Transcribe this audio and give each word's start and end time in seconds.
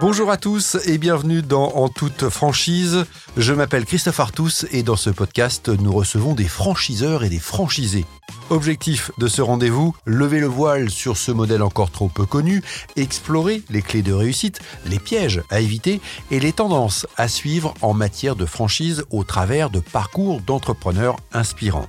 Bonjour 0.00 0.30
à 0.30 0.36
tous 0.36 0.76
et 0.86 0.96
bienvenue 0.96 1.42
dans 1.42 1.72
En 1.74 1.88
toute 1.88 2.28
franchise. 2.28 3.04
Je 3.36 3.52
m'appelle 3.52 3.84
Christophe 3.84 4.20
Artus 4.20 4.64
et 4.70 4.84
dans 4.84 4.94
ce 4.94 5.10
podcast, 5.10 5.68
nous 5.70 5.92
recevons 5.92 6.36
des 6.36 6.46
franchiseurs 6.46 7.24
et 7.24 7.28
des 7.28 7.40
franchisés. 7.40 8.04
Objectif 8.48 9.10
de 9.18 9.26
ce 9.26 9.42
rendez-vous, 9.42 9.96
lever 10.06 10.38
le 10.38 10.46
voile 10.46 10.88
sur 10.88 11.16
ce 11.16 11.32
modèle 11.32 11.64
encore 11.64 11.90
trop 11.90 12.08
peu 12.08 12.26
connu, 12.26 12.62
explorer 12.94 13.64
les 13.70 13.82
clés 13.82 14.02
de 14.02 14.12
réussite, 14.12 14.60
les 14.86 15.00
pièges 15.00 15.42
à 15.50 15.58
éviter 15.58 16.00
et 16.30 16.38
les 16.38 16.52
tendances 16.52 17.08
à 17.16 17.26
suivre 17.26 17.74
en 17.82 17.92
matière 17.92 18.36
de 18.36 18.46
franchise 18.46 19.04
au 19.10 19.24
travers 19.24 19.68
de 19.68 19.80
parcours 19.80 20.40
d'entrepreneurs 20.42 21.16
inspirants. 21.32 21.88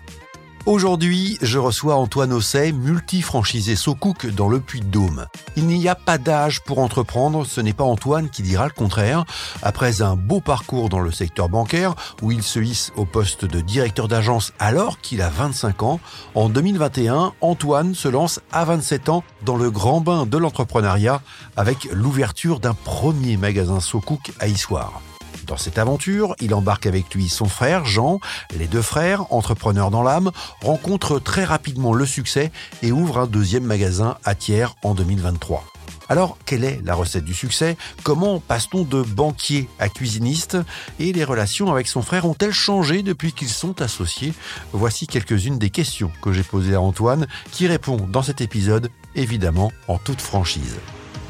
Aujourd'hui, 0.69 1.39
je 1.41 1.57
reçois 1.57 1.95
Antoine 1.95 2.31
Osset, 2.31 2.73
multi-franchisé 2.73 3.75
SoCook 3.75 4.27
dans 4.27 4.47
le 4.47 4.59
Puy-de-Dôme. 4.59 5.25
Il 5.55 5.65
n'y 5.65 5.89
a 5.89 5.95
pas 5.95 6.19
d'âge 6.19 6.61
pour 6.61 6.77
entreprendre, 6.77 7.43
ce 7.43 7.59
n'est 7.59 7.73
pas 7.73 7.85
Antoine 7.85 8.29
qui 8.29 8.43
dira 8.43 8.67
le 8.67 8.73
contraire. 8.73 9.25
Après 9.63 10.03
un 10.03 10.15
beau 10.15 10.41
parcours 10.41 10.87
dans 10.89 10.99
le 10.99 11.11
secteur 11.11 11.49
bancaire, 11.49 11.95
où 12.21 12.31
il 12.31 12.43
se 12.43 12.59
hisse 12.59 12.93
au 12.97 13.05
poste 13.05 13.45
de 13.45 13.61
directeur 13.61 14.07
d'agence 14.07 14.53
alors 14.59 15.01
qu'il 15.01 15.23
a 15.23 15.29
25 15.29 15.81
ans, 15.81 15.99
en 16.35 16.49
2021, 16.49 17.33
Antoine 17.41 17.95
se 17.95 18.07
lance 18.07 18.39
à 18.51 18.63
27 18.63 19.09
ans 19.09 19.23
dans 19.43 19.57
le 19.57 19.71
grand 19.71 20.01
bain 20.01 20.27
de 20.27 20.37
l'entrepreneuriat 20.37 21.23
avec 21.57 21.85
l'ouverture 21.91 22.59
d'un 22.59 22.75
premier 22.75 23.37
magasin 23.37 23.79
SoCook 23.79 24.33
à 24.39 24.45
Issoire. 24.45 25.01
Dans 25.49 25.57
cette 25.57 25.79
aventure, 25.79 26.35
il 26.39 26.53
embarque 26.53 26.85
avec 26.85 27.15
lui 27.15 27.27
son 27.27 27.45
frère 27.45 27.83
Jean. 27.83 28.19
Les 28.55 28.67
deux 28.67 28.83
frères, 28.83 29.33
entrepreneurs 29.33 29.89
dans 29.89 30.03
l'âme, 30.03 30.29
rencontrent 30.61 31.19
très 31.19 31.43
rapidement 31.43 31.91
le 31.91 32.05
succès 32.05 32.51
et 32.83 32.91
ouvrent 32.91 33.17
un 33.17 33.25
deuxième 33.25 33.63
magasin 33.63 34.19
à 34.23 34.35
Thiers 34.35 34.67
en 34.83 34.93
2023. 34.93 35.65
Alors, 36.07 36.37
quelle 36.45 36.63
est 36.63 36.79
la 36.83 36.93
recette 36.93 37.25
du 37.25 37.33
succès? 37.33 37.77
Comment 38.03 38.39
passe-t-on 38.39 38.83
de 38.83 39.01
banquier 39.01 39.67
à 39.79 39.89
cuisiniste? 39.89 40.57
Et 40.99 41.13
les 41.13 41.23
relations 41.23 41.71
avec 41.71 41.87
son 41.87 42.03
frère 42.03 42.25
ont-elles 42.25 42.51
changé 42.51 43.01
depuis 43.01 43.33
qu'ils 43.33 43.49
sont 43.49 43.81
associés? 43.81 44.33
Voici 44.71 45.07
quelques-unes 45.07 45.57
des 45.57 45.71
questions 45.71 46.11
que 46.21 46.31
j'ai 46.31 46.43
posées 46.43 46.75
à 46.75 46.81
Antoine, 46.81 47.25
qui 47.51 47.65
répond 47.65 47.97
dans 47.97 48.21
cet 48.21 48.41
épisode, 48.41 48.91
évidemment, 49.15 49.71
en 49.87 49.97
toute 49.97 50.21
franchise. 50.21 50.77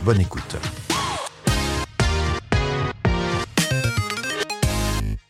Bonne 0.04 0.20
écoute. 0.20 0.58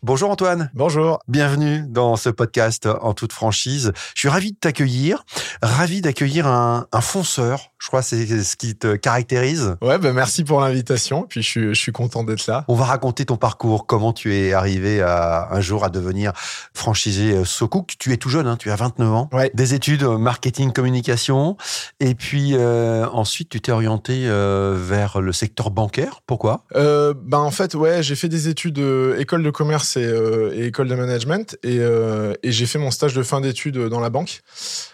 Bonjour 0.10 0.32
Antoine. 0.32 0.72
Bonjour. 0.74 1.20
Bienvenue 1.28 1.84
dans 1.88 2.16
ce 2.16 2.30
podcast 2.30 2.88
en 2.88 3.14
toute 3.14 3.32
franchise. 3.32 3.92
Je 4.16 4.20
suis 4.22 4.28
ravi 4.28 4.54
de 4.54 4.58
t'accueillir, 4.58 5.24
ravi 5.62 6.02
d'accueillir 6.02 6.48
un, 6.48 6.88
un, 6.92 7.02
fonceur. 7.02 7.70
Je 7.78 7.86
crois 7.90 8.02
que 8.02 8.08
c'est 8.08 8.44
ce 8.44 8.56
qui 8.56 8.76
te 8.76 8.96
caractérise. 8.96 9.76
Ouais, 9.84 10.00
ben 10.00 10.12
merci 10.12 10.44
pour 10.44 10.62
l'invitation. 10.62 11.28
Puis 11.30 11.44
je 11.44 11.48
suis, 11.48 11.62
je 11.76 11.80
suis 11.80 11.92
content 11.92 12.24
d'être 12.24 12.48
là. 12.48 12.66
On 12.68 12.74
va 12.74 12.86
raconter 12.86 13.26
ton 13.26 13.38
parcours, 13.38 13.86
comment 13.86 14.12
tu 14.12 14.34
es 14.36 14.52
arrivé 14.52 15.00
à, 15.00 15.48
un 15.52 15.62
jour 15.62 15.84
à 15.84 15.90
devenir 15.90 16.34
franchisé 16.74 17.46
SoCook. 17.46 17.94
Tu 18.00 18.12
es 18.12 18.18
tout 18.18 18.30
jeune, 18.30 18.48
hein, 18.48 18.58
tu 18.58 18.72
as 18.72 18.76
29 18.76 19.14
ans. 19.14 19.30
Ouais. 19.32 19.52
Des 19.54 19.76
études 19.76 20.04
marketing 20.04 20.74
communication. 20.74 21.56
Et 22.00 22.16
puis 22.16 22.56
euh, 22.56 23.06
ensuite, 23.14 23.50
tu 23.50 23.62
t'es 23.62 23.72
orienté 23.72 24.24
euh, 24.26 24.76
vers 24.76 25.22
le 25.22 25.34
secteur 25.34 25.70
bancaire. 25.70 26.22
Pourquoi? 26.26 26.66
Euh, 26.76 27.14
Ben 27.16 27.38
en 27.38 27.52
fait, 27.52 27.76
ouais, 27.76 28.02
j'ai 28.02 28.16
fait 28.16 28.28
des 28.28 28.48
études 28.48 28.80
école 29.20 29.44
de 29.44 29.52
commerce 29.52 29.99
et, 30.00 30.06
euh, 30.06 30.54
et, 30.56 30.66
école 30.66 30.88
de 30.88 30.96
management. 30.96 31.58
Et, 31.64 31.80
euh, 31.80 32.34
et 32.44 32.52
j'ai 32.52 32.66
fait 32.66 32.80
mon 32.80 32.92
stage 32.92 33.14
de 33.14 33.24
fin 33.24 33.42
d'études 33.42 33.78
dans 33.78 34.00
la 34.00 34.10
banque. 34.10 34.42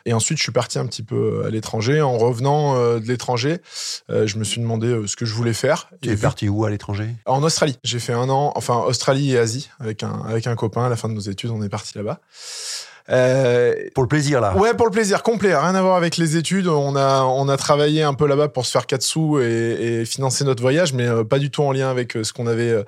Et 0.05 0.13
ensuite, 0.13 0.37
je 0.37 0.43
suis 0.43 0.51
parti 0.51 0.79
un 0.79 0.85
petit 0.85 1.03
peu 1.03 1.43
à 1.45 1.49
l'étranger. 1.49 2.01
En 2.01 2.17
revenant 2.17 2.75
euh, 2.75 2.99
de 2.99 3.07
l'étranger, 3.07 3.57
je 4.09 4.37
me 4.37 4.43
suis 4.43 4.61
demandé 4.61 5.01
ce 5.07 5.15
que 5.15 5.25
je 5.25 5.33
voulais 5.33 5.53
faire. 5.53 5.89
Tu 6.01 6.09
es 6.09 6.17
parti 6.17 6.49
où 6.49 6.65
à 6.65 6.69
l'étranger? 6.69 7.09
En 7.25 7.43
Australie. 7.43 7.77
J'ai 7.83 7.99
fait 7.99 8.13
un 8.13 8.29
an, 8.29 8.51
enfin 8.55 8.77
Australie 8.77 9.33
et 9.33 9.37
Asie, 9.37 9.69
avec 9.79 10.03
un, 10.03 10.21
avec 10.27 10.47
un 10.47 10.55
copain. 10.55 10.85
À 10.85 10.89
la 10.89 10.95
fin 10.95 11.09
de 11.09 11.13
nos 11.13 11.21
études, 11.21 11.51
on 11.51 11.61
est 11.61 11.69
parti 11.69 11.97
là-bas. 11.97 12.19
Euh, 13.11 13.73
pour 13.93 14.03
le 14.03 14.07
plaisir 14.07 14.41
là. 14.41 14.55
Ouais, 14.57 14.73
pour 14.73 14.87
le 14.87 14.91
plaisir 14.91 15.21
complet, 15.21 15.55
rien 15.55 15.75
à 15.75 15.81
voir 15.81 15.95
avec 15.95 16.17
les 16.17 16.37
études. 16.37 16.67
On 16.67 16.95
a 16.95 17.21
on 17.23 17.47
a 17.49 17.57
travaillé 17.57 18.01
un 18.01 18.15
peu 18.15 18.27
là-bas 18.27 18.47
pour 18.47 18.65
se 18.65 18.71
faire 18.71 18.87
quatre 18.87 19.03
sous 19.03 19.39
et, 19.39 20.01
et 20.01 20.05
financer 20.05 20.43
notre 20.43 20.61
voyage, 20.61 20.93
mais 20.93 21.07
euh, 21.07 21.23
pas 21.23 21.37
du 21.37 21.51
tout 21.51 21.61
en 21.61 21.71
lien 21.71 21.89
avec 21.89 22.17
euh, 22.17 22.23
ce 22.23 22.33
qu'on 22.33 22.47
avait 22.47 22.83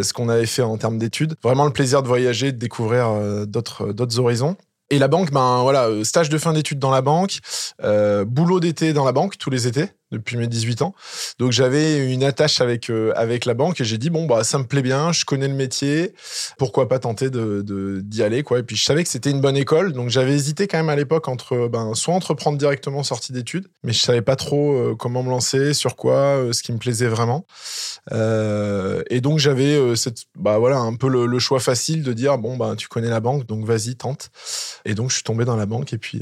ce 0.00 0.12
qu'on 0.12 0.28
avait 0.28 0.46
fait 0.46 0.62
en 0.62 0.78
termes 0.78 0.98
d'études. 0.98 1.34
Vraiment 1.42 1.66
le 1.66 1.72
plaisir 1.72 2.02
de 2.02 2.08
voyager, 2.08 2.52
de 2.52 2.58
découvrir 2.58 3.10
d'autres 3.46 3.92
d'autres 3.92 4.18
horizons. 4.18 4.56
Et 4.92 4.98
la 4.98 5.06
banque, 5.06 5.30
ben 5.30 5.62
voilà, 5.62 5.88
stage 6.02 6.30
de 6.30 6.38
fin 6.38 6.52
d'études 6.52 6.78
dans 6.78 6.90
la 6.90 7.02
banque, 7.02 7.38
boulot 8.26 8.60
d'été 8.60 8.92
dans 8.92 9.04
la 9.04 9.12
banque 9.12 9.38
tous 9.38 9.50
les 9.50 9.66
étés 9.66 9.90
depuis 10.10 10.36
mes 10.36 10.46
18 10.46 10.82
ans. 10.82 10.94
Donc 11.38 11.52
j'avais 11.52 12.12
une 12.12 12.24
attache 12.24 12.60
avec 12.60 12.90
euh, 12.90 13.12
avec 13.14 13.44
la 13.44 13.54
banque 13.54 13.80
et 13.80 13.84
j'ai 13.84 13.98
dit 13.98 14.10
bon 14.10 14.26
bah 14.26 14.44
ça 14.44 14.58
me 14.58 14.64
plaît 14.64 14.82
bien, 14.82 15.12
je 15.12 15.24
connais 15.24 15.48
le 15.48 15.54
métier, 15.54 16.14
pourquoi 16.58 16.88
pas 16.88 16.98
tenter 16.98 17.30
de 17.30 18.00
d'y 18.02 18.22
aller 18.22 18.42
quoi. 18.42 18.58
Et 18.58 18.62
puis 18.62 18.76
je 18.76 18.84
savais 18.84 19.04
que 19.04 19.08
c'était 19.08 19.30
une 19.30 19.40
bonne 19.40 19.56
école, 19.56 19.92
donc 19.92 20.10
j'avais 20.10 20.34
hésité 20.34 20.66
quand 20.66 20.78
même 20.78 20.88
à 20.88 20.96
l'époque 20.96 21.28
entre 21.28 21.68
ben 21.68 21.94
soit 21.94 22.14
entreprendre 22.14 22.58
directement 22.58 23.02
sortie 23.02 23.32
d'études, 23.32 23.68
mais 23.84 23.92
je 23.92 24.00
savais 24.00 24.22
pas 24.22 24.36
trop 24.36 24.72
euh, 24.72 24.96
comment 24.98 25.22
me 25.22 25.30
lancer, 25.30 25.74
sur 25.74 25.96
quoi, 25.96 26.14
euh, 26.14 26.52
ce 26.52 26.62
qui 26.62 26.72
me 26.72 26.78
plaisait 26.78 27.08
vraiment. 27.08 27.46
Et 28.10 29.20
donc 29.20 29.38
j'avais 29.38 29.78
bah 30.36 30.58
voilà 30.58 30.78
un 30.78 30.94
peu 30.94 31.08
le, 31.08 31.26
le, 31.26 31.38
choix 31.38 31.60
facile 31.60 32.02
de 32.02 32.12
dire 32.12 32.38
bon 32.38 32.56
bah 32.56 32.74
tu 32.76 32.88
connais 32.88 33.08
la 33.08 33.20
banque, 33.20 33.46
donc 33.46 33.64
vas-y 33.64 33.96
tente. 33.96 34.30
Et 34.84 34.94
donc 34.94 35.10
je 35.10 35.14
suis 35.14 35.22
tombé 35.22 35.44
dans 35.44 35.56
la 35.56 35.66
banque 35.66 35.92
et 35.92 35.98
puis 35.98 36.20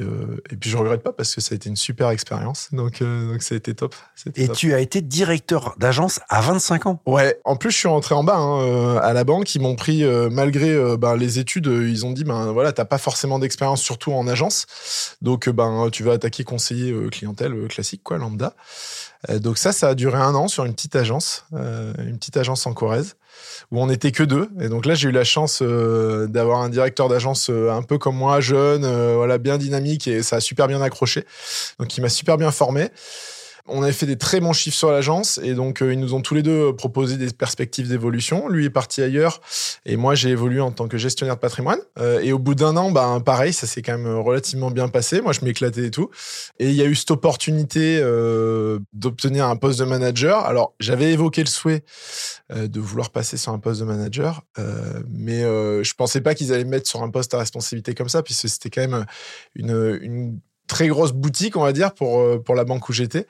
et 0.50 0.56
puis 0.56 0.70
je 0.70 0.76
regrette 0.76 1.03
pas 1.03 1.12
parce 1.12 1.34
que 1.34 1.41
ça 1.41 1.55
a 1.55 1.56
été 1.56 1.69
une 1.69 1.76
super 1.76 2.10
expérience. 2.10 2.69
Donc 2.72 3.03
donc 3.03 3.43
ça 3.43 3.55
a 3.55 3.59
été 3.59 3.75
top. 3.78 3.94
Et 4.37 4.47
top. 4.47 4.56
tu 4.56 4.75
as 4.75 4.81
été 4.81 5.00
directeur 5.00 5.75
d'agence 5.78 6.21
à 6.28 6.41
25 6.41 6.87
ans. 6.87 7.00
Ouais. 7.06 7.41
En 7.44 7.56
plus, 7.56 7.71
je 7.71 7.77
suis 7.77 7.89
rentré 7.89 8.15
en 8.15 8.25
bas 8.25 8.37
hein, 8.37 8.61
euh, 8.62 9.00
à 9.00 9.12
la 9.12 9.25
banque. 9.25 9.55
Ils 9.55 9.61
m'ont 9.61 9.77
pris 9.77 10.05
euh, 10.05 10.28
malgré 10.31 10.71
euh, 10.71 10.97
ben, 10.97 11.16
les 11.16 11.39
études. 11.39 11.66
ils 11.66 12.05
ont 12.05 12.12
dit 12.12 12.25
ben 12.25 12.53
voilà, 12.53 12.72
t'as 12.72 12.84
pas 12.84 12.99
forcément 12.99 13.38
d'expérience, 13.38 13.81
surtout 13.81 14.12
en 14.12 14.27
agence. 14.27 14.67
Donc 15.22 15.49
ben 15.49 15.88
tu 15.91 16.03
vas 16.03 16.12
attaquer 16.12 16.44
conseiller 16.44 16.94
clientèle 17.11 17.69
classique 17.69 18.03
quoi, 18.03 18.19
lambda. 18.19 18.55
donc 19.37 19.59
ça, 19.59 19.72
ça 19.72 19.88
a 19.88 19.94
duré 19.94 20.19
un 20.19 20.34
an 20.34 20.49
sur 20.49 20.65
une 20.65 20.75
petite 20.75 20.97
agence, 20.97 21.44
une 21.53 22.19
petite 22.19 22.37
agence 22.37 22.67
en 22.67 22.75
Corrèze 22.75 23.17
où 23.71 23.81
on 23.81 23.87
n'était 23.87 24.12
que 24.12 24.22
deux. 24.22 24.49
Et 24.61 24.69
donc 24.69 24.87
là, 24.87 24.94
j'ai 24.94 25.09
eu 25.09 25.12
la 25.12 25.25
chance 25.25 25.61
euh, 25.62 26.27
d'avoir 26.27 26.61
un 26.61 26.69
directeur 26.69 27.09
d'agence 27.09 27.50
euh, 27.50 27.71
un 27.71 27.83
peu 27.83 27.99
comme 27.99 28.17
moi, 28.17 28.41
jeune, 28.41 28.84
euh, 28.84 29.15
voilà, 29.17 29.38
bien 29.38 29.59
dynamique 29.59 30.09
et 30.09 30.22
ça 30.22 30.37
a 30.37 30.41
super 30.41 30.69
bien 30.69 30.81
accroché. 30.81 31.25
Donc 31.78 31.97
il 31.97 32.00
m'a 32.00 32.09
super 32.09 32.37
bien 32.37 32.50
formé 32.50 32.88
on 33.69 33.83
avait 33.83 33.93
fait 33.93 34.06
des 34.06 34.19
très 34.19 34.41
bons 34.41 34.53
chiffres 34.53 34.77
sur 34.77 34.91
l'agence 34.91 35.39
et 35.43 35.55
donc 35.55 35.83
euh, 35.83 35.93
ils 35.93 36.01
nous 36.01 36.15
ont 36.15 36.21
tous 36.21 36.34
les 36.34 36.43
deux 36.43 36.75
proposé 36.75 37.17
des 37.17 37.31
perspectives 37.33 37.89
d'évolution. 37.89 38.49
Lui 38.49 38.67
est 38.67 38.71
parti 38.71 39.03
ailleurs 39.03 39.41
et 39.87 39.97
moi 39.97 40.15
j'ai 40.15 40.31
évolué 40.31 40.61
en 40.61 40.73
tant 40.73 40.89
que 40.89 40.99
gestionnaire 40.99 41.37
de 41.37 41.41
patrimoine. 41.41 41.79
Euh, 41.99 42.21
et 42.21 42.33
au 42.33 42.39
bout 42.39 42.55
d'un 42.55 42.77
an, 42.77 42.91
ben 42.91 43.21
pareil, 43.21 43.53
ça 43.53 43.67
s'est 43.67 43.83
quand 43.83 43.97
même 43.97 44.17
relativement 44.19 44.71
bien 44.71 44.89
passé. 44.89 45.21
Moi 45.21 45.33
je 45.33 45.45
m'éclatais 45.45 45.87
et 45.87 45.91
tout. 45.91 46.11
Et 46.59 46.69
il 46.69 46.75
y 46.75 46.83
a 46.83 46.87
eu 46.87 46.95
cette 46.95 47.11
opportunité 47.11 47.99
euh, 48.03 48.79
d'obtenir 48.93 49.47
un 49.47 49.56
poste 49.56 49.79
de 49.79 49.85
manager. 49.85 50.45
Alors 50.45 50.75
j'avais 50.81 51.12
évoqué 51.12 51.43
le 51.43 51.49
souhait 51.49 51.83
euh, 52.53 52.69
de 52.69 52.81
vouloir 52.81 53.11
passer 53.11 53.37
sur 53.37 53.53
un 53.53 53.59
poste 53.59 53.81
de 53.81 53.87
manager, 53.87 54.43
euh, 54.59 55.03
mais 55.09 55.41
je 55.41 55.95
pensais 55.95 56.21
pas 56.21 56.35
qu'ils 56.35 56.53
allaient 56.53 56.65
me 56.65 56.71
mettre 56.71 56.89
sur 56.89 57.03
un 57.03 57.11
poste 57.11 57.35
à 57.35 57.39
responsabilité 57.39 57.95
comme 57.95 58.09
ça, 58.09 58.23
puisque 58.23 58.49
c'était 58.49 58.71
quand 58.71 58.81
même 58.81 59.06
une 59.55 60.39
très 60.69 60.89
grosse 60.89 61.12
boutique, 61.12 61.56
on 61.56 61.62
va 61.62 61.73
dire, 61.73 61.93
pour, 61.93 62.43
pour 62.43 62.55
la 62.55 62.65
banque 62.65 62.89
où 62.89 62.93
j'étais. 62.93 63.27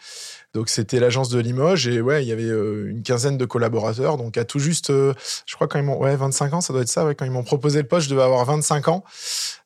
Donc 0.54 0.70
c'était 0.70 0.98
l'agence 0.98 1.28
de 1.28 1.38
Limoges 1.38 1.88
et 1.88 2.00
ouais, 2.00 2.24
il 2.24 2.28
y 2.28 2.32
avait 2.32 2.44
euh, 2.44 2.88
une 2.88 3.02
quinzaine 3.02 3.36
de 3.36 3.44
collaborateurs. 3.44 4.16
Donc 4.16 4.38
à 4.38 4.44
tout 4.44 4.58
juste, 4.58 4.88
euh, 4.88 5.12
je 5.44 5.54
crois 5.54 5.68
quand 5.68 5.78
ils 5.78 5.84
m'ont, 5.84 5.98
ouais, 5.98 6.16
25 6.16 6.54
ans, 6.54 6.60
ça 6.62 6.72
doit 6.72 6.80
être 6.80 6.88
ça. 6.88 7.04
Ouais, 7.04 7.14
quand 7.14 7.26
ils 7.26 7.30
m'ont 7.30 7.42
proposé 7.42 7.82
le 7.82 7.86
poste, 7.86 8.06
je 8.06 8.10
devais 8.10 8.22
avoir 8.22 8.46
25 8.46 8.88
ans. 8.88 9.04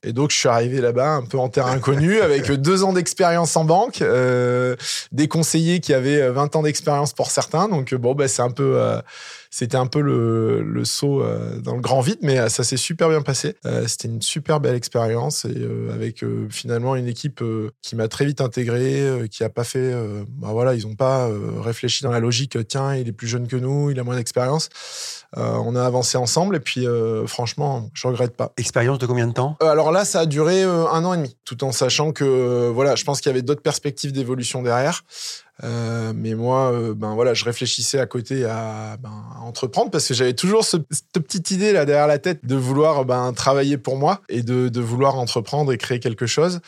Et 0.03 0.13
donc 0.13 0.33
je 0.33 0.37
suis 0.37 0.49
arrivé 0.49 0.81
là-bas 0.81 1.09
un 1.09 1.25
peu 1.25 1.39
en 1.39 1.49
terrain 1.49 1.71
inconnu 1.71 2.21
avec 2.21 2.51
deux 2.51 2.83
ans 2.83 2.93
d'expérience 2.93 3.57
en 3.57 3.65
banque, 3.65 4.03
euh, 4.03 4.75
des 5.13 5.29
conseillers 5.29 5.79
qui 5.79 5.95
avaient 5.95 6.29
20 6.29 6.57
ans 6.57 6.63
d'expérience 6.63 7.13
pour 7.13 7.31
certains. 7.31 7.69
Donc 7.69 7.95
bon, 7.95 8.17
bah, 8.17 8.27
c'est 8.27 8.43
un 8.43 8.51
peu 8.51 8.75
euh, 8.77 9.01
c'était 9.55 9.77
un 9.77 9.87
peu 9.87 10.01
le, 10.01 10.63
le 10.63 10.85
saut 10.87 11.23
euh, 11.23 11.59
dans 11.59 11.75
le 11.75 11.83
grand 11.83 12.01
vide, 12.01 12.19
mais 12.23 12.39
euh, 12.39 12.49
ça 12.49 12.65
s'est 12.65 12.79
super 12.79 13.11
bien 13.11 13.21
passé. 13.21 13.55
Euh, 13.67 13.87
c'était 13.87 14.09
une 14.09 14.23
super 14.23 14.61
belle 14.61 14.75
expérience 14.75 15.45
et 15.45 15.69
avec 15.93 16.25
finalement 16.49 16.97
une 16.97 17.07
équipe 17.07 17.45
qui 17.83 17.97
m'a 17.97 18.09
très 18.09 18.25
vite 18.25 18.41
intégré, 18.41 19.29
qui 19.31 19.45
a 19.45 19.51
pas 19.51 19.65
fait, 19.65 19.93
bah 20.29 20.49
voilà, 20.53 20.75
ils 20.75 20.87
ont 20.87 20.95
pas 20.95 21.29
réfléchi 21.61 22.03
dans 22.03 22.11
la 22.11 22.21
logique. 22.21 22.57
Tiens, 22.67 22.95
il 22.95 23.09
est 23.09 23.13
plus 23.13 23.29
jeune 23.29 23.47
que 23.47 23.57
nous, 23.57 23.91
il 23.91 24.01
a 24.01 24.05
moins 24.05 24.17
d'expérience. 24.17 24.71
on 25.37 25.77
a 25.77 25.85
avancé 25.85 26.17
ensemble 26.17 26.57
et 26.57 26.61
puis 26.61 26.87
franchement, 27.27 27.91
je 27.93 28.07
regrette 28.07 28.35
pas. 28.35 28.53
Expérience 28.57 28.99
de 28.99 29.07
combien 29.07 29.27
de 29.27 29.35
temps? 29.35 29.57
Alors 29.61 29.93
là, 29.93 30.05
ça 30.05 30.21
a 30.21 30.27
duré 30.27 30.63
un 30.63 31.05
an 31.05 31.13
et 31.13 31.19
demi, 31.19 31.37
tout 31.45 31.63
en 31.65 31.73
sachant 31.73 32.13
que 32.13 32.71
voilà, 32.71 32.95
je 32.95 33.05
pense 33.05 33.21
qu'il 33.21 33.29
y 33.29 33.35
avait 33.35 33.43
d'autres 33.43 33.63
perspectives 33.63 34.13
d'évolution 34.13 34.63
derrière. 34.63 35.05
Mais 35.63 36.35
moi, 36.35 36.73
ben 36.95 37.15
voilà, 37.15 37.35
je 37.35 37.45
réfléchissais 37.45 37.99
à 37.99 38.07
côté 38.07 38.45
à, 38.45 38.97
ben, 39.01 39.11
entreprendre 39.41 39.91
parce 39.91 40.09
que 40.09 40.15
j'avais 40.15 40.35
toujours 40.35 40.65
cette 40.65 40.87
petite 41.13 41.51
idée 41.51 41.73
là 41.73 41.85
derrière 41.85 42.07
la 42.07 42.19
tête 42.19 42.45
de 42.45 42.57
vouloir 42.57 43.05
ben, 43.05 43.33
travailler 43.33 43.79
pour 43.79 43.97
moi 43.97 44.21
et 44.29 44.43
de, 44.43 44.81
vouloir 44.81 45.17
entreprendre 45.19 45.73
et 45.73 45.79
créer 45.79 46.01
quelque 46.01 46.27
chose. 46.27 46.61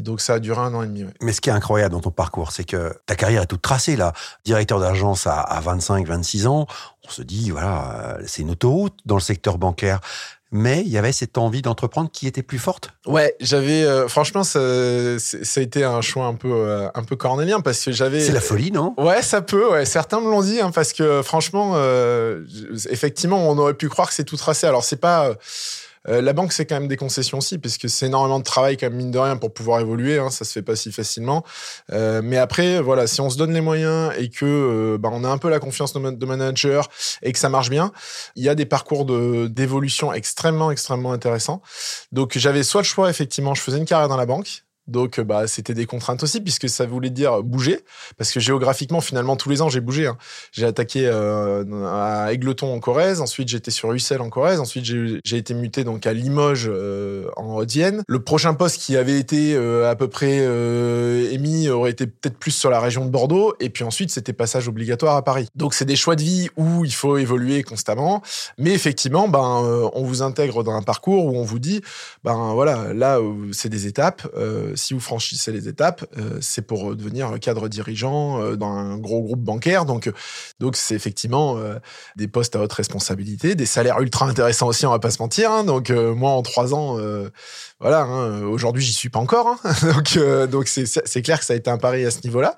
donc 0.00 0.20
ça 0.20 0.34
a 0.34 0.38
duré 0.38 0.60
un 0.60 0.74
an 0.74 0.82
et 0.82 0.86
demi. 0.86 1.04
Mais 1.20 1.32
ce 1.32 1.40
qui 1.40 1.50
est 1.50 1.52
incroyable 1.52 1.92
dans 1.92 2.00
ton 2.00 2.10
parcours, 2.10 2.52
c'est 2.52 2.64
que 2.64 2.94
ta 3.06 3.14
carrière 3.16 3.42
est 3.42 3.46
toute 3.46 3.62
tracée 3.62 3.96
là. 3.96 4.12
Directeur 4.44 4.80
d'agence 4.80 5.26
à, 5.26 5.40
à 5.40 5.60
25, 5.60 6.06
26 6.06 6.46
ans, 6.46 6.66
on 7.06 7.10
se 7.10 7.22
dit 7.22 7.50
voilà, 7.50 8.18
c'est 8.26 8.42
une 8.42 8.50
autoroute 8.50 8.98
dans 9.04 9.16
le 9.16 9.20
secteur 9.20 9.58
bancaire 9.58 10.00
mais 10.52 10.82
il 10.82 10.88
y 10.88 10.98
avait 10.98 11.12
cette 11.12 11.38
envie 11.38 11.62
d'entreprendre 11.62 12.10
qui 12.12 12.26
était 12.26 12.42
plus 12.42 12.58
forte. 12.58 12.90
Ouais, 13.06 13.34
j'avais 13.40 13.84
euh, 13.84 14.06
franchement 14.06 14.44
ça, 14.44 15.18
ça, 15.18 15.60
a 15.60 15.62
été 15.62 15.82
un 15.82 16.02
choix 16.02 16.26
un 16.26 16.34
peu 16.34 16.52
euh, 16.52 16.88
un 16.94 17.02
peu 17.02 17.16
cornélien 17.16 17.60
parce 17.60 17.82
que 17.82 17.90
j'avais. 17.90 18.20
C'est 18.20 18.32
la 18.32 18.40
folie, 18.40 18.70
non? 18.70 18.94
Ouais, 18.98 19.22
ça 19.22 19.40
peut. 19.40 19.72
Ouais, 19.72 19.86
certains 19.86 20.20
me 20.20 20.30
l'ont 20.30 20.42
dit 20.42 20.60
hein, 20.60 20.70
parce 20.70 20.92
que 20.92 21.22
franchement, 21.22 21.72
euh, 21.76 22.44
effectivement, 22.90 23.48
on 23.48 23.56
aurait 23.56 23.74
pu 23.74 23.88
croire 23.88 24.08
que 24.08 24.14
c'est 24.14 24.24
tout 24.24 24.36
tracé. 24.36 24.66
Alors 24.66 24.84
c'est 24.84 25.00
pas 25.00 25.34
euh, 26.08 26.20
la 26.20 26.32
banque, 26.32 26.52
c'est 26.52 26.66
quand 26.66 26.74
même 26.74 26.88
des 26.88 26.96
concessions 26.96 27.38
aussi, 27.38 27.58
parce 27.58 27.78
que 27.78 27.88
c'est 27.88 28.06
énormément 28.06 28.38
de 28.38 28.44
travail, 28.44 28.76
quand 28.76 28.86
même, 28.86 28.96
mine 28.96 29.10
de 29.10 29.18
rien, 29.18 29.36
pour 29.36 29.52
pouvoir 29.52 29.80
évoluer. 29.80 30.18
Hein, 30.18 30.30
ça 30.30 30.44
se 30.44 30.52
fait 30.52 30.62
pas 30.62 30.76
si 30.76 30.92
facilement. 30.92 31.44
Euh, 31.92 32.20
mais 32.22 32.38
après, 32.38 32.80
voilà, 32.80 33.06
si 33.06 33.20
on 33.20 33.30
se 33.30 33.38
donne 33.38 33.52
les 33.52 33.60
moyens 33.60 34.12
et 34.18 34.28
que 34.28 34.44
euh, 34.44 34.98
bah, 34.98 35.10
on 35.12 35.24
a 35.24 35.28
un 35.28 35.38
peu 35.38 35.48
la 35.48 35.60
confiance 35.60 35.92
de 35.92 36.26
manager 36.26 36.88
et 37.22 37.32
que 37.32 37.38
ça 37.38 37.48
marche 37.48 37.70
bien, 37.70 37.92
il 38.36 38.42
y 38.42 38.48
a 38.48 38.54
des 38.54 38.66
parcours 38.66 39.04
d'évolution 39.48 40.12
extrêmement, 40.12 40.70
extrêmement 40.70 41.12
intéressants. 41.12 41.62
Donc, 42.10 42.36
j'avais 42.36 42.62
soit 42.62 42.82
le 42.82 42.86
choix, 42.86 43.10
effectivement, 43.10 43.54
je 43.54 43.60
faisais 43.60 43.78
une 43.78 43.84
carrière 43.84 44.08
dans 44.08 44.16
la 44.16 44.26
banque, 44.26 44.64
donc, 44.88 45.20
bah, 45.20 45.46
c'était 45.46 45.74
des 45.74 45.86
contraintes 45.86 46.22
aussi, 46.22 46.40
puisque 46.40 46.68
ça 46.68 46.86
voulait 46.86 47.10
dire 47.10 47.42
bouger. 47.42 47.80
Parce 48.18 48.32
que 48.32 48.40
géographiquement, 48.40 49.00
finalement, 49.00 49.36
tous 49.36 49.48
les 49.48 49.62
ans, 49.62 49.68
j'ai 49.68 49.80
bougé. 49.80 50.08
Hein. 50.08 50.18
J'ai 50.50 50.66
attaqué 50.66 51.06
euh, 51.06 51.64
à 51.86 52.32
Aigleton 52.32 52.74
en 52.74 52.80
Corrèze. 52.80 53.20
Ensuite, 53.20 53.48
j'étais 53.48 53.70
sur 53.70 53.92
Ussel 53.92 54.20
en 54.20 54.28
Corrèze. 54.28 54.58
Ensuite, 54.58 54.84
j'ai 54.84 55.36
été 55.36 55.54
muté 55.54 55.84
donc 55.84 56.06
à 56.06 56.12
Limoges 56.12 56.68
euh, 56.68 57.28
en 57.36 57.56
Haute-Vienne. 57.56 58.02
Le 58.08 58.22
prochain 58.22 58.54
poste 58.54 58.80
qui 58.80 58.96
avait 58.96 59.18
été 59.18 59.54
euh, 59.54 59.88
à 59.88 59.94
peu 59.94 60.08
près 60.08 60.42
émis 61.32 61.68
aurait 61.68 61.92
été 61.92 62.06
peut-être 62.06 62.38
plus 62.38 62.50
sur 62.50 62.70
la 62.70 62.80
région 62.80 63.04
de 63.04 63.10
Bordeaux. 63.10 63.54
Et 63.60 63.70
puis 63.70 63.84
ensuite, 63.84 64.10
c'était 64.10 64.32
passage 64.32 64.66
obligatoire 64.66 65.16
à 65.16 65.22
Paris. 65.22 65.46
Donc, 65.54 65.74
c'est 65.74 65.84
des 65.84 65.96
choix 65.96 66.16
de 66.16 66.22
vie 66.22 66.48
où 66.56 66.84
il 66.84 66.94
faut 66.94 67.18
évoluer 67.18 67.62
constamment. 67.62 68.22
Mais 68.58 68.72
effectivement, 68.72 69.28
ben, 69.28 69.90
on 69.94 70.02
vous 70.02 70.22
intègre 70.22 70.64
dans 70.64 70.74
un 70.74 70.82
parcours 70.82 71.26
où 71.26 71.38
on 71.38 71.44
vous 71.44 71.60
dit, 71.60 71.82
ben 72.24 72.52
voilà, 72.54 72.92
là, 72.92 73.20
c'est 73.52 73.68
des 73.68 73.86
étapes 73.86 74.28
si 74.74 74.94
vous 74.94 75.00
franchissez 75.00 75.52
les 75.52 75.68
étapes, 75.68 76.04
euh, 76.18 76.38
c'est 76.40 76.62
pour 76.62 76.90
euh, 76.90 76.96
devenir 76.96 77.38
cadre 77.40 77.68
dirigeant 77.68 78.40
euh, 78.40 78.56
dans 78.56 78.70
un 78.72 78.98
gros 78.98 79.22
groupe 79.22 79.40
bancaire. 79.40 79.84
Donc, 79.84 80.10
donc 80.60 80.76
c'est 80.76 80.94
effectivement 80.94 81.58
des 82.16 82.28
postes 82.28 82.56
à 82.56 82.60
haute 82.60 82.72
responsabilité, 82.72 83.54
des 83.54 83.66
salaires 83.66 84.00
ultra 84.00 84.26
intéressants 84.26 84.68
aussi, 84.68 84.86
on 84.86 84.90
va 84.90 84.98
pas 84.98 85.10
se 85.10 85.20
mentir. 85.20 85.50
Hein. 85.50 85.64
Donc, 85.64 85.90
moi, 85.90 86.30
en 86.30 86.42
trois 86.42 86.74
ans, 86.74 86.98
voilà, 87.80 88.02
hein, 88.02 88.42
aujourd'hui, 88.42 88.82
j'y 88.82 88.92
suis 88.92 89.08
pas 89.08 89.18
encore. 89.18 89.48
Hein. 89.48 89.74
donc, 89.94 90.18
donc 90.50 90.68
c'est 90.68 91.22
clair 91.22 91.38
que 91.38 91.44
ça 91.44 91.52
a 91.52 91.56
été 91.56 91.70
un 91.70 91.78
pari 91.78 92.04
à 92.04 92.10
ce 92.10 92.18
niveau-là. 92.24 92.56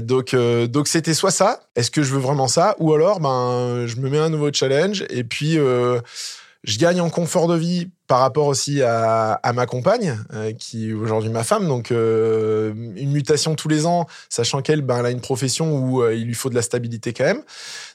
donc, 0.00 0.34
donc 0.34 0.88
c'était 0.88 1.14
soit 1.14 1.30
ça. 1.30 1.60
Est-ce 1.74 1.90
que 1.90 2.02
je 2.02 2.12
veux 2.12 2.20
vraiment 2.20 2.48
ça, 2.48 2.76
ou 2.78 2.94
alors, 2.94 3.20
ben, 3.20 3.86
je 3.86 3.96
me 3.96 4.08
mets 4.08 4.18
un 4.18 4.30
nouveau 4.30 4.52
challenge 4.52 5.04
et 5.10 5.24
puis 5.24 5.54
je 5.54 6.78
gagne 6.78 7.00
en 7.00 7.10
confort 7.10 7.48
de 7.48 7.56
vie 7.56 7.88
par 8.06 8.20
rapport 8.20 8.46
aussi 8.46 8.82
à, 8.82 9.40
ma 9.54 9.66
compagne, 9.66 10.18
euh, 10.32 10.52
qui 10.52 10.90
est 10.90 10.92
aujourd'hui 10.92 11.30
ma 11.30 11.44
femme. 11.44 11.66
Donc, 11.66 11.90
euh, 11.90 12.72
une 12.96 13.10
mutation 13.10 13.54
tous 13.54 13.68
les 13.68 13.86
ans, 13.86 14.06
sachant 14.28 14.62
qu'elle, 14.62 14.82
ben, 14.82 14.98
elle 14.98 15.06
a 15.06 15.10
une 15.10 15.20
profession 15.20 15.76
où 15.76 16.02
euh, 16.02 16.14
il 16.14 16.26
lui 16.26 16.34
faut 16.34 16.50
de 16.50 16.54
la 16.54 16.62
stabilité 16.62 17.12
quand 17.12 17.24
même. 17.24 17.42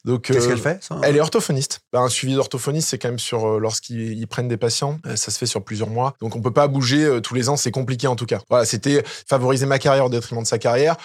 Donc, 0.05 0.23
qu'est-ce 0.23 0.47
qu'elle 0.47 0.57
fait 0.57 0.81
Elle 1.03 1.15
est 1.15 1.21
orthophoniste. 1.21 1.81
Ben, 1.93 2.01
un 2.01 2.09
suivi 2.09 2.35
d'orthophoniste, 2.35 2.89
c'est 2.89 2.97
quand 2.97 3.09
même 3.09 3.19
sur 3.19 3.59
lorsqu'ils 3.59 4.27
prennent 4.27 4.47
des 4.47 4.57
patients, 4.57 4.99
ça 5.15 5.31
se 5.31 5.37
fait 5.37 5.45
sur 5.45 5.63
plusieurs 5.63 5.89
mois. 5.89 6.13
Donc, 6.21 6.35
on 6.35 6.41
peut 6.41 6.51
pas 6.51 6.67
bouger 6.67 7.19
tous 7.21 7.33
les 7.33 7.49
ans, 7.49 7.57
c'est 7.57 7.71
compliqué 7.71 8.07
en 8.07 8.15
tout 8.15 8.25
cas. 8.25 8.41
Voilà, 8.49 8.65
c'était 8.65 9.03
favoriser 9.05 9.65
ma 9.65 9.79
carrière 9.79 10.05
au 10.05 10.09
détriment 10.09 10.41
de 10.41 10.47
sa 10.47 10.57
carrière 10.57 10.97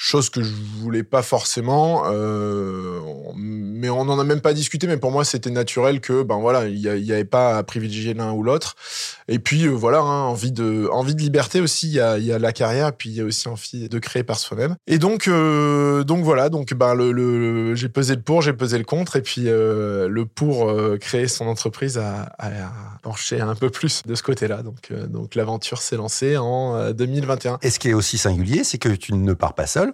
chose 0.00 0.30
que 0.30 0.42
je 0.42 0.52
voulais 0.80 1.02
pas 1.02 1.22
forcément. 1.22 2.04
Euh, 2.06 3.00
mais 3.34 3.90
on 3.90 4.04
n'en 4.04 4.18
a 4.18 4.24
même 4.24 4.40
pas 4.40 4.54
discuté. 4.54 4.86
Mais 4.86 4.96
pour 4.96 5.10
moi, 5.10 5.24
c'était 5.24 5.50
naturel 5.50 6.00
que 6.00 6.22
ben 6.22 6.38
voilà, 6.38 6.66
il 6.68 6.78
y, 6.78 7.12
avait 7.12 7.24
pas 7.24 7.58
à 7.58 7.62
privilégier 7.64 8.14
l'un 8.14 8.32
ou 8.32 8.44
l'autre. 8.44 8.76
Et 9.26 9.40
puis 9.40 9.64
euh, 9.64 9.70
voilà, 9.70 9.98
hein, 9.98 10.22
envie 10.22 10.52
de 10.52 10.88
envie 10.92 11.16
de 11.16 11.20
liberté 11.20 11.60
aussi. 11.60 11.88
Il 11.88 11.94
y 11.94 12.00
a, 12.00 12.16
y 12.16 12.32
a 12.32 12.38
la 12.38 12.52
carrière, 12.52 12.92
puis 12.92 13.10
il 13.10 13.16
y 13.16 13.20
a 13.20 13.24
aussi 13.24 13.48
envie 13.48 13.88
de 13.88 13.98
créer 13.98 14.22
par 14.22 14.38
soi-même. 14.38 14.76
Et 14.86 14.98
donc 14.98 15.26
euh, 15.26 16.04
donc 16.04 16.22
voilà, 16.22 16.48
donc 16.48 16.72
ben 16.74 16.94
le, 16.94 17.10
le 17.10 17.74
j'ai 17.74 17.88
pesé 17.88 18.14
le 18.14 18.22
pour, 18.22 18.40
j'ai 18.40 18.52
pesé 18.52 18.78
le 18.78 18.84
contre, 18.84 19.16
et 19.16 19.22
puis 19.22 19.44
euh, 19.46 20.08
le 20.08 20.26
pour 20.26 20.70
euh, 20.70 20.96
créer 20.96 21.26
son 21.26 21.48
entreprise 21.48 21.98
a, 21.98 22.32
a, 22.38 22.50
penché 23.02 23.40
un 23.40 23.56
peu 23.56 23.68
plus 23.68 24.02
de 24.06 24.14
ce 24.14 24.22
côté-là. 24.22 24.62
Donc 24.62 24.92
donc 25.08 25.34
l'aventure 25.34 25.82
s'est 25.82 25.96
lancée 25.96 26.36
en 26.36 26.92
2021. 26.92 27.58
Et 27.62 27.70
ce 27.70 27.80
qui 27.80 27.88
est 27.88 27.94
aussi 27.94 28.16
singulier, 28.16 28.62
c'est 28.62 28.78
que 28.78 28.90
tu 28.90 29.12
ne 29.14 29.32
pars 29.32 29.54
pas 29.54 29.66
seul 29.66 29.87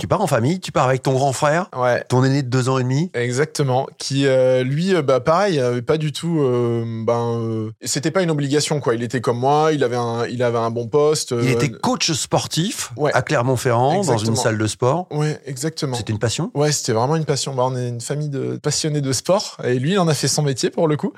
tu 0.00 0.06
pars 0.06 0.20
en 0.20 0.26
famille, 0.26 0.60
tu 0.60 0.72
pars 0.72 0.86
avec 0.88 1.02
ton 1.02 1.12
grand 1.12 1.32
frère, 1.32 1.70
ton 2.08 2.24
aîné 2.24 2.42
de 2.42 2.48
deux 2.48 2.68
ans 2.68 2.78
et 2.78 2.82
demi. 2.82 3.10
Exactement. 3.14 3.86
Qui, 3.98 4.26
euh, 4.26 4.62
lui, 4.62 4.94
euh, 4.94 5.02
bah, 5.02 5.20
pareil, 5.20 5.60
pas 5.86 5.98
du 5.98 6.12
tout. 6.12 6.40
Euh, 6.40 6.84
ben, 7.04 7.70
c'était 7.82 8.10
pas 8.10 8.22
une 8.22 8.30
obligation, 8.30 8.80
quoi. 8.80 8.94
Il 8.94 9.02
était 9.02 9.20
comme 9.20 9.38
moi, 9.38 9.70
il 9.72 9.84
avait 9.84 9.96
un, 9.96 10.26
il 10.26 10.42
avait 10.42 10.58
un 10.58 10.70
bon 10.70 10.86
poste. 10.88 11.34
Il 11.42 11.50
était 11.50 11.70
coach 11.70 12.12
sportif 12.12 12.92
à 13.12 13.22
Clermont-Ferrand, 13.22 14.02
dans 14.02 14.18
une 14.18 14.36
salle 14.36 14.58
de 14.58 14.66
sport. 14.66 15.06
Ouais, 15.10 15.40
exactement. 15.46 15.96
C'était 15.96 16.12
une 16.12 16.18
passion 16.18 16.50
Ouais, 16.54 16.72
c'était 16.72 16.92
vraiment 16.92 17.16
une 17.16 17.24
passion. 17.24 17.54
Bah, 17.54 17.64
on 17.66 17.76
est 17.76 17.88
une 17.88 18.00
famille 18.00 18.28
de 18.28 18.56
passionnés 18.56 19.00
de 19.00 19.12
sport. 19.12 19.56
Et 19.64 19.78
lui, 19.78 19.92
il 19.92 19.98
en 19.98 20.08
a 20.08 20.14
fait 20.14 20.28
son 20.28 20.42
métier, 20.42 20.70
pour 20.70 20.88
le 20.88 20.96
coup. 20.96 21.12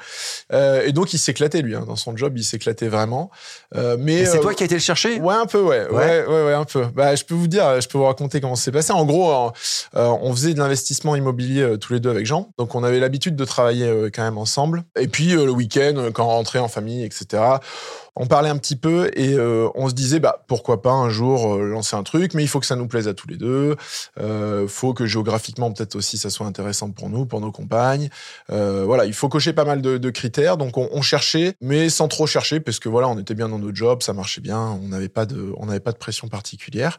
et 0.52 0.92
donc, 0.92 1.12
il 1.12 1.18
s'éclatait, 1.18 1.62
lui. 1.62 1.74
Hein. 1.74 1.84
Dans 1.86 1.96
son 1.96 2.16
job, 2.16 2.34
il 2.36 2.44
s'éclatait 2.44 2.88
vraiment. 2.88 3.30
mais 3.98 4.24
c'est 4.24 4.40
toi 4.40 4.54
qui 4.54 4.62
as 4.62 4.66
été 4.66 4.74
le 4.74 4.80
chercher? 4.80 5.20
Ouais, 5.20 5.34
un 5.34 5.46
peu, 5.46 5.60
ouais. 5.60 5.88
Ouais, 5.90 6.24
ouais, 6.26 6.44
ouais, 6.46 6.54
un 6.54 6.64
peu. 6.64 6.86
Bah, 6.94 7.14
je 7.14 7.24
peux 7.24 7.34
vous 7.34 7.48
dire, 7.48 7.80
je 7.80 7.88
peux 7.88 7.98
vous 7.98 8.04
raconter 8.04 8.17
comment 8.40 8.56
c'est 8.56 8.72
passé. 8.72 8.92
En 8.92 9.04
gros, 9.04 9.30
euh, 9.32 9.50
on 9.94 10.32
faisait 10.32 10.54
de 10.54 10.58
l'investissement 10.58 11.16
immobilier 11.16 11.62
euh, 11.62 11.76
tous 11.76 11.92
les 11.92 12.00
deux 12.00 12.10
avec 12.10 12.26
Jean. 12.26 12.50
Donc, 12.58 12.74
on 12.74 12.82
avait 12.84 13.00
l'habitude 13.00 13.36
de 13.36 13.44
travailler 13.44 13.86
euh, 13.86 14.10
quand 14.12 14.22
même 14.22 14.38
ensemble. 14.38 14.84
Et 14.98 15.08
puis, 15.08 15.32
le 15.32 15.50
week-end, 15.50 16.10
quand 16.12 16.24
on 16.24 16.28
rentrait 16.28 16.58
en 16.58 16.68
famille, 16.68 17.04
etc., 17.04 17.42
on 18.18 18.26
parlait 18.26 18.50
un 18.50 18.58
petit 18.58 18.76
peu 18.76 19.10
et 19.14 19.34
euh, 19.34 19.68
on 19.74 19.88
se 19.88 19.94
disait 19.94 20.18
bah 20.18 20.44
pourquoi 20.48 20.82
pas 20.82 20.90
un 20.90 21.08
jour 21.08 21.54
euh, 21.54 21.64
lancer 21.64 21.96
un 21.96 22.02
truc, 22.02 22.34
mais 22.34 22.42
il 22.42 22.48
faut 22.48 22.58
que 22.58 22.66
ça 22.66 22.76
nous 22.76 22.88
plaise 22.88 23.06
à 23.06 23.14
tous 23.14 23.28
les 23.28 23.36
deux. 23.36 23.76
Euh, 24.20 24.66
faut 24.66 24.92
que 24.92 25.06
géographiquement 25.06 25.72
peut-être 25.72 25.94
aussi 25.94 26.18
ça 26.18 26.28
soit 26.28 26.46
intéressant 26.46 26.90
pour 26.90 27.08
nous, 27.08 27.26
pour 27.26 27.40
nos 27.40 27.52
compagnes. 27.52 28.10
Euh, 28.50 28.84
voilà, 28.84 29.04
il 29.04 29.14
faut 29.14 29.28
cocher 29.28 29.52
pas 29.52 29.64
mal 29.64 29.80
de, 29.80 30.10
critères. 30.10 30.56
Donc 30.56 30.76
on, 30.78 31.02
cherchait, 31.02 31.54
mais 31.60 31.90
sans 31.90 32.08
trop 32.08 32.26
chercher, 32.26 32.60
parce 32.60 32.80
que 32.80 32.88
voilà, 32.88 33.08
on 33.08 33.18
était 33.18 33.34
bien 33.34 33.48
dans 33.48 33.58
notre 33.58 33.76
job, 33.76 34.02
ça 34.02 34.12
marchait 34.12 34.40
bien, 34.40 34.58
on 34.58 34.88
n'avait 34.88 35.08
pas 35.08 35.26
de, 35.26 35.52
on 35.56 35.66
n'avait 35.66 35.80
pas 35.80 35.92
de 35.92 35.98
pression 35.98 36.28
particulière. 36.28 36.98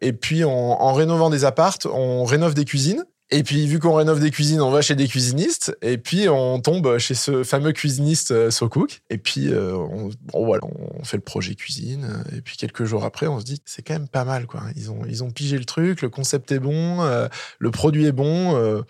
Et 0.00 0.12
puis 0.12 0.44
en, 0.44 0.50
en 0.50 0.92
rénovant 0.92 1.30
des 1.30 1.44
appartes, 1.44 1.86
on 1.86 2.24
rénove 2.24 2.54
des 2.54 2.64
cuisines 2.64 3.04
et 3.30 3.42
puis, 3.42 3.66
vu 3.66 3.78
qu'on 3.78 3.92
rénove 3.92 4.20
des 4.20 4.30
cuisines, 4.30 4.62
on 4.62 4.70
va 4.70 4.80
chez 4.80 4.94
des 4.94 5.06
cuisinistes. 5.06 5.76
Et 5.82 5.98
puis, 5.98 6.30
on 6.30 6.60
tombe 6.60 6.96
chez 6.96 7.14
ce 7.14 7.42
fameux 7.42 7.72
cuisiniste 7.72 8.30
euh, 8.30 8.50
SoCook. 8.50 9.02
Et 9.10 9.18
puis, 9.18 9.48
euh, 9.52 9.74
on, 9.74 10.10
bon, 10.32 10.46
voilà, 10.46 10.62
on 10.64 11.04
fait 11.04 11.18
le 11.18 11.22
projet 11.22 11.54
cuisine. 11.54 12.24
Et 12.34 12.40
puis, 12.40 12.56
quelques 12.56 12.84
jours 12.84 13.04
après, 13.04 13.26
on 13.26 13.38
se 13.38 13.44
dit, 13.44 13.60
c'est 13.66 13.82
quand 13.82 13.92
même 13.92 14.08
pas 14.08 14.24
mal, 14.24 14.46
quoi. 14.46 14.62
Ils 14.76 14.90
ont, 14.90 15.02
ils 15.06 15.22
ont 15.24 15.30
pigé 15.30 15.58
le 15.58 15.66
truc, 15.66 16.00
le 16.00 16.08
concept 16.08 16.52
est 16.52 16.58
bon, 16.58 17.02
euh, 17.02 17.28
le 17.58 17.70
produit 17.70 18.06
est 18.06 18.12
bon. 18.12 18.82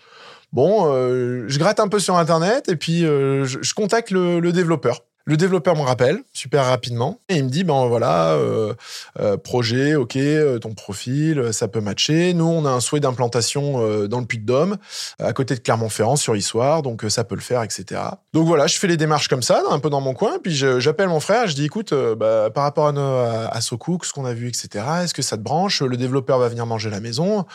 bon, 0.53 0.85
je 0.85 1.59
gratte 1.59 1.81
un 1.81 1.89
peu 1.89 1.99
sur 1.99 2.15
Internet 2.15 2.69
et 2.69 2.77
puis 2.77 3.01
je, 3.01 3.73
contacte 3.73 4.11
le 4.11 4.51
développeur. 4.51 5.01
Le 5.29 5.37
développeur 5.37 5.75
me 5.75 5.83
rappelle 5.83 6.23
super 6.33 6.65
rapidement 6.65 7.19
et 7.29 7.35
il 7.35 7.43
me 7.43 7.49
dit 7.51 7.63
ben 7.63 7.85
voilà 7.85 8.31
euh, 8.31 8.73
euh, 9.19 9.37
projet 9.37 9.93
ok 9.93 10.15
euh, 10.15 10.57
ton 10.57 10.73
profil 10.73 11.53
ça 11.53 11.67
peut 11.67 11.81
matcher. 11.81 12.33
Nous 12.33 12.45
on 12.45 12.65
a 12.65 12.71
un 12.71 12.79
souhait 12.79 12.99
d'implantation 12.99 14.07
dans 14.07 14.19
le 14.21 14.25
Puy-de-Dôme 14.25 14.77
à 15.19 15.31
côté 15.33 15.53
de 15.53 15.59
Clermont-Ferrand 15.59 16.15
sur 16.15 16.35
Issoire 16.35 16.81
donc 16.81 17.05
ça 17.09 17.23
peut 17.25 17.35
le 17.35 17.41
faire 17.41 17.61
etc 17.61 18.01
donc 18.33 18.47
voilà 18.47 18.65
je 18.65 18.79
fais 18.79 18.87
les 18.87 18.97
démarches 18.97 19.27
comme 19.27 19.43
ça 19.43 19.61
un 19.69 19.77
peu 19.77 19.91
dans 19.91 20.01
mon 20.01 20.15
coin 20.15 20.39
puis 20.41 20.55
j'appelle 20.55 21.09
mon 21.09 21.19
frère 21.19 21.45
je 21.45 21.53
dis 21.53 21.65
écoute 21.65 21.93
bah, 22.17 22.49
par 22.49 22.63
rapport 22.63 22.87
à, 22.87 23.61
ce 23.61 23.75
qu'on 23.75 24.25
a 24.25 24.33
vu 24.33 24.47
etc 24.47 24.83
est-ce 25.03 25.13
que 25.13 25.21
ça 25.21 25.37
te 25.37 25.43
branche? 25.43 25.83
Le 25.83 25.95
développeur 25.95 26.39
va 26.39 26.49
venir 26.49 26.65
manger 26.65 26.89
la 26.89 27.01
maison 27.01 27.45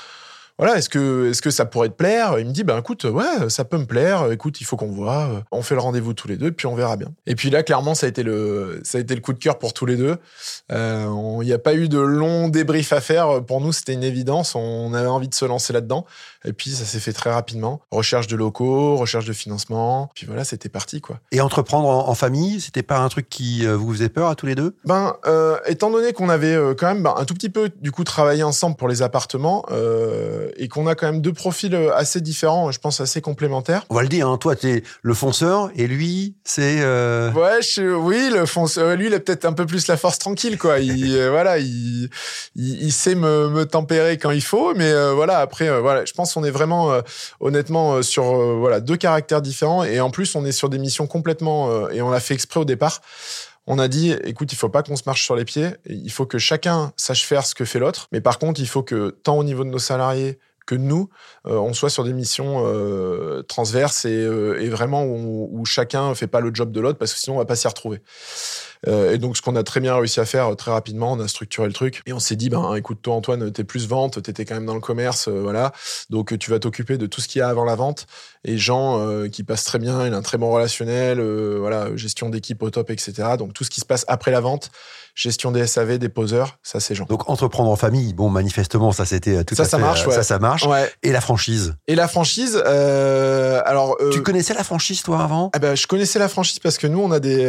voilà, 0.57 0.77
est-ce 0.77 0.89
que, 0.89 1.31
est-ce 1.31 1.43
que 1.43 1.51
ça 1.51 1.67
pourrait 1.67 1.89
te 1.89 1.95
plaire? 1.95 2.39
Il 2.39 2.47
me 2.47 2.53
dit, 2.53 2.63
ben 2.63 2.79
écoute, 2.79 3.03
ouais, 3.03 3.49
ça 3.49 3.65
peut 3.65 3.77
me 3.77 3.87
plaire. 3.87 4.31
Écoute, 4.31 4.61
il 4.61 4.65
faut 4.65 4.77
qu'on 4.77 4.91
voit. 4.91 5.43
On 5.51 5.63
fait 5.63 5.75
le 5.75 5.81
rendez-vous 5.81 6.15
tous 6.15 6.29
les 6.29 6.37
deux, 6.37 6.53
puis 6.53 6.69
on 6.69 6.77
verra 6.77 6.97
bien. 6.97 7.09
Et 7.27 7.35
puis 7.35 7.51
là, 7.51 7.65
clairement, 7.65 7.97
ça 7.97 8.07
a 8.07 8.09
été 8.09 8.23
le, 8.23 8.81
ça 8.85 8.99
a 8.99 9.01
été 9.01 9.17
le 9.17 9.21
coup 9.21 9.33
de 9.33 9.41
cœur 9.41 9.59
pour 9.59 9.73
tous 9.75 9.85
les 9.85 9.97
deux. 9.97 10.17
Euh, 10.71 11.09
il 11.43 11.47
n'y 11.47 11.53
a 11.53 11.59
pas 11.59 11.75
eu 11.75 11.89
de 11.89 11.99
long 11.99 12.49
débrief 12.49 12.93
à 12.93 13.01
faire. 13.01 13.45
Pour 13.45 13.61
nous, 13.61 13.73
c'était 13.73 13.95
une 13.95 14.05
évidence. 14.05 14.55
On 14.55 14.95
avait 14.95 15.09
envie 15.09 15.29
de 15.29 15.35
se 15.35 15.45
lancer 15.45 15.73
là-dedans. 15.73 16.07
Et 16.45 16.53
puis, 16.53 16.71
ça 16.71 16.85
s'est 16.85 17.01
fait 17.01 17.13
très 17.13 17.33
rapidement. 17.33 17.81
Recherche 17.91 18.29
de 18.29 18.37
locaux, 18.37 18.97
recherche 18.97 19.25
de 19.25 19.33
financement. 19.33 20.09
Puis 20.15 20.27
voilà, 20.27 20.45
c'était 20.45 20.69
parti, 20.69 21.01
quoi. 21.01 21.19
Et 21.33 21.41
entreprendre 21.41 21.89
en, 21.89 22.15
famille, 22.15 22.61
c'était 22.61 22.85
pas 22.85 22.99
un 22.99 23.09
truc 23.09 23.29
qui 23.29 23.67
euh, 23.67 23.77
vous 23.77 23.93
faisait 23.93 24.09
peur 24.09 24.29
à 24.29 24.37
tous 24.37 24.47
les 24.47 24.55
deux? 24.55 24.77
Ben, 24.85 25.17
euh, 25.27 25.59
étant 25.67 25.91
donné 25.91 26.13
qu'on 26.13 26.29
avait 26.29 26.57
quand 26.79 26.87
même 26.87 27.03
ben, 27.03 27.15
un 27.17 27.25
tout 27.25 27.35
petit 27.35 27.51
peu, 27.51 27.73
du 27.81 27.91
coup, 27.91 28.05
travaillé 28.05 28.45
ensemble 28.45 28.77
pour 28.77 28.87
les 28.87 29.03
appartements 29.03 29.65
et 30.57 30.69
qu'on 30.69 30.87
a 30.87 30.95
quand 30.95 31.07
même 31.07 31.21
deux 31.21 31.33
profils 31.33 31.75
assez 31.95 32.21
différents, 32.21 32.71
je 32.71 32.79
pense 32.79 33.01
assez 33.01 33.21
complémentaires. 33.21 33.85
On 33.91 33.95
va 33.95 34.03
le 34.03 34.09
dire, 34.09 34.29
hein, 34.29 34.39
toi, 34.39 34.57
tu 34.57 34.69
es 34.69 34.83
le 35.03 35.15
fonceur 35.15 35.71
et 35.75 35.87
lui, 35.87 36.35
c'est. 36.45 36.81
Ouais, 37.33 37.61
oui, 37.79 38.31
le 38.33 38.47
fonceur. 38.47 38.97
Lui, 38.97 39.07
il 39.07 39.15
a 39.15 39.21
peut-être 39.21 39.45
un 39.45 39.53
peu 39.53 39.67
plus 39.67 39.87
la 39.87 39.97
force 39.97 40.19
tranquille, 40.19 40.59
quoi. 40.59 40.79
Il, 40.79 41.17
voilà, 41.31 41.59
il, 41.59 42.11
il, 42.55 42.93
sait 42.93 43.15
me, 43.15 43.49
me, 43.49 43.65
tempérer 43.65 44.19
quand 44.19 44.31
il 44.31 44.43
faut, 44.43 44.75
mais 44.75 44.93
voilà, 45.15 45.39
après, 45.39 45.81
voilà, 45.81 46.05
je 46.05 46.13
pense 46.13 46.35
on 46.37 46.45
est 46.45 46.51
vraiment, 46.51 46.93
euh, 46.93 47.01
honnêtement, 47.41 47.95
euh, 47.95 48.03
sur 48.03 48.25
euh, 48.25 48.57
voilà 48.59 48.81
deux 48.81 48.97
caractères 48.97 49.43
différents. 49.43 49.85
Et 49.85 50.01
en 50.01 50.11
plus, 50.11 50.35
on 50.35 50.45
est 50.45 50.53
sur 50.53 50.69
des 50.69 50.79
missions 50.79 51.07
complètement, 51.07 51.89
et 51.91 52.03
on 52.03 52.11
l'a 52.11 52.21
fait 52.21 52.35
exprès 52.35 52.61
au 52.61 52.65
départ. 52.65 53.01
On 53.67 53.79
a 53.79 53.89
dit, 53.89 54.13
écoute, 54.25 54.53
il 54.53 54.57
faut 54.57 54.69
pas 54.69 54.83
qu'on 54.83 54.97
se 54.97 55.05
marche 55.07 55.25
sur 55.25 55.37
les 55.37 55.45
pieds. 55.45 55.71
Il 55.87 56.11
faut 56.11 56.27
que 56.27 56.39
chacun 56.39 56.93
sache 56.97 57.25
faire 57.25 57.47
ce 57.47 57.55
que 57.55 57.65
fait 57.65 57.79
l'autre. 57.79 58.09
Mais 58.13 58.21
par 58.21 58.39
contre, 58.39 58.61
il 58.61 58.69
faut 58.69 58.83
que 58.83 59.11
tant 59.23 59.39
au 59.39 59.45
niveau 59.45 59.65
de 59.65 59.71
nos 59.71 59.79
salariés 59.79 60.39
que 60.67 60.75
nous, 60.75 61.11
on 61.45 61.75
soit 61.75 61.91
sur 61.91 62.05
des 62.05 62.13
missions 62.13 62.65
transverses 63.49 64.05
et, 64.07 64.69
vraiment 64.69 65.05
où, 65.05 65.49
où, 65.53 65.65
chacun 65.65 66.15
fait 66.15 66.27
pas 66.27 66.41
le 66.41 66.55
job 66.55 66.73
de 66.73 66.81
l'autre 66.81 66.99
parce 66.99 67.13
que 67.13 67.19
sinon 67.19 67.37
on 67.37 67.39
va 67.39 67.45
pas 67.45 67.57
s'y 67.57 67.69
retrouver. 67.69 68.01
Euh, 68.89 69.13
et 69.13 69.19
donc, 69.19 69.37
ce 69.37 69.43
qu'on 69.43 69.57
a 69.57 69.63
très 69.63 69.81
bien 69.81 69.97
réussi 69.97 70.21
à 70.21 70.25
faire 70.25 70.53
euh, 70.53 70.55
très 70.55 70.71
rapidement, 70.71 71.13
on 71.13 71.21
a 71.21 71.29
structuré 71.29 71.67
le 71.67 71.73
truc 71.73 72.03
et 72.07 72.13
on 72.13 72.19
s'est 72.19 72.37
dit, 72.37 72.51
ben, 72.51 72.75
écoute, 72.75 72.99
toi, 73.03 73.15
Antoine, 73.15 73.51
t'es 73.53 73.65
plus 73.65 73.89
vente, 73.89 74.23
t'étais 74.23 74.45
quand 74.45 74.55
même 74.55 74.67
dans 74.67 74.75
le 74.75 74.81
commerce, 74.81 75.29
euh, 75.29 75.41
voilà. 75.43 75.73
Donc, 76.11 76.39
tu 76.39 76.51
vas 76.51 76.59
t'occuper 76.59 76.99
de 76.99 77.07
tout 77.07 77.21
ce 77.21 77.29
qu'il 77.29 77.41
y 77.41 77.43
a 77.43 77.49
avant 77.49 77.65
la 77.65 77.75
vente. 77.75 78.07
Et 78.45 78.59
Jean, 78.59 79.27
qui 79.33 79.43
passe 79.43 79.65
très 79.65 79.79
bien, 79.79 80.07
il 80.07 80.13
a 80.13 80.17
un 80.19 80.23
très 80.23 80.37
bon 80.37 80.51
relationnel, 80.51 81.19
voilà, 81.59 81.97
gestion 81.97 82.29
d'équipe 82.29 82.63
au 82.63 82.69
top, 82.69 82.91
etc. 82.91 83.37
Donc, 83.39 83.55
tout 83.55 83.65
ce 83.65 83.71
qui 83.71 83.81
se 83.81 83.87
passe 83.87 84.05
après 84.07 84.31
la 84.31 84.41
vente, 84.41 84.71
gestion 85.15 85.53
des 85.53 85.67
SAV, 85.67 85.99
des 85.99 86.09
poseurs, 86.09 86.59
ça 86.63 86.81
c'est 86.81 86.95
Jean. 86.95 87.05
Donc 87.05 87.31
entreprendre 87.31 87.71
en 87.71 87.77
famille, 87.77 88.13
bon 88.15 88.29
manifestement 88.29 88.91
ça 88.91 89.05
c'était 89.05 89.45
tout 89.45 89.55
ça, 89.55 89.63
à 89.63 89.67
ça 89.67 89.79
marche, 89.79 90.09
ça 90.09 90.23
ça 90.23 90.39
marche. 90.39 90.67
Ouais. 90.67 90.91
Et 91.03 91.13
la 91.13 91.21
franchise? 91.21 91.77
Et 91.87 91.95
la 91.95 92.09
franchise, 92.09 92.61
euh, 92.67 93.63
alors 93.65 93.97
tu 94.13 94.23
connaissais 94.23 94.55
la 94.55 94.65
franchise 94.65 95.03
toi 95.03 95.23
avant? 95.23 95.51
Ah 95.53 95.61
ben, 95.61 95.77
je 95.77 95.87
connaissais 95.87 96.19
la 96.19 96.29
franchise 96.29 96.59
parce 96.59 96.79
que 96.79 96.87
nous 96.87 97.01
on 97.01 97.13
a 97.13 97.21
des 97.21 97.43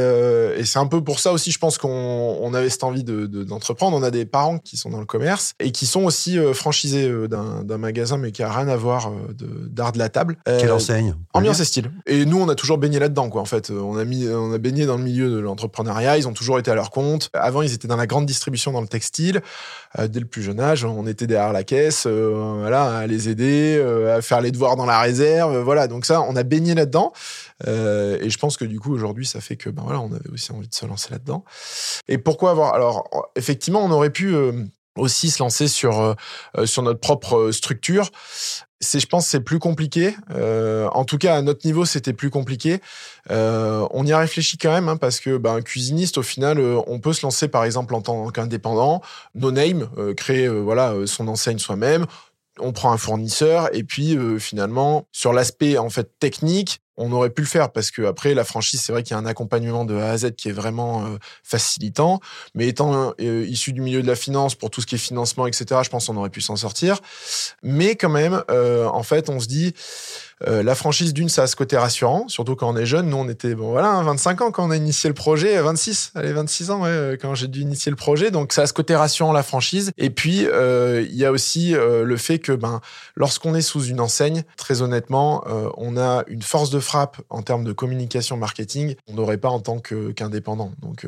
et 0.58 0.66
c'est 0.66 0.80
un 0.80 0.86
peu 0.86 1.04
pour 1.04 1.20
ça 1.26 1.32
aussi 1.32 1.52
je 1.52 1.58
pense 1.58 1.80
qu'on 1.80 1.90
on 1.90 2.54
avait 2.54 2.70
cette 2.70 2.84
envie 2.84 3.04
de, 3.04 3.26
d'entreprendre. 3.26 3.98
on 3.98 4.04
a 4.04 4.12
des 4.12 4.26
parents 4.26 4.60
qui 4.60 4.78
sont 4.78 4.92
dans 4.92 5.00
le 5.00 5.08
commerce 5.08 5.56
et 5.60 5.72
qui 5.72 5.88
sont 5.88 6.04
aussi 6.04 6.38
euh, 6.38 6.54
franchisés 6.54 7.10
euh, 7.10 7.28
d'un, 7.28 7.78
magasin, 7.80 8.18
mais 8.18 8.32
qui 8.32 8.44
a 8.44 8.52
rien 8.52 8.68
à 8.68 8.76
voir 8.76 9.10
euh, 9.10 9.34
d'art 9.68 9.92
de 9.92 9.98
la 9.98 10.10
table. 10.10 10.38
Quelle 10.46 10.72
enseigne 10.72 11.16
Ambiance 11.34 11.60
et 11.60 11.66
style. 11.66 11.92
Et 12.06 12.26
nous, 12.26 12.40
on 12.40 12.48
a 12.48 12.56
toujours 12.56 12.78
baigné 12.78 13.00
là-dedans, 13.00 13.30
quoi. 13.30 13.42
En 13.42 13.46
fait, 13.46 13.72
on 13.72 13.98
a 13.98 14.06
mis, 14.06 14.28
on 14.28 14.54
a 14.54 14.58
baigné 14.60 14.86
dans 14.86 14.98
le 14.98 15.04
milieu 15.04 15.32
de 15.32 15.40
l'entrepreneuriat. 15.40 16.18
Ils 16.18 16.28
ont 16.28 16.34
toujours 16.34 16.60
été 16.60 16.70
à 16.70 16.76
leur 16.76 16.92
compte. 16.92 17.32
Avant, 17.34 17.64
ils 17.64 17.74
étaient 17.74 17.88
dans 17.88 17.98
la 17.98 18.08
grande 18.08 18.28
distribution 18.28 18.72
dans 18.72 18.82
le 18.82 18.88
textile. 18.88 19.42
dès 19.98 20.20
le 20.20 20.26
plus 20.28 20.44
jeune 20.44 20.60
âge, 20.60 20.86
on 20.86 21.08
était 21.08 21.28
derrière 21.28 21.54
la 21.54 21.64
caisse, 21.64 22.06
voilà, 22.06 23.00
à 23.00 23.08
les 23.08 23.30
aider, 23.30 23.84
à 24.10 24.22
faire 24.22 24.42
les 24.42 24.52
devoirs 24.52 24.76
dans 24.76 24.86
la 24.86 25.00
réserve, 25.00 25.58
voilà. 25.60 25.88
Donc 25.88 26.06
ça, 26.06 26.22
on 26.22 26.36
a 26.36 26.44
baigné 26.44 26.76
là-dedans. 26.76 27.12
Et 27.64 28.30
je 28.30 28.38
pense 28.38 28.58
que 28.58 28.66
du 28.66 28.80
coup, 28.80 28.94
aujourd'hui, 28.94 29.26
ça 29.26 29.40
fait 29.40 29.56
que, 29.56 29.70
ben 29.70 29.84
voilà, 29.84 30.02
on 30.02 30.12
avait 30.12 30.30
aussi 30.30 30.52
envie 30.52 30.68
de 30.68 30.74
se 30.74 30.86
lancer 30.86 31.10
là-dedans. 31.12 31.46
Et 32.08 32.18
pourquoi 32.18 32.52
avoir 32.52 32.74
Alors, 32.74 33.10
effectivement, 33.36 33.84
on 33.84 33.92
aurait 33.92 34.10
pu 34.10 34.34
euh, 34.36 34.64
aussi 34.98 35.30
se 35.30 35.42
lancer 35.42 35.68
sur 35.68 36.00
euh, 36.00 36.14
euh, 36.58 36.66
sur 36.66 36.84
notre 36.84 37.00
propre 37.00 37.52
structure. 37.52 38.10
C'est, 38.82 39.00
je 39.00 39.08
pense, 39.08 39.28
c'est 39.28 39.40
plus 39.40 39.58
compliqué. 39.58 40.16
en 40.30 41.06
tout 41.06 41.18
cas, 41.18 41.38
à 41.38 41.42
notre 41.42 41.66
niveau, 41.66 41.86
c'était 41.86 42.14
plus 42.14 42.30
compliqué. 42.30 42.82
on 43.30 44.06
y 44.06 44.12
a 44.12 44.20
réfléchi 44.20 44.58
quand 44.58 44.72
même, 44.72 44.90
hein, 44.90 44.98
parce 44.98 45.20
que 45.22 45.38
ben, 45.38 45.62
cuisiniste, 45.62 46.18
au 46.18 46.24
final, 46.24 46.60
on 46.60 47.00
peut 47.00 47.14
se 47.14 47.26
lancer, 47.26 47.48
par 47.48 47.64
exemple, 47.64 47.96
en 47.96 48.02
tant 48.02 48.30
qu'indépendant, 48.30 49.02
no 49.34 49.52
name, 49.52 49.90
créer 50.18 50.50
voilà 50.50 50.94
son 51.06 51.30
enseigne 51.30 51.58
soi-même. 51.58 52.06
On 52.60 52.74
prend 52.74 52.92
un 52.92 52.98
fournisseur 52.98 53.74
et 53.74 53.84
puis 53.84 54.18
finalement, 54.40 55.08
sur 55.14 55.32
l'aspect 55.34 55.78
en 55.78 55.90
fait 55.90 56.20
technique, 56.20 56.82
on 56.98 57.12
aurait 57.12 57.30
pu 57.30 57.42
le 57.42 57.48
faire 57.48 57.72
parce 57.72 57.92
que 57.92 58.04
après 58.04 58.34
la 58.34 58.44
franchise, 58.44 58.82
c'est 58.82 58.92
vrai 58.92 59.04
qu'il 59.04 59.12
y 59.12 59.16
a 59.16 59.20
un 59.20 59.26
accompagnement 59.26 59.86
de 59.86 59.96
A 59.96 60.12
à 60.12 60.18
Z 60.18 60.36
qui 60.36 60.50
est 60.50 60.54
vraiment 60.54 61.06
euh, 61.06 61.18
facilitant. 61.44 62.20
Mais 62.54 62.68
étant 62.68 63.14
euh, 63.20 63.46
issu 63.48 63.74
du 63.74 63.82
milieu 63.82 64.02
de 64.02 64.08
la 64.08 64.16
finance, 64.16 64.56
pour 64.56 64.70
tout 64.70 64.82
ce 64.82 64.88
qui 64.88 64.96
est 64.96 65.00
financement, 65.00 65.48
etc., 65.48 65.82
je 65.84 65.90
pense 65.90 66.08
qu'on 66.08 66.18
aurait 66.18 66.30
pu 66.30 66.42
s'en 66.42 66.56
sortir. 66.56 67.00
Mais 67.64 67.96
quand 67.96 68.10
même, 68.10 68.44
euh, 68.50 68.86
en 68.86 69.04
fait, 69.04 69.30
on 69.30 69.40
se 69.40 69.48
dit, 69.48 69.74
euh, 70.48 70.64
la 70.64 70.76
franchise 70.76 71.14
d'une, 71.14 71.30
ça 71.30 71.44
a 71.44 71.48
ce 71.48 71.56
côté 71.56 71.78
rassurant, 71.78 72.28
surtout 72.28 72.56
quand 72.56 72.70
on 72.70 72.76
est 72.76 72.86
jeune. 72.86 73.10
Nous, 73.10 73.18
on 73.18 73.30
était, 73.30 73.56
bon, 73.56 73.72
voilà, 73.72 74.02
25 74.02 74.42
hein, 74.42 74.46
ans 74.46 74.52
quand 74.52 74.68
on 74.68 74.72
a 74.72 74.76
initié 74.76 75.08
le 75.08 75.14
projet, 75.14 75.62
26, 75.62 76.12
allez, 76.16 76.34
26 76.34 76.72
ans, 76.72 76.82
ouais, 76.84 77.18
quand 77.22 77.36
j'ai 77.36 77.48
dû 77.48 77.62
initier 77.62 77.90
le 77.90 77.96
projet. 77.96 78.32
Donc, 78.32 78.52
ça 78.52 78.64
a 78.64 78.68
ce 78.68 78.74
côté 78.74 78.96
rassurant, 78.96 79.32
la 79.32 79.44
franchise. 79.44 79.92
Et 79.98 80.10
puis, 80.10 80.46
euh, 80.46 81.06
il 81.08 81.16
y 81.16 81.26
a 81.26 81.32
aussi 81.32 81.74
euh, 81.74 82.04
le 82.04 82.18
fait 82.18 82.40
que, 82.40 82.52
ben, 82.52 82.82
lorsqu'on 83.16 83.56
est 83.56 83.62
sous 83.62 83.84
une 83.86 84.00
enseigne, 84.00 84.44
très 84.58 84.82
honnêtement, 84.82 85.44
on 85.78 85.98
a 85.98 86.24
une 86.28 86.42
force 86.42 86.70
de 86.70 86.80
frappe 86.80 87.22
en 87.30 87.42
termes 87.42 87.64
de 87.64 87.72
communication 87.72 88.38
marketing, 88.38 88.96
on 89.08 89.14
n'aurait 89.14 89.38
pas 89.38 89.50
en 89.50 89.60
tant 89.60 89.80
qu'indépendant. 89.80 90.72
Donc, 90.82 91.06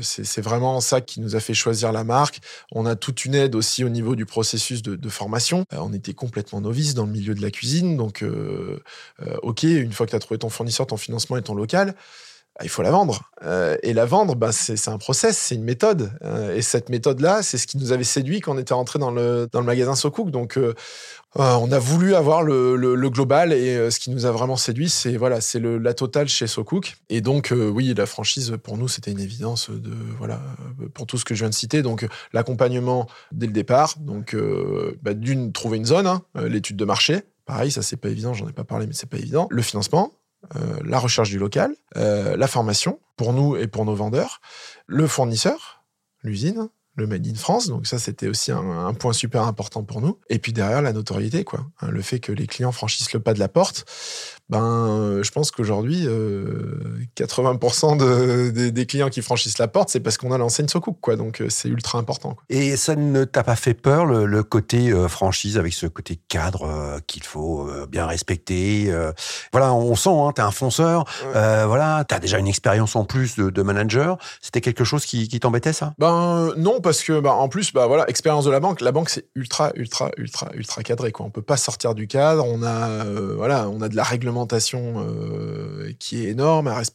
c'est 0.00 0.42
vraiment 0.42 0.80
ça 0.80 1.00
qui 1.00 1.20
nous 1.20 1.36
a 1.36 1.40
fait 1.40 1.54
choisir 1.54 1.92
la 1.92 2.04
marque. 2.04 2.40
On 2.72 2.86
a 2.86 2.96
toute 2.96 3.24
une 3.24 3.34
aide 3.34 3.54
aussi 3.54 3.84
au 3.84 3.88
niveau 3.88 4.14
du 4.16 4.26
processus 4.26 4.82
de, 4.82 5.08
formation. 5.08 5.64
on 5.72 5.92
était 5.92 6.14
complètement 6.14 6.60
novice 6.60 6.94
dans 6.94 7.04
le 7.04 7.12
milieu 7.12 7.34
de 7.34 7.42
la 7.42 7.50
cuisine, 7.50 7.96
donc 7.96 8.22
euh, 8.22 8.61
euh, 9.20 9.36
ok, 9.42 9.62
une 9.64 9.92
fois 9.92 10.06
que 10.06 10.10
tu 10.10 10.16
as 10.16 10.20
trouvé 10.20 10.38
ton 10.38 10.48
fournisseur, 10.48 10.86
ton 10.86 10.96
financement 10.96 11.36
et 11.36 11.42
ton 11.42 11.54
local, 11.54 11.94
bah, 12.56 12.60
il 12.64 12.68
faut 12.68 12.82
la 12.82 12.90
vendre. 12.90 13.30
Euh, 13.44 13.76
et 13.82 13.94
la 13.94 14.04
vendre, 14.04 14.36
bah, 14.36 14.52
c'est 14.52 14.88
un 14.88 14.98
process, 14.98 15.38
c'est 15.38 15.54
une 15.54 15.64
méthode. 15.64 16.12
et 16.54 16.62
cette 16.62 16.90
méthode-là, 16.90 17.42
c'est 17.42 17.56
ce 17.56 17.66
qui 17.66 17.78
nous 17.78 17.92
avait 17.92 18.04
séduit 18.04 18.40
quand 18.40 18.54
on 18.54 18.58
était 18.58 18.74
rentré 18.74 18.98
dans 18.98 19.10
le, 19.10 19.48
magasin 19.62 19.94
SoCook. 19.94 20.30
Donc, 20.30 20.58
on 21.34 21.72
a 21.72 21.78
voulu 21.78 22.14
avoir 22.14 22.42
le, 22.42 22.76
le, 22.76 23.10
global 23.10 23.54
et 23.54 23.90
ce 23.90 23.98
qui 23.98 24.10
nous 24.10 24.26
a 24.26 24.30
vraiment 24.30 24.56
séduit, 24.56 24.90
c'est 24.90 25.16
voilà, 25.16 25.40
c'est 25.40 25.60
la 25.60 25.94
totale 25.94 26.28
chez 26.28 26.46
SoCook. 26.46 26.96
Et 27.08 27.22
donc, 27.22 27.54
oui, 27.54 27.94
la 27.96 28.04
franchise, 28.04 28.58
pour 28.62 28.76
nous, 28.76 28.86
c'était 28.86 29.12
une 29.12 29.20
évidence 29.20 29.70
de, 29.70 29.94
voilà, 30.18 30.42
pour 30.92 31.06
tout 31.06 31.16
ce 31.16 31.24
que 31.24 31.34
je 31.34 31.40
viens 31.44 31.50
de 31.50 31.54
citer. 31.54 31.80
Donc, 31.80 32.06
l'accompagnement 32.34 33.06
dès 33.32 33.46
le 33.46 33.52
départ. 33.52 33.94
Donc, 33.98 34.36
bah, 35.02 35.14
d'une, 35.14 35.52
trouver 35.52 35.78
une 35.78 35.86
zone, 35.86 36.06
hein, 36.06 36.22
l'étude 36.34 36.76
de 36.76 36.84
marché. 36.84 37.22
Pareil, 37.44 37.70
ça 37.70 37.82
c'est 37.82 37.96
pas 37.96 38.08
évident, 38.08 38.34
j'en 38.34 38.48
ai 38.48 38.52
pas 38.52 38.64
parlé, 38.64 38.86
mais 38.86 38.92
c'est 38.92 39.08
pas 39.08 39.18
évident. 39.18 39.48
Le 39.50 39.62
financement, 39.62 40.12
euh, 40.56 40.80
la 40.84 40.98
recherche 40.98 41.30
du 41.30 41.38
local, 41.38 41.74
euh, 41.96 42.36
la 42.36 42.46
formation 42.46 42.98
pour 43.16 43.32
nous 43.32 43.56
et 43.56 43.66
pour 43.66 43.84
nos 43.84 43.94
vendeurs, 43.94 44.40
le 44.86 45.06
fournisseur, 45.06 45.84
l'usine, 46.22 46.68
le 46.96 47.06
Made 47.06 47.26
in 47.26 47.34
France. 47.34 47.68
Donc 47.68 47.86
ça, 47.86 47.98
c'était 47.98 48.28
aussi 48.28 48.52
un, 48.52 48.92
point 48.94 49.12
super 49.12 49.44
important 49.44 49.82
pour 49.82 50.00
nous. 50.00 50.18
Et 50.28 50.38
puis 50.38 50.52
derrière, 50.52 50.82
la 50.82 50.92
notoriété, 50.92 51.44
quoi. 51.44 51.66
Hein, 51.80 51.90
le 51.90 52.02
fait 52.02 52.20
que 52.20 52.32
les 52.32 52.46
clients 52.46 52.72
franchissent 52.72 53.12
le 53.12 53.20
pas 53.20 53.34
de 53.34 53.38
la 53.38 53.48
porte. 53.48 53.86
Ben, 54.48 54.88
euh, 54.88 55.22
je 55.22 55.30
pense 55.30 55.50
qu'aujourd'hui, 55.50 56.06
80% 57.16 57.98
euh, 58.00 58.70
des 58.70 58.86
clients 58.86 59.08
qui 59.08 59.22
franchissent 59.22 59.58
la 59.58 59.68
porte, 59.68 59.90
c'est 59.90 60.00
parce 60.00 60.16
qu'on 60.16 60.32
a 60.32 60.38
l'enseigne 60.38 60.68
SoCook, 60.68 60.98
quoi. 61.00 61.16
Donc 61.16 61.40
euh, 61.40 61.46
c'est 61.48 61.68
ultra 61.68 61.98
important. 61.98 62.36
Et 62.48 62.76
ça 62.76 62.96
ne 62.96 63.24
t'a 63.24 63.42
pas 63.42 63.56
fait 63.56 63.74
peur 63.74 64.06
le, 64.06 64.42
côté 64.42 64.92
franchise 65.08 65.56
avec 65.56 65.72
ce 65.72 65.86
côté 65.86 66.18
cadre 66.28 67.00
qu'il 67.06 67.22
faut 67.22 67.70
bien 67.88 68.06
respecter. 68.06 68.92
voilà, 69.52 69.72
on 69.72 69.94
sent, 69.94 70.10
hein, 70.10 70.32
t'es 70.34 70.42
un 70.42 70.50
fonceur. 70.50 71.04
voilà, 71.32 72.04
t'as 72.06 72.18
déjà 72.18 72.38
une 72.38 72.48
expérience 72.48 72.96
en 72.96 73.04
plus 73.04 73.36
de, 73.36 73.62
manager. 73.62 74.18
C'était 74.40 74.60
quelque 74.60 74.82
chose 74.82 75.06
qui, 75.06 75.28
qui 75.28 75.38
t'embêtait, 75.38 75.72
ça? 75.72 75.94
Ben 75.98 76.52
non, 76.56 76.80
parce 76.80 77.02
que 77.02 77.20
bah, 77.20 77.34
en 77.34 77.48
plus, 77.48 77.72
bah 77.72 77.86
voilà, 77.86 78.08
expérience 78.08 78.44
de 78.44 78.50
la 78.50 78.58
banque. 78.58 78.80
La 78.80 78.90
banque 78.90 79.10
c'est 79.10 79.26
ultra, 79.36 79.70
ultra, 79.76 80.10
ultra, 80.16 80.50
ultra 80.54 80.82
cadré. 80.82 81.12
Quoi. 81.12 81.26
On 81.26 81.30
peut 81.30 81.42
pas 81.42 81.56
sortir 81.56 81.94
du 81.94 82.08
cadre. 82.08 82.44
On 82.44 82.62
a, 82.62 82.88
euh, 82.88 83.34
voilà, 83.36 83.68
on 83.68 83.80
a 83.80 83.88
de 83.88 83.96
la 83.96 84.02
réglementation 84.02 84.22
réglementation 84.22 85.06
qui 85.98 86.24
est 86.24 86.30
énorme 86.30 86.68
à 86.68 86.74
respecter, 86.74 86.91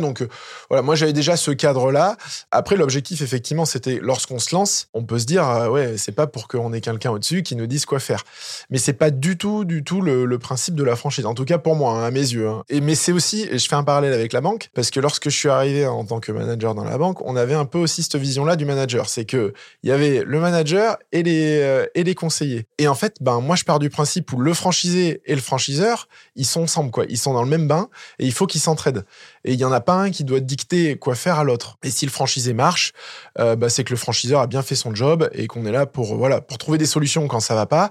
Donc 0.00 0.26
voilà, 0.68 0.82
moi 0.82 0.94
j'avais 0.94 1.12
déjà 1.12 1.36
ce 1.36 1.50
cadre-là. 1.50 2.16
Après, 2.50 2.76
l'objectif, 2.76 3.22
effectivement, 3.22 3.64
c'était 3.64 3.98
lorsqu'on 4.00 4.38
se 4.38 4.54
lance, 4.54 4.88
on 4.94 5.04
peut 5.04 5.18
se 5.18 5.26
dire, 5.26 5.68
ouais, 5.70 5.96
c'est 5.96 6.12
pas 6.12 6.26
pour 6.26 6.48
qu'on 6.48 6.72
ait 6.72 6.80
quelqu'un 6.80 7.10
au-dessus 7.10 7.42
qui 7.42 7.56
nous 7.56 7.66
dise 7.66 7.86
quoi 7.86 8.00
faire. 8.00 8.24
Mais 8.70 8.78
c'est 8.78 8.92
pas 8.92 9.10
du 9.10 9.36
tout, 9.36 9.64
du 9.64 9.84
tout 9.84 10.00
le, 10.00 10.38
principe 10.38 10.76
de 10.76 10.84
la 10.84 10.94
franchise. 10.94 11.26
En 11.26 11.34
tout 11.34 11.44
cas 11.44 11.58
pour 11.58 11.74
moi, 11.74 11.94
hein, 11.94 12.04
à 12.04 12.10
mes 12.10 12.20
yeux. 12.20 12.48
Hein. 12.48 12.62
Et 12.68 12.80
mais 12.80 12.94
c'est 12.94 13.12
aussi, 13.12 13.46
et 13.50 13.58
je 13.58 13.68
fais 13.68 13.74
un 13.74 13.82
parallèle 13.82 14.12
avec 14.12 14.32
la 14.32 14.40
banque, 14.40 14.70
parce 14.72 14.90
que 14.90 15.00
lorsque 15.00 15.28
je 15.30 15.36
suis 15.36 15.48
arrivé 15.48 15.84
en 15.84 16.04
tant 16.04 16.20
que 16.20 16.30
manager 16.30 16.74
dans 16.74 16.84
la 16.84 16.96
banque, 16.96 17.20
on 17.26 17.34
avait 17.34 17.54
un 17.54 17.64
peu 17.64 17.78
aussi 17.78 18.02
cette 18.02 18.16
vision-là 18.16 18.56
du 18.56 18.64
manager. 18.64 19.08
C'est 19.08 19.24
que 19.24 19.52
il 19.82 19.90
y 19.90 19.92
avait 19.92 20.22
le 20.24 20.40
manager 20.40 20.96
et 21.12 21.22
les 21.22 21.60
euh, 21.60 21.86
et 21.94 22.04
les 22.04 22.14
conseillers. 22.14 22.66
Et 22.78 22.86
en 22.88 22.94
fait, 22.94 23.16
ben 23.20 23.40
moi 23.40 23.56
je 23.56 23.64
pars 23.64 23.78
du 23.78 23.90
principe 23.90 24.32
où 24.32 24.40
le 24.40 24.54
franchisé 24.54 25.20
et 25.26 25.34
le 25.34 25.40
franchiseur, 25.40 26.08
ils 26.36 26.46
sont 26.46 26.62
ensemble 26.62 26.90
quoi. 26.90 27.04
Ils 27.08 27.18
sont 27.18 27.34
dans 27.34 27.42
le 27.42 27.50
même 27.50 27.66
bain 27.66 27.88
et 28.18 28.26
il 28.26 28.32
faut 28.32 28.46
qu'ils 28.46 28.60
s'entraident. 28.60 29.04
Et 29.48 29.54
il 29.54 29.60
y 29.60 29.64
en 29.64 29.72
a 29.72 29.80
pas 29.80 29.94
un 29.94 30.10
qui 30.10 30.24
doit 30.24 30.40
dicter 30.40 30.98
quoi 30.98 31.14
faire 31.14 31.38
à 31.38 31.44
l'autre. 31.44 31.78
Et 31.82 31.90
si 31.90 32.04
le 32.04 32.10
franchisé 32.10 32.52
marche, 32.52 32.92
euh, 33.38 33.56
bah, 33.56 33.70
c'est 33.70 33.82
que 33.82 33.94
le 33.94 33.96
franchiseur 33.96 34.42
a 34.42 34.46
bien 34.46 34.60
fait 34.60 34.74
son 34.74 34.94
job 34.94 35.26
et 35.32 35.46
qu'on 35.46 35.64
est 35.64 35.72
là 35.72 35.86
pour 35.86 36.58
trouver 36.58 36.76
des 36.76 36.84
solutions 36.84 37.26
quand 37.28 37.40
ça 37.40 37.54
va 37.54 37.64
pas. 37.64 37.88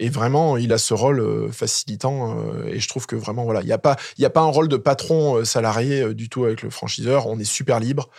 Et 0.00 0.10
vraiment, 0.10 0.58
il 0.58 0.70
a 0.70 0.76
ce 0.76 0.92
rôle 0.92 1.20
euh, 1.20 1.50
facilitant. 1.50 2.36
et 2.66 2.78
je 2.78 2.88
trouve 2.88 3.06
que 3.06 3.16
vraiment 3.16 3.58
il 3.58 3.66
y 3.66 3.72
a 3.72 3.78
pas 3.78 3.96
a 4.22 4.30
pas 4.30 4.42
un 4.42 4.50
rôle 4.50 4.68
de 4.68 4.76
patron 4.76 5.42
salarié 5.46 6.12
du 6.12 6.28
tout 6.28 6.44
avec 6.44 6.60
le 6.60 6.68
franchiseur. 6.68 7.26
On 7.26 7.38
est 7.38 7.44
super 7.44 7.80
libre. 7.80 8.10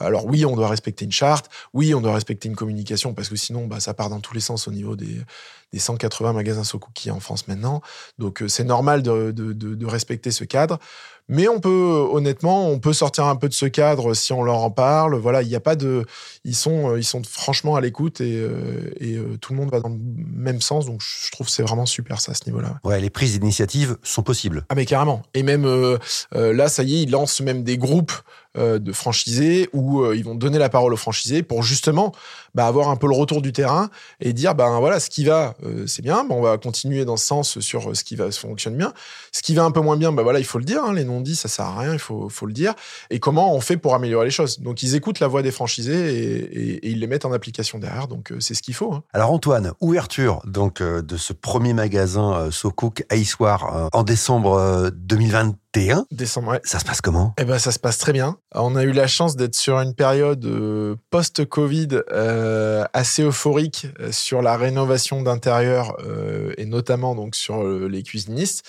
Alors 0.00 0.26
oui, 0.26 0.44
on 0.44 0.56
doit 0.56 0.68
respecter 0.68 1.04
une 1.04 1.12
charte. 1.12 1.48
Oui, 1.74 1.94
on 1.94 2.00
doit 2.00 2.12
respecter 2.12 2.48
une 2.48 2.56
communication 2.56 3.14
parce 3.14 3.28
que 3.28 3.36
sinon, 3.36 3.68
bah, 3.68 3.78
ça 3.78 3.94
part 3.94 4.10
dans 4.10 4.18
tous 4.18 4.34
les 4.34 4.40
sens 4.40 4.66
au 4.66 4.72
niveau 4.72 4.96
des, 4.96 5.20
des 5.72 5.78
180 5.78 6.32
magasins 6.32 6.64
Sokuki 6.64 7.10
en 7.10 7.20
France 7.20 7.48
maintenant. 7.48 7.80
Donc 8.18 8.42
c'est 8.48 8.64
normal 8.64 9.02
de, 9.02 9.30
de, 9.30 9.52
de, 9.52 9.86
respecter 9.86 10.30
ce 10.30 10.44
cadre. 10.44 10.78
Mais 11.28 11.48
on 11.48 11.60
peut, 11.60 12.08
honnêtement, 12.12 12.68
on 12.68 12.78
peut 12.78 12.92
sortir 12.92 13.24
un 13.26 13.36
peu 13.36 13.48
de 13.48 13.54
ce 13.54 13.66
cadre 13.66 14.12
si 14.12 14.32
on 14.32 14.42
leur 14.42 14.58
en 14.58 14.70
parle. 14.70 15.14
Voilà, 15.14 15.42
il 15.42 15.48
n'y 15.48 15.54
a 15.54 15.60
pas 15.60 15.76
de, 15.76 16.04
ils 16.44 16.54
sont, 16.54 16.96
ils 16.96 17.04
sont 17.04 17.22
franchement 17.24 17.76
à 17.76 17.80
l'écoute 17.80 18.20
et, 18.20 18.36
euh, 18.36 18.92
et 18.98 19.14
euh, 19.14 19.38
tout 19.40 19.52
le 19.52 19.58
monde 19.58 19.70
va 19.70 19.80
dans 19.80 19.88
le 19.88 19.98
même 19.98 20.60
sens. 20.60 20.84
Donc, 20.84 21.00
je 21.00 21.30
trouve 21.30 21.46
que 21.46 21.52
c'est 21.52 21.62
vraiment 21.62 21.86
super 21.86 22.20
ça 22.20 22.32
à 22.32 22.34
ce 22.34 22.44
niveau-là. 22.46 22.80
Ouais, 22.84 23.00
les 23.00 23.08
prises 23.08 23.38
d'initiative 23.38 23.96
sont 24.02 24.22
possibles. 24.22 24.66
Ah 24.68 24.74
mais 24.74 24.84
carrément. 24.84 25.22
Et 25.32 25.42
même 25.42 25.64
euh, 25.64 25.98
là, 26.32 26.68
ça 26.68 26.82
y 26.82 26.96
est, 26.96 27.02
ils 27.04 27.10
lancent 27.10 27.40
même 27.40 27.62
des 27.62 27.78
groupes 27.78 28.12
de 28.54 28.92
franchisés 28.92 29.68
où 29.72 30.04
ils 30.12 30.24
vont 30.24 30.34
donner 30.34 30.58
la 30.58 30.68
parole 30.68 30.92
aux 30.92 30.98
franchisés 30.98 31.42
pour 31.42 31.62
justement 31.62 32.12
bah, 32.54 32.66
avoir 32.66 32.88
un 32.88 32.96
peu 32.96 33.06
le 33.06 33.14
retour 33.14 33.40
du 33.40 33.52
terrain 33.52 33.88
et 34.20 34.32
dire 34.32 34.54
ben 34.54 34.78
voilà 34.78 35.00
ce 35.00 35.08
qui 35.08 35.24
va 35.24 35.54
c'est 35.86 36.02
bien, 36.02 36.26
on 36.28 36.42
va 36.42 36.58
continuer 36.58 37.04
dans 37.04 37.16
ce 37.16 37.26
sens 37.26 37.60
sur 37.60 37.96
ce 37.96 38.04
qui 38.04 38.16
va 38.16 38.30
fonctionne 38.30 38.76
bien. 38.76 38.92
Ce 39.32 39.42
qui 39.42 39.54
va 39.54 39.64
un 39.64 39.70
peu 39.70 39.80
moins 39.80 39.96
bien, 39.96 40.12
bah 40.12 40.22
voilà 40.22 40.38
il 40.38 40.44
faut 40.44 40.58
le 40.58 40.64
dire. 40.64 40.84
Hein, 40.84 40.92
les 40.92 41.04
non 41.04 41.20
dit 41.20 41.36
ça 41.36 41.48
sert 41.48 41.64
à 41.64 41.80
rien, 41.80 41.92
il 41.92 41.98
faut, 41.98 42.28
faut 42.28 42.46
le 42.46 42.52
dire. 42.52 42.74
Et 43.10 43.18
comment 43.18 43.54
on 43.54 43.60
fait 43.60 43.76
pour 43.76 43.94
améliorer 43.94 44.26
les 44.26 44.30
choses? 44.30 44.60
Donc 44.60 44.82
ils 44.82 44.94
écoutent 44.94 45.20
la 45.20 45.28
voix 45.28 45.42
des 45.42 45.50
franchisés 45.50 45.92
et, 45.92 46.90
ils 46.90 47.00
les 47.00 47.06
mettent 47.06 47.24
en 47.24 47.32
application 47.32 47.78
derrière. 47.78 48.08
Donc 48.08 48.32
euh, 48.32 48.40
c'est 48.40 48.54
ce 48.54 48.62
qu'il 48.62 48.74
faut. 48.74 48.92
Hein. 48.92 49.02
Alors 49.12 49.32
Antoine, 49.32 49.72
ouverture 49.80 50.40
donc 50.44 50.80
euh, 50.80 51.02
de 51.02 51.16
ce 51.16 51.32
premier 51.32 51.72
magasin 51.72 52.32
euh, 52.34 52.50
SoCook 52.50 53.04
à 53.08 53.16
en 53.92 54.02
décembre 54.02 54.90
2021. 55.74 56.06
Décembre, 56.10 56.48
ouais. 56.48 56.60
Ça 56.64 56.78
se 56.78 56.84
passe 56.84 57.00
comment? 57.00 57.34
Eh 57.38 57.44
ben, 57.44 57.58
ça 57.58 57.72
se 57.72 57.78
passe 57.78 57.98
très 57.98 58.12
bien. 58.12 58.36
On 58.54 58.76
a 58.76 58.82
eu 58.82 58.92
la 58.92 59.06
chance 59.06 59.36
d'être 59.36 59.54
sur 59.54 59.78
une 59.78 59.94
période 59.94 60.46
post-Covid 61.10 62.00
assez 62.92 63.22
euphorique 63.22 63.86
sur 64.10 64.42
la 64.42 64.56
rénovation 64.56 65.22
d'intérieur 65.22 65.96
et 66.56 66.66
notamment 66.66 67.14
donc 67.14 67.34
sur 67.34 67.62
les 67.64 68.02
cuisinistes. 68.02 68.64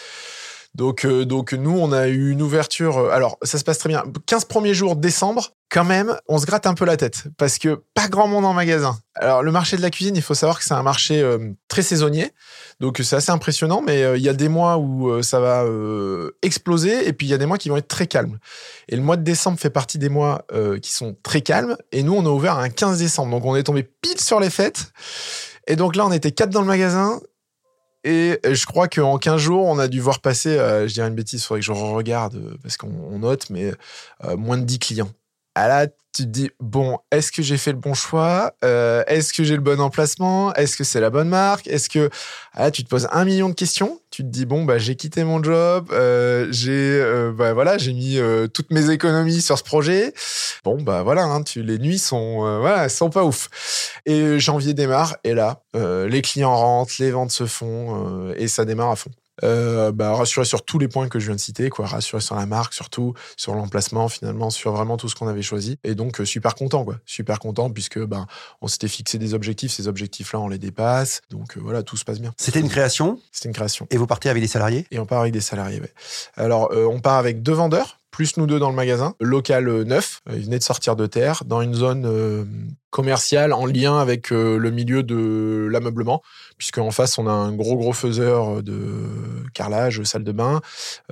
Donc, 0.75 1.05
euh, 1.05 1.23
donc 1.23 1.53
nous, 1.53 1.77
on 1.77 1.91
a 1.91 2.07
eu 2.07 2.31
une 2.31 2.41
ouverture. 2.41 2.97
Euh, 2.97 3.09
alors, 3.09 3.37
ça 3.43 3.59
se 3.59 3.63
passe 3.63 3.77
très 3.77 3.89
bien. 3.89 4.03
15 4.25 4.45
premiers 4.45 4.73
jours 4.73 4.95
décembre, 4.95 5.53
quand 5.69 5.83
même, 5.83 6.17
on 6.27 6.39
se 6.39 6.45
gratte 6.45 6.65
un 6.65 6.73
peu 6.73 6.85
la 6.85 6.97
tête 6.97 7.25
parce 7.37 7.59
que 7.59 7.83
pas 7.93 8.07
grand 8.07 8.27
monde 8.27 8.45
en 8.45 8.53
magasin. 8.53 8.97
Alors, 9.15 9.43
le 9.43 9.51
marché 9.51 9.77
de 9.77 9.83
la 9.83 9.91
cuisine, 9.91 10.15
il 10.15 10.23
faut 10.23 10.33
savoir 10.33 10.57
que 10.57 10.65
c'est 10.65 10.73
un 10.73 10.81
marché 10.81 11.21
euh, 11.21 11.51
très 11.67 11.83
saisonnier. 11.83 12.31
Donc, 12.79 12.99
c'est 13.03 13.15
assez 13.15 13.31
impressionnant, 13.31 13.83
mais 13.85 14.17
il 14.17 14.23
y 14.23 14.29
a 14.29 14.33
des 14.33 14.49
mois 14.49 14.77
où 14.77 15.21
ça 15.21 15.39
va 15.39 15.63
exploser 16.41 17.07
et 17.07 17.13
puis 17.13 17.27
il 17.27 17.29
y 17.29 17.33
a 17.33 17.37
des 17.37 17.45
mois 17.45 17.57
qui 17.57 17.69
vont 17.69 17.77
être 17.77 17.87
très 17.87 18.07
calmes. 18.07 18.39
Et 18.89 18.95
le 18.95 19.01
mois 19.03 19.15
de 19.15 19.23
décembre 19.23 19.59
fait 19.59 19.69
partie 19.69 19.99
des 19.99 20.09
mois 20.09 20.43
qui 20.81 20.91
sont 20.91 21.15
très 21.23 21.41
calmes. 21.41 21.77
Et 21.91 22.03
nous, 22.03 22.13
on 22.13 22.25
a 22.25 22.29
ouvert 22.29 22.57
un 22.57 22.69
15 22.69 22.97
décembre. 22.97 23.31
Donc, 23.31 23.45
on 23.45 23.55
est 23.55 23.63
tombé 23.63 23.83
pile 23.83 24.19
sur 24.19 24.39
les 24.39 24.49
fêtes. 24.49 24.91
Et 25.67 25.75
donc 25.75 25.95
là, 25.95 26.05
on 26.05 26.11
était 26.11 26.31
quatre 26.31 26.49
dans 26.49 26.61
le 26.61 26.67
magasin. 26.67 27.21
Et 28.03 28.39
je 28.43 28.65
crois 28.65 28.87
qu'en 28.87 29.17
15 29.17 29.39
jours, 29.39 29.65
on 29.65 29.79
a 29.79 29.87
dû 29.87 30.01
voir 30.01 30.19
passer, 30.19 30.57
euh, 30.57 30.87
je 30.87 30.93
dirais 30.93 31.07
une 31.07 31.15
bêtise, 31.15 31.41
il 31.41 31.45
faudrait 31.45 31.61
que 31.61 31.65
je 31.65 31.71
regarde 31.71 32.35
euh, 32.35 32.57
parce 32.61 32.75
qu'on 32.75 33.17
note, 33.17 33.49
mais 33.49 33.71
euh, 34.25 34.35
moins 34.35 34.57
de 34.57 34.65
10 34.65 34.79
clients. 34.79 35.11
Ah 35.55 35.67
là, 35.67 35.87
tu 35.87 36.23
te 36.23 36.27
dis, 36.29 36.49
bon, 36.59 36.97
est-ce 37.11 37.31
que 37.31 37.43
j'ai 37.43 37.57
fait 37.57 37.71
le 37.71 37.77
bon 37.77 37.93
choix? 37.93 38.53
Euh, 38.63 39.03
Est-ce 39.07 39.33
que 39.33 39.43
j'ai 39.43 39.55
le 39.55 39.61
bon 39.61 39.79
emplacement? 39.79 40.53
Est-ce 40.55 40.75
que 40.77 40.83
c'est 40.83 40.99
la 40.99 41.11
bonne 41.11 41.29
marque? 41.29 41.67
Est-ce 41.67 41.89
que... 41.89 42.09
Ah 42.53 42.63
là, 42.63 42.71
tu 42.71 42.83
te 42.83 42.89
poses 42.89 43.07
un 43.11 43.23
million 43.23 43.49
de 43.49 43.53
questions. 43.53 43.99
Tu 44.09 44.23
te 44.23 44.27
dis, 44.29 44.45
bon, 44.45 44.63
bah, 44.63 44.79
j'ai 44.79 44.95
quitté 44.95 45.23
mon 45.23 45.43
job, 45.43 45.89
euh, 45.91 46.47
j'ai 46.51 46.71
euh, 46.71 47.31
bah, 47.31 47.53
voilà, 47.53 47.77
j'ai 47.77 47.93
mis 47.93 48.19
toutes 48.53 48.71
mes 48.71 48.89
économies 48.89 49.41
sur 49.41 49.57
ce 49.57 49.63
projet. 49.63 50.13
Bon, 50.63 50.81
bah 50.81 51.03
voilà, 51.03 51.23
hein, 51.23 51.43
tu, 51.43 51.61
les 51.61 51.77
nuits 51.77 51.99
sont, 51.99 52.59
voilà, 52.59 52.89
sont 52.89 53.09
pas 53.09 53.23
ouf. 53.23 53.49
Et 54.05 54.39
janvier 54.39 54.73
démarre, 54.73 55.17
et 55.23 55.33
là, 55.33 55.61
les 55.73 56.21
clients 56.21 56.55
rentrent, 56.55 56.93
les 56.99 57.11
ventes 57.11 57.31
se 57.31 57.45
font, 57.45 58.31
et 58.37 58.47
ça 58.47 58.65
démarre 58.65 58.91
à 58.91 58.95
fond. 58.95 59.11
Euh, 59.43 59.91
bah, 59.91 60.13
rassurer 60.13 60.45
sur 60.45 60.63
tous 60.63 60.77
les 60.77 60.87
points 60.87 61.07
que 61.07 61.19
je 61.19 61.25
viens 61.25 61.35
de 61.35 61.39
citer, 61.39 61.69
quoi. 61.69 61.87
Rassurer 61.87 62.21
sur 62.21 62.35
la 62.35 62.45
marque, 62.45 62.73
surtout 62.73 63.13
sur 63.35 63.55
l'emplacement, 63.55 64.07
finalement, 64.07 64.49
sur 64.49 64.73
vraiment 64.73 64.97
tout 64.97 65.09
ce 65.09 65.15
qu'on 65.15 65.27
avait 65.27 65.41
choisi. 65.41 65.79
Et 65.83 65.95
donc, 65.95 66.21
euh, 66.21 66.25
super 66.25 66.55
content, 66.55 66.83
quoi. 66.83 66.97
Super 67.05 67.39
content 67.39 67.69
puisque, 67.71 67.99
ben, 67.99 68.27
on 68.61 68.67
s'était 68.67 68.87
fixé 68.87 69.17
des 69.17 69.33
objectifs. 69.33 69.71
Ces 69.71 69.87
objectifs-là, 69.87 70.39
on 70.39 70.49
les 70.49 70.59
dépasse. 70.59 71.21
Donc, 71.29 71.57
euh, 71.57 71.61
voilà, 71.63 71.81
tout 71.81 71.97
se 71.97 72.05
passe 72.05 72.19
bien. 72.19 72.33
C'était 72.37 72.59
une 72.59 72.69
création? 72.69 73.19
C'était 73.31 73.49
une 73.49 73.55
création. 73.55 73.87
Et 73.89 73.97
vous 73.97 74.07
partez 74.07 74.29
avec 74.29 74.41
des 74.41 74.47
salariés? 74.47 74.85
Et 74.91 74.99
on 74.99 75.05
part 75.05 75.21
avec 75.21 75.33
des 75.33 75.41
salariés, 75.41 75.79
ouais. 75.79 75.93
Alors, 76.35 76.71
on 76.71 76.99
part 76.99 77.17
avec 77.17 77.41
deux 77.41 77.53
vendeurs 77.53 77.99
plus 78.13 78.37
nous 78.37 78.47
deux 78.47 78.59
dans 78.59 78.69
le 78.69 78.75
magasin. 78.75 79.15
Local 79.19 79.83
neuf, 79.83 80.21
il 80.31 80.45
venait 80.45 80.59
de 80.59 80.63
sortir 80.63 80.95
de 80.95 81.07
terre, 81.07 81.43
dans 81.45 81.61
une 81.61 81.73
zone 81.73 82.47
commerciale 82.91 83.51
en 83.51 83.65
lien 83.65 83.97
avec 83.97 84.29
le 84.29 84.69
milieu 84.69 85.03
de 85.03 85.67
l'ameublement 85.69 86.21
puisque 86.57 86.77
en 86.77 86.91
face 86.91 87.17
on 87.17 87.27
a 87.27 87.31
un 87.31 87.51
gros 87.51 87.75
gros 87.75 87.93
faiseur 87.93 88.63
de 88.63 88.79
carrelage, 89.53 90.01
salle 90.03 90.23
de 90.23 90.31
bain. 90.31 90.61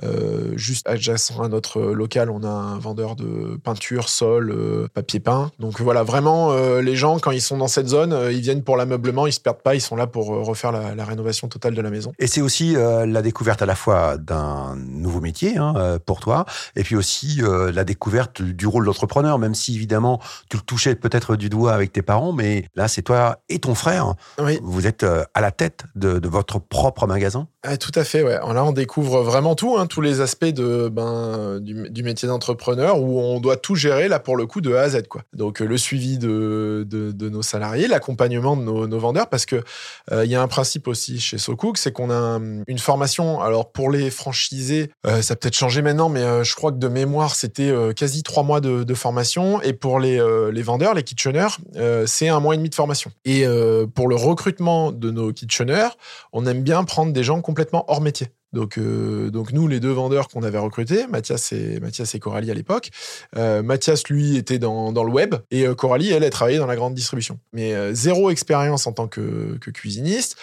Euh, 0.02 0.52
juste 0.56 0.88
adjacent 0.88 1.38
à 1.42 1.48
notre 1.48 1.80
local, 1.82 2.30
on 2.30 2.42
a 2.42 2.48
un 2.48 2.78
vendeur 2.78 3.16
de 3.16 3.58
peinture, 3.62 4.08
sol, 4.08 4.50
euh, 4.50 4.88
papier 4.94 5.20
peint. 5.20 5.50
Donc 5.58 5.80
voilà, 5.80 6.02
vraiment 6.02 6.52
euh, 6.52 6.80
les 6.80 6.96
gens 6.96 7.18
quand 7.18 7.30
ils 7.30 7.42
sont 7.42 7.58
dans 7.58 7.68
cette 7.68 7.88
zone, 7.88 8.16
ils 8.30 8.40
viennent 8.40 8.62
pour 8.62 8.76
l'ameublement, 8.76 9.26
ils 9.26 9.32
se 9.32 9.40
perdent 9.40 9.62
pas, 9.62 9.74
ils 9.74 9.80
sont 9.80 9.96
là 9.96 10.06
pour 10.06 10.26
refaire 10.26 10.72
la, 10.72 11.04
rénovation 11.04 11.48
totale 11.48 11.74
de 11.74 11.82
la 11.82 11.90
maison. 11.90 12.12
Et 12.18 12.26
c'est 12.26 12.40
aussi 12.40 12.74
la 12.74 13.22
découverte 13.22 13.60
à 13.60 13.66
la 13.66 13.74
fois 13.74 14.16
d'un 14.16 14.76
nouveau 14.76 15.20
métier 15.20 15.58
hein, 15.58 15.98
pour 16.06 16.20
toi, 16.20 16.46
et 16.76 16.84
puis 16.84 16.91
aussi 16.96 17.40
la 17.42 17.84
découverte 17.84 18.42
du 18.42 18.66
rôle 18.66 18.84
d'entrepreneur, 18.84 19.38
même 19.38 19.54
si 19.54 19.74
évidemment 19.74 20.20
tu 20.48 20.56
le 20.56 20.62
touchais 20.62 20.94
peut-être 20.94 21.36
du 21.36 21.48
doigt 21.48 21.72
avec 21.72 21.92
tes 21.92 22.02
parents, 22.02 22.32
mais 22.32 22.66
là 22.74 22.88
c'est 22.88 23.02
toi 23.02 23.38
et 23.48 23.58
ton 23.58 23.74
frère. 23.74 24.14
Oui. 24.38 24.58
Vous 24.62 24.86
êtes 24.86 25.04
à 25.04 25.40
la 25.40 25.50
tête 25.50 25.84
de, 25.94 26.20
votre 26.28 26.58
propre 26.58 27.06
magasin 27.06 27.48
ah, 27.64 27.76
Tout 27.76 27.92
à 27.94 28.02
fait, 28.02 28.24
ouais. 28.24 28.32
Là, 28.32 28.64
on 28.64 28.72
découvre 28.72 29.22
vraiment 29.22 29.54
tout, 29.54 29.76
hein, 29.78 29.86
tous 29.86 30.00
les 30.00 30.20
aspects 30.20 30.44
de, 30.46 30.88
ben, 30.88 31.60
du, 31.60 32.02
métier 32.02 32.26
d'entrepreneur 32.26 33.00
où 33.00 33.20
on 33.20 33.38
doit 33.38 33.56
tout 33.56 33.76
gérer, 33.76 34.08
là, 34.08 34.18
pour 34.18 34.36
le 34.36 34.46
coup, 34.46 34.60
de 34.60 34.74
A 34.74 34.80
à 34.80 34.88
Z. 34.88 35.06
Quoi. 35.08 35.22
Donc, 35.32 35.62
euh, 35.62 35.66
le 35.66 35.78
suivi 35.78 36.18
de, 36.18 36.84
de, 36.88 37.28
nos 37.28 37.42
salariés, 37.42 37.86
l'accompagnement 37.86 38.56
de 38.56 38.64
nos, 38.64 38.98
vendeurs, 38.98 39.28
parce 39.28 39.46
que 39.46 39.62
euh, 40.10 40.26
y 40.26 40.34
a 40.34 40.42
un 40.42 40.48
principe 40.48 40.88
aussi 40.88 41.20
chez 41.20 41.38
SoCook, 41.38 41.78
c'est 41.78 41.92
qu'on 41.92 42.10
a 42.10 42.40
une 42.66 42.78
formation, 42.80 43.40
alors 43.40 43.70
pour 43.70 43.92
les 43.92 44.10
franchisés, 44.10 44.90
euh, 45.06 45.22
ça 45.22 45.36
peut-être 45.36 45.56
changé 45.56 45.82
maintenant, 45.82 46.08
mais 46.08 46.44
je 46.44 46.54
crois 46.56 46.72
que 46.72 46.78
de 46.78 46.88
mémoire, 46.88 47.36
c'était 47.36 47.72
quasi 47.94 48.24
trois 48.24 48.42
mois 48.42 48.60
de, 48.60 48.94
formation, 48.94 49.62
et 49.62 49.72
pour 49.72 50.00
les, 50.00 50.20
les 50.52 50.62
vendeurs, 50.62 50.94
les 50.94 51.04
kitcheners, 51.04 51.58
c'est 52.06 52.28
un 52.28 52.40
mois 52.40 52.54
et 52.54 52.56
demi 52.56 52.70
de 52.70 52.74
formation. 52.74 53.12
Et 53.24 53.46
pour 53.94 54.08
le 54.08 54.16
recrutement 54.16 54.90
de 54.90 55.12
nos 55.12 55.32
kitcheners, 55.32 55.90
on 56.32 56.44
aime 56.46 56.62
bien 56.62 56.82
prendre 56.82 57.12
des 57.12 57.22
gens 57.22 57.40
complètement 57.52 57.84
hors 57.88 58.00
métier. 58.00 58.28
Donc, 58.54 58.78
euh, 58.78 59.30
donc 59.30 59.52
nous, 59.52 59.68
les 59.68 59.78
deux 59.78 59.90
vendeurs 59.90 60.28
qu'on 60.28 60.42
avait 60.42 60.56
recrutés, 60.56 61.06
Mathias 61.06 61.52
et, 61.52 61.80
Mathias 61.80 62.14
et 62.14 62.18
Coralie 62.18 62.50
à 62.50 62.54
l'époque, 62.54 62.88
euh, 63.36 63.62
Mathias, 63.62 64.08
lui, 64.08 64.38
était 64.38 64.58
dans, 64.58 64.90
dans 64.90 65.04
le 65.04 65.12
web 65.12 65.34
et 65.50 65.66
euh, 65.66 65.74
Coralie, 65.74 66.10
elle, 66.10 66.24
elle 66.24 66.30
travaillait 66.30 66.58
dans 66.58 66.66
la 66.66 66.76
grande 66.76 66.94
distribution. 66.94 67.38
Mais 67.52 67.74
zéro 67.94 68.30
expérience 68.30 68.86
en 68.86 68.92
tant 68.92 69.06
que, 69.06 69.58
que 69.60 69.70
cuisiniste 69.70 70.38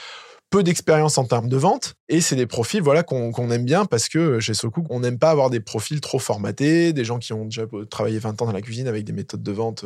peu 0.49 0.63
d'expérience 0.63 1.17
en 1.17 1.25
termes 1.25 1.49
de 1.49 1.57
vente. 1.57 1.95
Et 2.07 2.21
c'est 2.21 2.35
des 2.35 2.47
profils 2.47 2.81
voilà 2.81 3.03
qu'on 3.03 3.51
aime 3.51 3.65
bien 3.65 3.85
parce 3.85 4.09
que 4.09 4.39
chez 4.39 4.53
Socook, 4.53 4.85
on 4.89 4.99
n'aime 4.99 5.19
pas 5.19 5.29
avoir 5.29 5.49
des 5.49 5.59
profils 5.59 6.01
trop 6.01 6.19
formatés, 6.19 6.91
des 6.91 7.05
gens 7.05 7.19
qui 7.19 7.33
ont 7.33 7.45
déjà 7.45 7.63
travaillé 7.89 8.17
20 8.19 8.41
ans 8.41 8.45
dans 8.45 8.51
la 8.51 8.61
cuisine 8.61 8.87
avec 8.87 9.03
des 9.03 9.13
méthodes 9.13 9.43
de 9.43 9.51
vente 9.51 9.85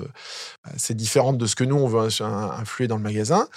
c'est 0.77 0.95
différentes 0.95 1.37
de 1.37 1.45
ce 1.45 1.55
que 1.55 1.63
nous, 1.63 1.75
on 1.75 1.87
veut 1.87 1.99
influer 1.99 2.87
dans 2.87 2.95
le 2.95 3.01
magasin. 3.01 3.47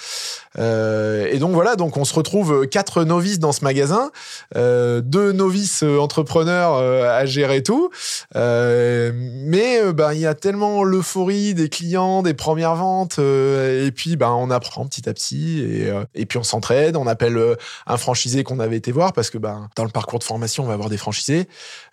Euh, 0.59 1.29
et 1.31 1.39
donc 1.39 1.53
voilà, 1.53 1.77
donc 1.77 1.97
on 1.97 2.05
se 2.05 2.15
retrouve 2.15 2.67
quatre 2.67 3.05
novices 3.05 3.39
dans 3.39 3.53
ce 3.53 3.63
magasin, 3.63 4.11
euh, 4.57 5.01
deux 5.01 5.33
novices 5.33 5.83
entrepreneurs 5.83 6.75
à 6.75 7.25
gérer 7.27 7.63
tout. 7.63 7.91
mais 8.35 9.93
ben, 9.93 10.13
il 10.13 10.21
y 10.21 10.27
a 10.27 10.35
tellement 10.35 10.83
l'euphorie 10.83 11.55
des 11.55 11.69
clients, 11.69 12.23
des 12.23 12.35
premières 12.35 12.75
ventes, 12.75 13.19
et 13.19 13.91
puis 13.95 14.17
ben, 14.17 14.31
on 14.31 14.51
apprend 14.51 14.87
petit 14.87 15.09
à 15.09 15.15
petit, 15.15 15.61
et, 15.61 15.93
et 16.15 16.27
puis 16.27 16.39
on 16.39 16.43
s'entraide, 16.43 16.96
on 16.97 17.07
appelle 17.07 17.39
un 17.87 17.97
franchisé 17.97 18.45
qu'on 18.45 18.61
avait 18.61 18.77
été 18.77 18.93
voir 18.93 19.13
parce 19.13 19.31
que 19.31 19.39
ben, 19.39 19.69
dans 19.77 19.85
le 19.85 19.91
parcours 19.91 20.19
de 20.19 20.25
formation, 20.25 20.65
on 20.65 20.67
va 20.67 20.75
avoir 20.75 20.89
des 20.89 20.97
franchisés. 20.97 21.49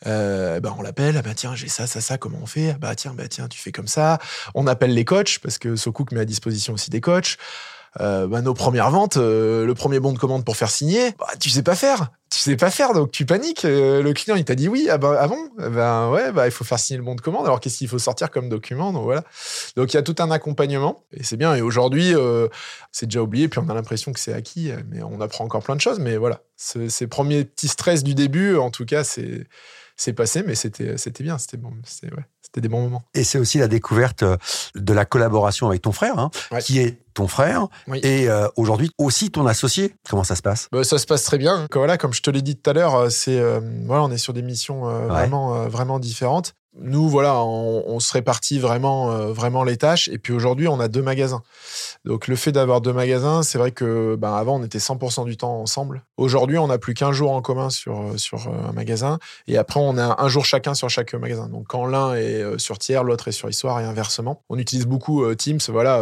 Euh, 0.05 0.59
ben, 0.59 0.73
on 0.77 0.81
l'appelle, 0.81 1.15
ah 1.17 1.21
ben, 1.21 1.33
tiens, 1.33 1.55
j'ai 1.55 1.67
ça, 1.67 1.87
ça, 1.87 2.01
ça, 2.01 2.17
comment 2.17 2.39
on 2.41 2.45
fait? 2.45 2.75
Bah 2.79 2.95
tiens, 2.95 3.13
bah 3.13 3.27
tiens, 3.27 3.47
tu 3.47 3.59
fais 3.59 3.71
comme 3.71 3.87
ça. 3.87 4.19
On 4.53 4.67
appelle 4.67 4.93
les 4.93 5.05
coachs 5.05 5.39
parce 5.39 5.57
que 5.57 5.75
Socook 5.75 6.11
met 6.11 6.21
à 6.21 6.25
disposition 6.25 6.73
aussi 6.73 6.89
des 6.89 7.01
coachs. 7.01 7.37
Euh, 7.99 8.27
bah, 8.27 8.41
nos 8.41 8.53
premières 8.53 8.89
ventes, 8.89 9.17
euh, 9.17 9.65
le 9.65 9.73
premier 9.75 9.99
bon 9.99 10.13
de 10.13 10.17
commande 10.17 10.43
pour 10.43 10.58
faire 10.58 10.69
signer, 10.69 11.12
bah, 11.19 11.27
tu 11.39 11.49
sais 11.49 11.63
pas 11.63 11.75
faire. 11.75 12.12
Tu 12.32 12.39
sais 12.39 12.56
pas 12.56 12.71
faire, 12.71 12.93
donc 12.93 13.12
tu 13.12 13.25
paniques. 13.25 13.63
Euh, 13.65 14.01
le 14.01 14.13
client, 14.13 14.36
il 14.36 14.43
t'a 14.43 14.56
dit 14.56 14.67
oui. 14.67 14.88
Ah, 14.89 14.97
bah, 14.97 15.15
ah 15.19 15.27
bon? 15.27 15.38
Ben 15.58 16.10
ouais, 16.10 16.32
bah, 16.32 16.47
il 16.47 16.51
faut 16.51 16.63
faire 16.63 16.79
signer 16.79 16.97
le 16.97 17.03
bon 17.03 17.13
de 17.13 17.21
commande. 17.21 17.45
Alors 17.45 17.60
qu'est-ce 17.60 17.77
qu'il 17.77 17.88
faut 17.88 17.99
sortir 17.99 18.32
comme 18.32 18.49
document? 18.49 18.91
Donc 18.91 19.03
voilà. 19.03 19.23
Donc 19.75 19.93
il 19.93 19.97
y 19.97 19.99
a 19.99 20.03
tout 20.03 20.15
un 20.19 20.32
accompagnement 20.32 21.03
et 21.12 21.23
c'est 21.23 21.38
bien. 21.38 21.53
Et 21.53 21.62
aujourd'hui, 21.62 22.13
c'est 22.91 23.06
déjà 23.06 23.21
oublié. 23.21 23.47
Puis 23.47 23.60
on 23.63 23.69
a 23.69 23.73
l'impression 23.75 24.12
que 24.12 24.19
c'est 24.19 24.34
acquis, 24.34 24.71
mais 24.89 25.03
on 25.03 25.21
apprend 25.21 25.45
encore 25.45 25.62
plein 25.62 25.75
de 25.75 25.82
choses. 25.82 25.99
Mais 25.99 26.17
voilà, 26.17 26.41
ces 26.58 27.08
premiers 27.08 27.43
petits 27.43 27.67
stress 27.67 28.03
du 28.03 28.15
début, 28.15 28.56
en 28.58 28.71
tout 28.71 28.86
cas, 28.86 29.03
c'est 29.03 29.45
c'est 29.95 30.13
passé, 30.13 30.43
mais 30.45 30.56
c'était 30.56 30.97
c'était 30.97 31.23
bien, 31.23 31.38
c'était 31.38 31.58
bon, 31.58 31.71
c'était 31.86 32.13
ouais, 32.13 32.23
c'était 32.41 32.62
des 32.62 32.69
bons 32.69 32.82
moments. 32.82 33.03
Et 33.13 33.23
c'est 33.23 33.38
aussi 33.38 33.58
la 33.58 33.67
découverte 33.67 34.23
euh, 34.23 34.38
de 34.75 34.93
la 34.93 35.06
collaboration 35.06 35.67
avec 35.67 35.82
ton 35.82 35.91
frère, 35.91 36.17
hein, 36.19 36.32
qui 36.62 36.79
est 36.79 36.99
ton 37.13 37.27
frère 37.27 37.67
et 37.93 38.27
euh, 38.27 38.47
aujourd'hui 38.56 38.91
aussi 38.97 39.29
ton 39.29 39.45
associé. 39.45 39.95
Comment 40.10 40.23
ça 40.23 40.36
se 40.36 40.41
passe? 40.41 40.67
Bah, 40.71 40.84
Ça 40.84 40.97
se 40.97 41.06
passe 41.06 41.23
très 41.23 41.38
bien. 41.38 41.67
Voilà, 41.73 41.97
comme 41.97 42.13
je 42.13 42.21
te 42.21 42.29
l'ai 42.32 42.41
dit 42.41 42.56
tout 42.56 42.69
à 42.69 42.73
l'heure, 42.73 42.95
euh, 42.95 43.10
c'est 43.10 43.39
voilà, 43.86 44.03
on 44.03 44.12
est 44.12 44.17
sur 44.17 44.34
des 44.34 44.41
missions 44.41 44.84
vraiment 45.08 45.67
vraiment 45.67 45.99
différentes 45.99 46.53
nous, 46.79 47.07
voilà, 47.07 47.43
on, 47.43 47.99
se 47.99 48.13
répartit 48.13 48.57
vraiment, 48.57 49.12
euh, 49.12 49.31
vraiment 49.31 49.63
les 49.63 49.77
tâches. 49.77 50.07
Et 50.09 50.17
puis 50.17 50.33
aujourd'hui, 50.33 50.67
on 50.67 50.79
a 50.79 50.88
deux 50.88 51.03
magasins. 51.03 51.43
Donc 52.03 52.27
le 52.27 52.36
fait 52.36 52.51
d'avoir 52.51 52.81
deux 52.81 52.93
magasins, 52.93 53.43
c'est 53.43 53.57
vrai 53.59 53.71
que 53.71 54.15
ben, 54.15 54.33
avant, 54.33 54.59
on 54.59 54.63
était 54.63 54.79
100% 54.79 55.25
du 55.25 55.38
temps 55.38 55.59
ensemble. 55.59 56.03
Aujourd'hui, 56.17 56.57
on 56.57 56.67
n'a 56.67 56.79
plus 56.79 56.95
qu'un 56.95 57.12
jour 57.12 57.31
en 57.31 57.41
commun 57.41 57.69
sur, 57.69 58.01
euh, 58.01 58.17
sur 58.17 58.47
euh, 58.47 58.69
un 58.69 58.73
magasin. 58.73 59.19
Et 59.47 59.57
après, 59.57 59.79
on 59.79 59.97
a 59.97 60.21
un 60.21 60.27
jour 60.27 60.45
chacun 60.45 60.73
sur 60.73 60.89
chaque 60.89 61.13
magasin. 61.13 61.47
Donc 61.47 61.67
quand 61.67 61.86
l'un 61.86 62.15
est 62.15 62.57
sur 62.57 62.79
tiers, 62.79 63.03
l'autre 63.03 63.27
est 63.27 63.33
sur 63.33 63.49
histoire 63.49 63.79
et 63.79 63.83
inversement. 63.83 64.41
On 64.49 64.57
utilise 64.57 64.88
beaucoup 64.88 65.33
Teams 65.36 65.59
voilà, 65.69 66.01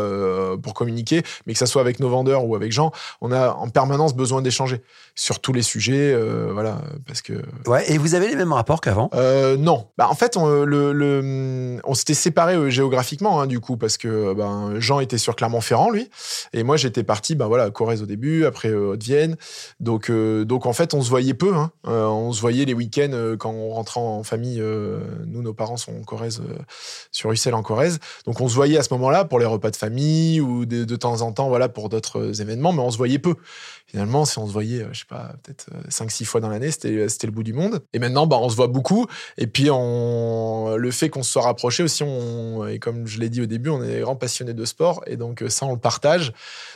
pour 0.61 0.73
communiquer, 0.73 1.23
mais 1.45 1.53
que 1.53 1.59
ça 1.59 1.65
soit 1.65 1.81
avec 1.81 1.99
nos 1.99 2.09
vendeurs 2.09 2.45
ou 2.45 2.55
avec 2.55 2.71
Jean, 2.71 2.91
on 3.19 3.31
a 3.31 3.51
en 3.51 3.69
permanence 3.69 4.15
besoin 4.15 4.41
d'échanger 4.41 4.81
sur 5.15 5.39
tous 5.39 5.53
les 5.53 5.61
sujets. 5.61 6.15
voilà, 6.51 6.81
parce 7.07 7.21
que... 7.21 7.33
Ouais, 7.65 7.91
et 7.91 7.97
vous 7.97 8.15
avez 8.15 8.27
les 8.27 8.35
mêmes 8.35 8.53
rapports 8.53 8.81
qu'avant? 8.81 9.09
Non. 9.57 9.87
Bah, 9.97 10.07
en 10.09 10.15
fait, 10.15 10.37
on, 10.37 10.60
on 10.69 11.93
s'était 11.93 12.13
séparés 12.13 12.55
euh, 12.55 12.69
géographiquement, 12.69 13.41
hein, 13.41 13.47
du 13.47 13.59
coup, 13.59 13.77
parce 13.77 13.97
que 13.97 14.33
ben, 14.33 14.79
Jean 14.79 14.99
était 14.99 15.17
sur 15.17 15.35
Clermont-Ferrand, 15.35 15.89
lui, 15.89 16.09
et 16.53 16.63
moi 16.63 16.77
j'étais 16.77 17.03
parti, 17.03 17.35
ben 17.35 17.47
voilà, 17.47 17.65
à 17.65 17.71
Corrèze 17.71 18.01
au 18.01 18.05
début, 18.05 18.45
après 18.45 18.69
euh, 18.69 18.91
Haute-Vienne. 18.91 19.35
Donc, 19.79 20.09
euh, 20.09 20.45
donc 20.45 20.65
en 20.65 20.73
fait, 20.73 20.93
on 20.93 21.01
se 21.01 21.09
voyait 21.09 21.33
peu. 21.33 21.55
Hein. 21.55 21.71
on 21.83 22.31
se 22.31 22.41
voyait 22.41 22.65
les 22.65 22.73
week-ends 22.73 23.35
quand 23.39 23.51
on 23.51 23.69
rentrait 23.69 23.99
en 23.99 24.23
famille. 24.23 24.61
nous, 25.25 25.41
nos 25.41 25.53
parents 25.53 25.77
sont 25.77 25.93
en 25.93 26.03
Corrèze, 26.03 26.41
sur 27.11 27.31
Ussel 27.31 27.53
en 27.53 27.63
Corrèze. 27.63 27.99
Donc 28.25 28.41
on 28.41 28.47
se 28.47 28.55
voyait 28.55 28.77
à 28.77 28.83
ce 28.83 28.93
moment-là 28.93 29.25
pour 29.25 29.39
les 29.39 29.45
repas 29.45 29.71
de 29.71 29.75
famille 29.75 30.41
ou 30.41 30.65
de, 30.65 30.83
de 30.83 30.95
temps 30.95 31.21
en 31.21 31.31
temps, 31.31 31.49
voilà, 31.49 31.69
pour 31.69 31.89
d'autres 31.89 32.41
événements, 32.41 32.73
mais 32.73 32.81
on 32.81 32.91
se 32.91 32.97
voyait 32.97 33.19
peu 33.19 33.35
finalement, 33.91 34.23
si 34.23 34.39
on 34.39 34.47
se 34.47 34.53
voyait, 34.53 34.85
je 34.93 34.99
sais 34.99 35.05
pas, 35.05 35.33
peut-être 35.43 35.69
5-6 35.89 36.23
fois 36.23 36.39
dans 36.39 36.47
l'année, 36.47 36.71
c'était, 36.71 37.09
c'était 37.09 37.27
le 37.27 37.33
bout 37.33 37.43
du 37.43 37.51
monde. 37.51 37.81
Et 37.91 37.99
maintenant, 37.99 38.25
bah, 38.25 38.37
on 38.39 38.47
se 38.47 38.55
voit 38.55 38.67
beaucoup. 38.67 39.05
Et 39.37 39.47
puis, 39.47 39.69
on, 39.69 39.77
le 40.77 40.91
fait 40.91 41.09
qu'on 41.09 41.23
se 41.23 41.31
soit 41.31 41.43
rapproché 41.43 41.83
aussi, 41.83 42.03
on, 42.03 42.67
et 42.67 42.79
comme 42.79 43.07
je 43.07 43.19
l'ai 43.19 43.29
dit 43.29 43.41
au 43.41 43.45
début, 43.45 43.69
on 43.69 43.83
est 43.83 44.01
grand 44.01 44.15
passionnés 44.15 44.53
de 44.53 44.65
sport. 44.65 45.01
Et 45.07 45.17
donc, 45.17 45.43
ça, 45.49 45.65
on 45.65 45.73
le 45.73 45.79
partage. 45.79 46.33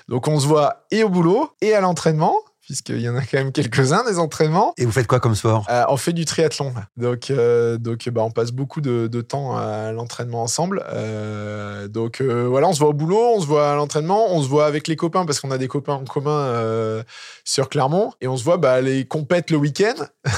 Donc, 0.07 0.27
on 0.27 0.39
se 0.39 0.47
voit 0.47 0.85
et 0.91 1.03
au 1.03 1.09
boulot 1.09 1.51
et 1.61 1.73
à 1.73 1.81
l'entraînement 1.81 2.35
puisqu'il 2.65 2.99
y 2.99 3.07
en 3.07 3.15
a 3.15 3.21
quand 3.21 3.37
même 3.37 3.51
quelques-uns 3.51 4.03
des 4.05 4.17
entraînements. 4.17 4.73
Et 4.77 4.85
vous 4.85 4.91
faites 4.91 5.07
quoi 5.07 5.19
comme 5.19 5.35
sport? 5.35 5.65
Euh, 5.69 5.83
On 5.87 5.97
fait 5.97 6.13
du 6.13 6.25
triathlon. 6.25 6.73
Donc, 6.97 7.29
euh, 7.29 7.77
donc 7.77 8.09
bah, 8.09 8.23
on 8.23 8.31
passe 8.31 8.51
beaucoup 8.51 8.81
de, 8.81 9.07
temps 9.21 9.55
à 9.55 9.91
l'entraînement 9.91 10.41
ensemble. 10.41 10.83
Euh, 10.91 11.87
donc 11.87 12.21
voilà, 12.21 12.67
on 12.67 12.73
se 12.73 12.79
voit 12.79 12.89
au 12.89 12.93
boulot, 12.93 13.33
on 13.35 13.41
se 13.41 13.45
voit 13.45 13.71
à 13.71 13.75
l'entraînement, 13.75 14.33
on 14.33 14.41
se 14.41 14.47
voit 14.47 14.65
avec 14.65 14.87
les 14.87 14.95
copains 14.95 15.25
parce 15.25 15.39
qu'on 15.39 15.51
a 15.51 15.57
des 15.57 15.67
copains 15.67 15.93
en 15.93 16.03
commun 16.05 17.03
sur 17.43 17.69
Clermont 17.69 18.13
et 18.21 18.27
on 18.27 18.35
se 18.35 18.43
voit 18.43 18.57
bah, 18.57 18.81
les 18.81 19.05
compètes 19.05 19.51
le 19.51 19.57
week-end. 19.57 20.05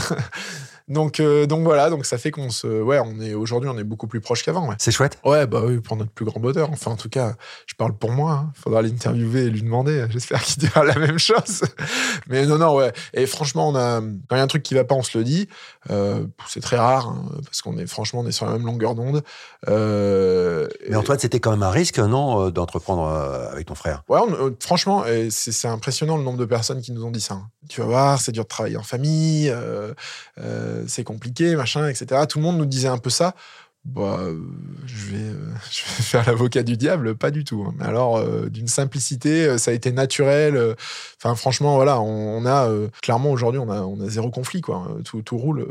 Donc, 0.87 1.19
euh, 1.19 1.45
donc 1.47 1.63
voilà, 1.63 1.89
donc 1.89 2.05
ça 2.05 2.17
fait 2.17 2.31
qu'on 2.31 2.49
se, 2.49 2.81
ouais, 2.81 2.99
on 2.99 3.19
est 3.19 3.33
aujourd'hui, 3.33 3.69
on 3.69 3.77
est 3.77 3.83
beaucoup 3.83 4.07
plus 4.07 4.21
proche 4.21 4.43
qu'avant. 4.43 4.69
Ouais. 4.69 4.75
C'est 4.79 4.91
chouette. 4.91 5.19
Ouais, 5.25 5.45
bah 5.45 5.61
oui, 5.65 5.79
pour 5.79 5.97
notre 5.97 6.11
plus 6.11 6.23
grand 6.23 6.39
bonheur. 6.39 6.69
Enfin, 6.71 6.91
en 6.91 6.95
tout 6.95 7.09
cas, 7.09 7.35
je 7.65 7.75
parle 7.75 7.93
pour 7.93 8.11
moi. 8.11 8.43
Il 8.43 8.47
hein. 8.47 8.53
faudra 8.55 8.81
l'interviewer 8.81 9.43
et 9.43 9.49
lui 9.49 9.61
demander. 9.61 10.05
J'espère 10.09 10.41
qu'il 10.41 10.59
dira 10.59 10.85
la 10.85 10.95
même 10.95 11.19
chose. 11.19 11.63
Mais 12.27 12.45
non, 12.45 12.57
non, 12.57 12.73
ouais. 12.75 12.93
Et 13.13 13.25
franchement, 13.25 13.67
on 13.67 13.75
a, 13.75 13.99
quand 13.99 14.35
il 14.35 14.37
y 14.37 14.39
a 14.39 14.43
un 14.43 14.47
truc 14.47 14.63
qui 14.63 14.75
va 14.75 14.85
pas, 14.85 14.95
on 14.95 15.03
se 15.03 15.17
le 15.17 15.25
dit. 15.25 15.49
Euh, 15.89 16.25
c'est 16.47 16.61
très 16.61 16.77
rare 16.77 17.07
hein, 17.07 17.25
parce 17.43 17.61
qu'on 17.61 17.77
est, 17.77 17.87
franchement, 17.87 18.21
on 18.21 18.27
est 18.27 18.31
sur 18.31 18.45
la 18.45 18.53
même 18.53 18.65
longueur 18.65 18.95
d'onde. 18.95 19.23
Euh, 19.67 20.67
Mais 20.89 20.95
Antoine, 20.95 21.19
c'était 21.19 21.39
quand 21.39 21.51
même 21.51 21.63
un 21.63 21.69
risque, 21.69 21.99
non, 21.99 22.49
d'entreprendre 22.49 23.07
avec 23.51 23.67
ton 23.67 23.75
frère? 23.75 24.03
Ouais, 24.07 24.19
franchement, 24.61 25.03
c'est 25.29 25.67
impressionnant 25.67 26.17
le 26.17 26.23
nombre 26.23 26.37
de 26.37 26.45
personnes 26.45 26.81
qui 26.81 26.93
nous 26.93 27.03
ont 27.03 27.11
dit 27.11 27.21
ça. 27.21 27.33
Hein. 27.33 27.49
Tu 27.67 27.81
vas 27.81 27.87
voir, 27.87 28.21
c'est 28.21 28.31
dur 28.31 28.43
de 28.43 28.47
travailler 28.47 28.77
en 28.77 28.83
famille. 28.83 29.49
Euh, 29.49 30.76
c'est 30.87 31.03
compliqué, 31.03 31.55
machin, 31.55 31.87
etc. 31.87 32.21
Tout 32.27 32.39
le 32.39 32.43
monde 32.43 32.57
nous 32.57 32.65
disait 32.65 32.87
un 32.87 32.97
peu 32.97 33.09
ça. 33.09 33.33
Bah, 33.87 34.17
euh, 34.19 34.37
je, 34.85 35.05
vais, 35.05 35.23
euh, 35.23 35.53
je 35.71 35.81
vais 35.81 36.03
faire 36.03 36.25
l'avocat 36.27 36.63
du 36.63 36.75
diable, 36.75 37.15
pas 37.15 37.31
du 37.31 37.45
tout. 37.45 37.63
Hein. 37.65 37.73
Mais 37.79 37.85
alors, 37.85 38.17
euh, 38.17 38.49
d'une 38.49 38.67
simplicité, 38.67 39.57
ça 39.57 39.71
a 39.71 39.73
été 39.73 39.91
naturel. 39.93 40.75
Enfin, 41.19 41.35
franchement, 41.35 41.75
voilà, 41.75 42.01
on, 42.01 42.45
a 42.45 42.69
clairement 43.01 43.31
aujourd'hui, 43.31 43.59
on 43.59 43.69
a, 43.69 44.09
zéro 44.09 44.29
conflit, 44.29 44.61
quoi. 44.61 44.87
Tout, 45.05 45.21
tout 45.21 45.37
roule. 45.37 45.65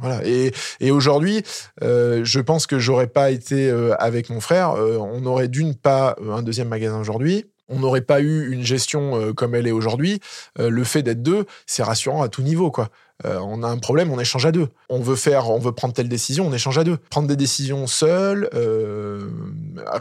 Voilà. 0.00 0.26
Et, 0.26 0.52
et 0.80 0.90
aujourd'hui, 0.90 1.42
je 1.80 2.40
pense 2.40 2.66
que 2.66 2.78
j'aurais 2.78 3.06
pas 3.06 3.30
été 3.30 3.70
avec 3.98 4.30
mon 4.30 4.40
frère. 4.40 4.74
on 4.74 5.24
aurait 5.26 5.48
d'une 5.48 5.74
pas 5.74 6.16
un 6.28 6.42
deuxième 6.42 6.68
magasin 6.68 7.00
aujourd'hui 7.00 7.46
on 7.72 7.78
n'aurait 7.78 8.00
pas 8.00 8.20
eu 8.20 8.50
une 8.50 8.64
gestion 8.64 9.32
comme 9.34 9.54
elle 9.54 9.68
est 9.68 9.72
aujourd'hui. 9.72 10.18
le 10.58 10.82
fait 10.82 11.04
d'être 11.04 11.22
deux, 11.22 11.46
c'est 11.66 11.84
rassurant 11.84 12.20
à 12.20 12.28
tout 12.28 12.42
niveau, 12.42 12.72
quoi. 12.72 12.88
Euh, 13.24 13.38
on 13.40 13.62
a 13.62 13.68
un 13.68 13.78
problème, 13.78 14.10
on 14.12 14.18
échange 14.18 14.46
à 14.46 14.52
deux. 14.52 14.68
On 14.88 15.00
veut 15.00 15.16
faire, 15.16 15.50
on 15.50 15.58
veut 15.58 15.72
prendre 15.72 15.94
telle 15.94 16.08
décision, 16.08 16.46
on 16.46 16.52
échange 16.52 16.78
à 16.78 16.84
deux. 16.84 16.96
Prendre 17.10 17.28
des 17.28 17.36
décisions 17.36 17.86
seul, 17.86 18.48
euh, 18.54 19.28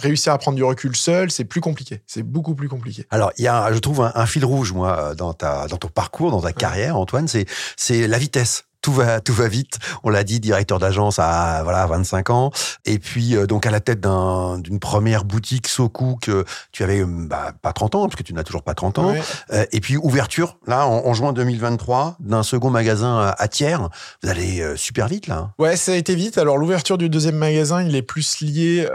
réussir 0.02 0.34
à 0.34 0.38
prendre 0.38 0.56
du 0.56 0.64
recul 0.64 0.96
seul, 0.96 1.32
c'est 1.32 1.46
plus 1.46 1.62
compliqué. 1.62 2.02
C'est 2.08 2.24
beaucoup 2.24 2.56
plus 2.56 2.70
compliqué. 2.70 3.06
Alors, 3.10 3.32
il 3.38 3.44
y 3.44 3.48
a, 3.48 3.72
je 3.74 3.80
trouve, 3.80 4.10
un, 4.14 4.26
fil 4.26 4.46
rouge, 4.46 4.74
moi, 4.74 5.16
dans 5.16 5.34
ta, 5.34 5.68
dans 5.68 5.78
ton 5.78 5.88
parcours, 5.90 6.32
dans 6.32 6.42
ta 6.42 6.54
carrière, 6.54 6.98
Antoine, 6.98 7.28
c'est, 7.28 7.46
c'est 7.76 8.08
la 8.08 8.18
vitesse 8.18 8.66
tout 8.82 8.94
va 8.94 9.20
tout 9.20 9.34
va 9.34 9.48
vite. 9.48 9.78
On 10.04 10.10
l'a 10.10 10.24
dit, 10.24 10.40
directeur 10.40 10.80
d'agence 10.80 11.20
à 11.20 11.62
voilà 11.64 11.86
25 11.88 12.30
ans, 12.30 12.52
et 12.86 13.00
puis 13.00 13.36
euh, 13.36 13.46
donc 13.46 13.66
à 13.66 13.72
la 13.72 13.80
tête 13.80 14.02
d'une 14.02 14.80
première 14.80 15.26
boutique 15.26 15.68
Socook, 15.68 16.30
tu 16.72 16.84
avais 16.84 17.04
bah, 17.06 17.52
pas 17.62 17.74
30 17.74 17.96
ans 17.96 18.02
parce 18.04 18.16
que 18.16 18.24
tu 18.24 18.34
n'as 18.34 18.44
toujours 18.44 18.64
pas 18.64 18.74
30 18.74 19.00
ans. 19.00 19.16
Euh, 19.52 19.66
et 19.72 19.80
puis 19.80 19.98
ouverture 19.98 20.58
là 20.68 20.88
en, 20.88 21.14
juin 21.14 21.34
2023 21.34 22.18
d'un 22.20 22.44
second 22.44 22.70
magasin 22.70 23.34
à, 23.38 23.48
Thiers. 23.48 23.78
Vous 24.24 24.30
allez 24.30 24.62
euh, 24.62 24.76
super 24.76 25.08
vite 25.08 25.28
là. 25.28 25.38
Hein. 25.38 25.54
Ouais, 25.58 25.76
ça 25.76 25.94
a 25.94 25.96
été 25.96 26.16
vite. 26.16 26.38
Alors 26.38 26.58
l'ouverture 26.58 26.98
du 26.98 27.10
deuxième 27.10 27.36
magasin, 27.36 27.84
il 27.84 27.96
est 27.96 28.02
plus 28.02 28.42
lié 28.42 28.88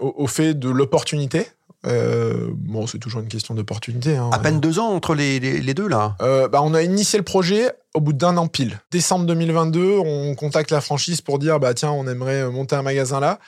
au, 0.00 0.14
au 0.16 0.26
fait 0.26 0.54
de 0.54 0.68
l'opportunité. 0.68 1.48
Euh, 1.86 2.48
bon, 2.52 2.86
c'est 2.86 2.98
toujours 2.98 3.20
une 3.20 3.28
question 3.28 3.54
d'opportunité. 3.54 4.16
Hein. 4.16 4.30
À 4.32 4.38
peine 4.38 4.60
deux 4.60 4.78
ans 4.78 4.90
entre 4.90 5.14
les, 5.14 5.40
les, 5.40 5.74
deux, 5.74 5.88
là 5.88 6.16
euh, 6.22 6.48
bah, 6.48 6.60
On 6.62 6.74
a 6.74 6.82
initié 6.82 7.18
le 7.18 7.24
projet 7.24 7.72
au 7.94 8.00
bout 8.00 8.12
d'un 8.12 8.36
an 8.36 8.46
pile. 8.46 8.80
Décembre 8.90 9.26
2022, 9.26 9.98
on 9.98 10.34
contacte 10.34 10.70
la 10.70 10.80
franchise 10.80 11.20
pour 11.20 11.38
dire 11.38 11.58
bah 11.60 11.74
tiens, 11.74 11.90
on 11.90 12.06
aimerait 12.06 12.48
monter 12.50 12.76
un 12.76 12.82
magasin 12.82 13.20
là. 13.20 13.38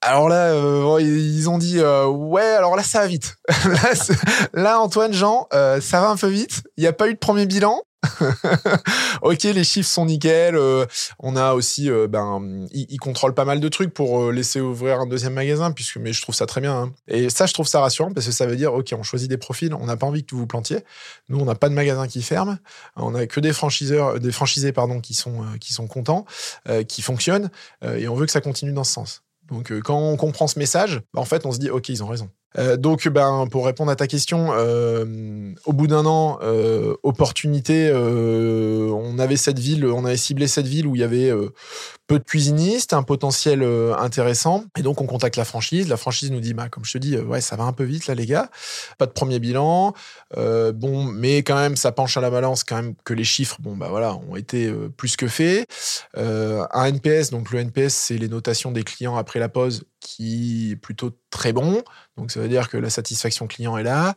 Alors 0.00 0.28
là, 0.28 0.52
euh, 0.52 0.98
ils 1.00 1.48
ont 1.48 1.58
dit 1.58 1.80
ouais, 1.80 2.42
alors 2.42 2.76
là 2.76 2.82
ça 2.82 3.00
va 3.00 3.06
vite. 3.06 3.36
là, 4.52 4.80
Antoine, 4.80 5.12
Jean, 5.12 5.48
ça 5.52 6.00
va 6.00 6.08
un 6.08 6.16
peu 6.16 6.28
vite. 6.28 6.62
Il 6.76 6.82
n'y 6.82 6.86
a 6.86 6.92
pas 6.92 7.08
eu 7.08 7.14
de 7.14 7.18
premier 7.18 7.46
bilan. 7.46 7.82
ok, 9.22 9.42
les 9.42 9.64
chiffres 9.64 9.88
sont 9.88 10.06
nickel. 10.06 10.54
euh, 10.56 10.86
on 11.18 11.36
a 11.36 11.52
aussi, 11.52 11.90
euh, 11.90 12.06
ben, 12.06 12.66
ils, 12.70 12.98
contrôlent 12.98 13.34
pas 13.34 13.44
mal 13.44 13.60
de 13.60 13.68
trucs 13.68 13.92
pour 13.92 14.22
euh, 14.22 14.32
laisser 14.32 14.60
ouvrir 14.60 15.00
un 15.00 15.06
deuxième 15.06 15.34
magasin, 15.34 15.72
puisque, 15.72 15.96
mais 15.96 16.12
je 16.12 16.22
trouve 16.22 16.34
ça 16.34 16.46
très 16.46 16.60
bien. 16.60 16.74
hein. 16.74 16.92
Et 17.08 17.30
ça, 17.30 17.46
je 17.46 17.54
trouve 17.54 17.66
ça 17.66 17.80
rassurant 17.80 18.12
parce 18.12 18.26
que 18.26 18.32
ça 18.32 18.46
veut 18.46 18.56
dire, 18.56 18.72
ok, 18.72 18.94
on 18.96 19.02
choisit 19.02 19.28
des 19.28 19.36
profils, 19.36 19.74
on 19.74 19.86
n'a 19.86 19.96
pas 19.96 20.06
envie 20.06 20.24
que 20.24 20.34
vous 20.34 20.42
vous 20.42 20.46
plantiez. 20.46 20.78
Nous, 21.28 21.38
on 21.38 21.44
n'a 21.44 21.54
pas 21.54 21.68
de 21.68 21.74
magasin 21.74 22.06
qui 22.06 22.22
ferme, 22.22 22.58
on 22.96 23.14
a 23.14 23.26
que 23.26 23.40
des 23.40 23.52
franchiseurs, 23.52 24.20
des 24.20 24.32
franchisés 24.32 24.72
pardon, 24.72 25.00
qui 25.00 25.14
sont 25.14 25.44
qui 25.60 25.72
sont 25.72 25.86
contents, 25.86 26.24
qui 26.86 27.02
fonctionnent, 27.02 27.50
et 27.82 28.08
on 28.08 28.14
veut 28.14 28.26
que 28.26 28.32
ça 28.32 28.40
continue 28.40 28.72
dans 28.72 28.84
ce 28.84 28.92
sens. 28.92 29.22
Donc, 29.50 29.72
quand 29.80 29.98
on 29.98 30.16
comprend 30.16 30.46
ce 30.46 30.58
message, 30.58 31.00
bah, 31.12 31.20
en 31.20 31.24
fait, 31.24 31.46
on 31.46 31.52
se 31.52 31.58
dit, 31.58 31.70
ok, 31.70 31.88
ils 31.88 32.02
ont 32.02 32.06
raison. 32.06 32.30
Euh, 32.56 32.76
donc, 32.76 33.06
ben, 33.08 33.46
pour 33.50 33.66
répondre 33.66 33.90
à 33.90 33.96
ta 33.96 34.06
question, 34.06 34.48
euh, 34.52 35.52
au 35.66 35.72
bout 35.72 35.86
d'un 35.86 36.06
an, 36.06 36.38
euh, 36.42 36.94
opportunité, 37.02 37.92
on 37.92 39.18
avait 39.18 39.36
cette 39.36 39.58
ville, 39.58 39.86
on 39.86 40.04
avait 40.04 40.16
ciblé 40.16 40.46
cette 40.46 40.66
ville 40.66 40.86
où 40.86 40.94
il 40.94 41.00
y 41.00 41.04
avait 41.04 41.32
peu 42.06 42.18
de 42.18 42.24
cuisinistes, 42.24 42.92
un 42.94 43.02
potentiel 43.02 43.62
intéressant, 43.98 44.64
et 44.78 44.82
donc 44.82 45.00
on 45.00 45.06
contacte 45.06 45.36
la 45.36 45.44
franchise. 45.44 45.88
La 45.88 45.96
franchise 45.96 46.30
nous 46.30 46.40
dit, 46.40 46.54
bah, 46.54 46.68
comme 46.68 46.84
je 46.84 46.92
te 46.92 46.98
dis, 46.98 47.16
ça 47.40 47.56
va 47.56 47.64
un 47.64 47.72
peu 47.72 47.84
vite 47.84 48.06
là, 48.06 48.14
les 48.14 48.26
gars. 48.26 48.50
Pas 48.96 49.06
de 49.06 49.12
premier 49.12 49.38
bilan, 49.38 49.92
bon, 50.36 51.04
mais 51.04 51.38
quand 51.38 51.56
même, 51.56 51.76
ça 51.76 51.92
penche 51.92 52.16
à 52.16 52.20
la 52.20 52.30
balance 52.30 52.64
quand 52.64 52.76
même 52.76 52.94
que 53.04 53.14
les 53.14 53.24
chiffres, 53.24 53.58
bon, 53.60 53.76
bah 53.76 53.88
voilà, 53.90 54.16
ont 54.30 54.36
été 54.36 54.72
plus 54.96 55.16
que 55.16 55.28
faits. 55.28 55.68
Un 56.14 56.84
NPS, 56.84 57.30
donc 57.30 57.50
le 57.50 57.60
NPS, 57.60 57.94
c'est 57.94 58.18
les 58.18 58.28
notations 58.28 58.72
des 58.72 58.84
clients 58.84 59.16
après 59.16 59.38
la 59.38 59.48
pause, 59.48 59.84
qui 60.00 60.72
est 60.72 60.76
plutôt 60.76 61.10
très 61.30 61.52
bon. 61.52 61.82
Donc 62.16 62.30
ça 62.30 62.40
veut 62.40 62.48
dire 62.48 62.68
que 62.68 62.76
la 62.76 62.90
satisfaction 62.90 63.46
client 63.46 63.76
est 63.78 63.82
là. 63.82 64.14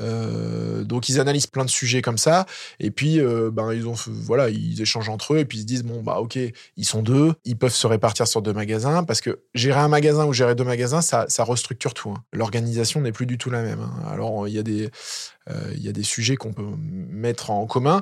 Euh, 0.00 0.84
donc 0.84 1.08
ils 1.08 1.20
analysent 1.20 1.46
plein 1.46 1.64
de 1.64 1.70
sujets 1.70 2.02
comme 2.02 2.18
ça. 2.18 2.46
Et 2.80 2.90
puis 2.90 3.20
euh, 3.20 3.50
ben 3.52 3.72
ils 3.72 3.86
ont 3.86 3.94
voilà 4.06 4.48
ils 4.48 4.80
échangent 4.80 5.08
entre 5.08 5.34
eux 5.34 5.38
et 5.38 5.44
puis 5.44 5.58
ils 5.58 5.62
se 5.62 5.66
disent 5.66 5.84
bon 5.84 6.02
bah 6.02 6.16
ok 6.18 6.38
ils 6.76 6.84
sont 6.84 7.02
deux, 7.02 7.34
ils 7.44 7.56
peuvent 7.56 7.74
se 7.74 7.86
répartir 7.86 8.26
sur 8.26 8.42
deux 8.42 8.52
magasins 8.52 9.04
parce 9.04 9.20
que 9.20 9.40
gérer 9.54 9.80
un 9.80 9.88
magasin 9.88 10.24
ou 10.26 10.32
gérer 10.32 10.54
deux 10.54 10.64
magasins 10.64 11.02
ça 11.02 11.26
ça 11.28 11.44
restructure 11.44 11.94
tout. 11.94 12.10
hein. 12.10 12.22
L'organisation 12.32 13.00
n'est 13.00 13.12
plus 13.12 13.26
du 13.26 13.38
tout 13.38 13.50
la 13.50 13.62
même. 13.62 13.80
hein. 13.80 13.92
Alors 14.10 14.48
il 14.48 14.54
y 14.54 14.58
a 14.58 14.62
des 14.62 14.90
euh, 15.50 15.72
il 15.76 15.82
y 15.84 15.88
a 15.88 15.92
des 15.92 16.02
sujets 16.02 16.36
qu'on 16.36 16.54
peut 16.54 16.64
mettre 16.78 17.50
en 17.50 17.66
commun, 17.66 18.00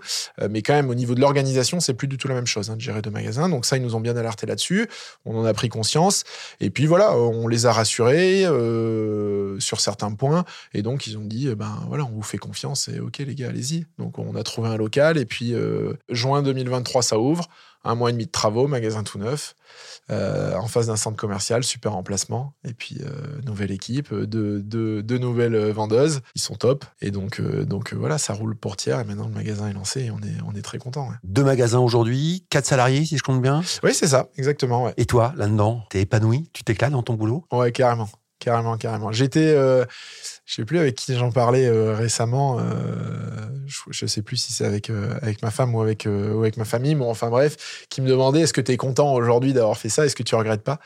mais 0.48 0.62
quand 0.62 0.74
même 0.74 0.90
au 0.90 0.94
niveau 0.94 1.14
de 1.16 1.20
l'organisation 1.20 1.80
c'est 1.80 1.94
plus 1.94 2.06
du 2.06 2.16
tout 2.16 2.28
la 2.28 2.34
même 2.34 2.46
chose 2.46 2.70
hein, 2.70 2.76
de 2.76 2.80
gérer 2.80 3.02
deux 3.02 3.10
magasins. 3.10 3.48
Donc 3.48 3.66
ça 3.66 3.76
ils 3.76 3.82
nous 3.82 3.96
ont 3.96 4.00
bien 4.00 4.16
alerté 4.16 4.46
là-dessus. 4.46 4.88
On 5.24 5.36
en 5.36 5.44
a 5.44 5.52
pris 5.52 5.68
conscience. 5.68 6.22
Et 6.60 6.70
puis 6.70 6.86
voilà, 6.86 7.16
on 7.28 7.48
les 7.48 7.66
a 7.66 7.72
rassurés 7.72 8.44
euh, 8.44 9.58
sur 9.60 9.80
certains 9.80 10.12
points. 10.12 10.44
Et 10.74 10.82
donc, 10.82 11.06
ils 11.06 11.18
ont 11.18 11.24
dit, 11.24 11.48
eh 11.48 11.54
ben 11.54 11.78
voilà, 11.88 12.04
on 12.04 12.10
vous 12.10 12.22
fait 12.22 12.38
confiance 12.38 12.88
et 12.88 13.00
ok, 13.00 13.18
les 13.18 13.34
gars, 13.34 13.48
allez-y. 13.48 13.86
Donc, 13.98 14.18
on 14.18 14.34
a 14.34 14.42
trouvé 14.42 14.68
un 14.68 14.76
local. 14.76 15.18
Et 15.18 15.26
puis, 15.26 15.54
euh, 15.54 15.94
juin 16.08 16.42
2023, 16.42 17.02
ça 17.02 17.18
ouvre. 17.18 17.48
Un 17.84 17.94
mois 17.94 18.10
et 18.10 18.12
demi 18.12 18.26
de 18.26 18.30
travaux, 18.30 18.68
magasin 18.68 19.02
tout 19.02 19.18
neuf, 19.18 19.56
euh, 20.10 20.54
en 20.56 20.66
face 20.68 20.86
d'un 20.86 20.96
centre 20.96 21.16
commercial, 21.16 21.64
super 21.64 21.96
emplacement. 21.96 22.54
Et 22.64 22.74
puis, 22.74 22.98
euh, 23.00 23.40
nouvelle 23.44 23.70
équipe, 23.70 24.14
deux, 24.14 24.60
deux, 24.62 25.02
deux 25.02 25.18
nouvelles 25.18 25.70
vendeuses. 25.70 26.20
Ils 26.34 26.40
sont 26.40 26.54
top. 26.54 26.84
Et 27.00 27.10
donc, 27.10 27.40
euh, 27.40 27.64
donc 27.64 27.92
euh, 27.92 27.96
voilà, 27.96 28.18
ça 28.18 28.34
roule 28.34 28.54
pour 28.56 28.76
tiers. 28.76 29.00
Et 29.00 29.04
maintenant, 29.04 29.26
le 29.26 29.34
magasin 29.34 29.68
est 29.68 29.72
lancé 29.72 30.02
et 30.04 30.10
on 30.10 30.18
est, 30.18 30.36
on 30.46 30.54
est 30.54 30.62
très 30.62 30.78
content. 30.78 31.08
Ouais, 31.08 31.16
Deux 31.24 31.44
magasins 31.44 31.80
aujourd'hui, 31.80 32.46
quatre 32.50 32.66
salariés 32.66 33.04
si 33.04 33.18
je 33.18 33.22
compte 33.22 33.42
bien? 33.42 33.62
Oui, 33.82 33.94
c'est 33.94 34.08
ça, 34.08 34.28
exactement. 34.36 34.84
Ouais. 34.84 34.94
Et 34.96 35.06
toi, 35.06 35.32
là-dedans, 35.36 35.84
t'es 35.90 36.02
épanoui? 36.02 36.50
Tu 36.52 36.62
t'éclates 36.62 36.92
dans 36.92 37.02
ton 37.02 37.14
boulot? 37.14 37.44
Ouais, 37.50 37.72
carrément. 37.72 38.08
Carrément, 38.42 38.76
carrément. 38.76 39.12
J'étais, 39.12 39.54
euh, 39.54 39.84
je 40.46 40.54
sais 40.54 40.64
plus 40.64 40.80
avec 40.80 40.96
qui 40.96 41.14
j'en 41.16 41.30
parlais 41.30 41.68
euh, 41.68 41.94
récemment. 41.94 42.58
euh, 42.58 42.64
je, 43.66 43.78
je 43.90 44.06
sais 44.06 44.22
plus 44.22 44.36
si 44.36 44.52
c'est 44.52 44.64
avec 44.64 44.90
euh, 44.90 45.14
ma 45.44 45.52
femme 45.52 45.76
ou 45.76 45.80
avec 45.80 46.08
ma 46.56 46.64
famille. 46.64 46.96
Bon, 46.96 47.08
enfin 47.08 47.28
bref, 47.30 47.86
qui 47.88 48.00
me 48.00 48.08
demandait 48.08 48.40
est-ce 48.40 48.52
que 48.52 48.60
tu 48.60 48.72
es 48.72 48.76
content 48.76 49.14
aujourd'hui 49.14 49.52
d'avoir 49.52 49.78
fait 49.78 49.88
ça? 49.88 50.04
Est-ce 50.04 50.16
que 50.16 50.24
tu 50.24 50.34
regrettes 50.34 50.64
pas? 50.64 50.80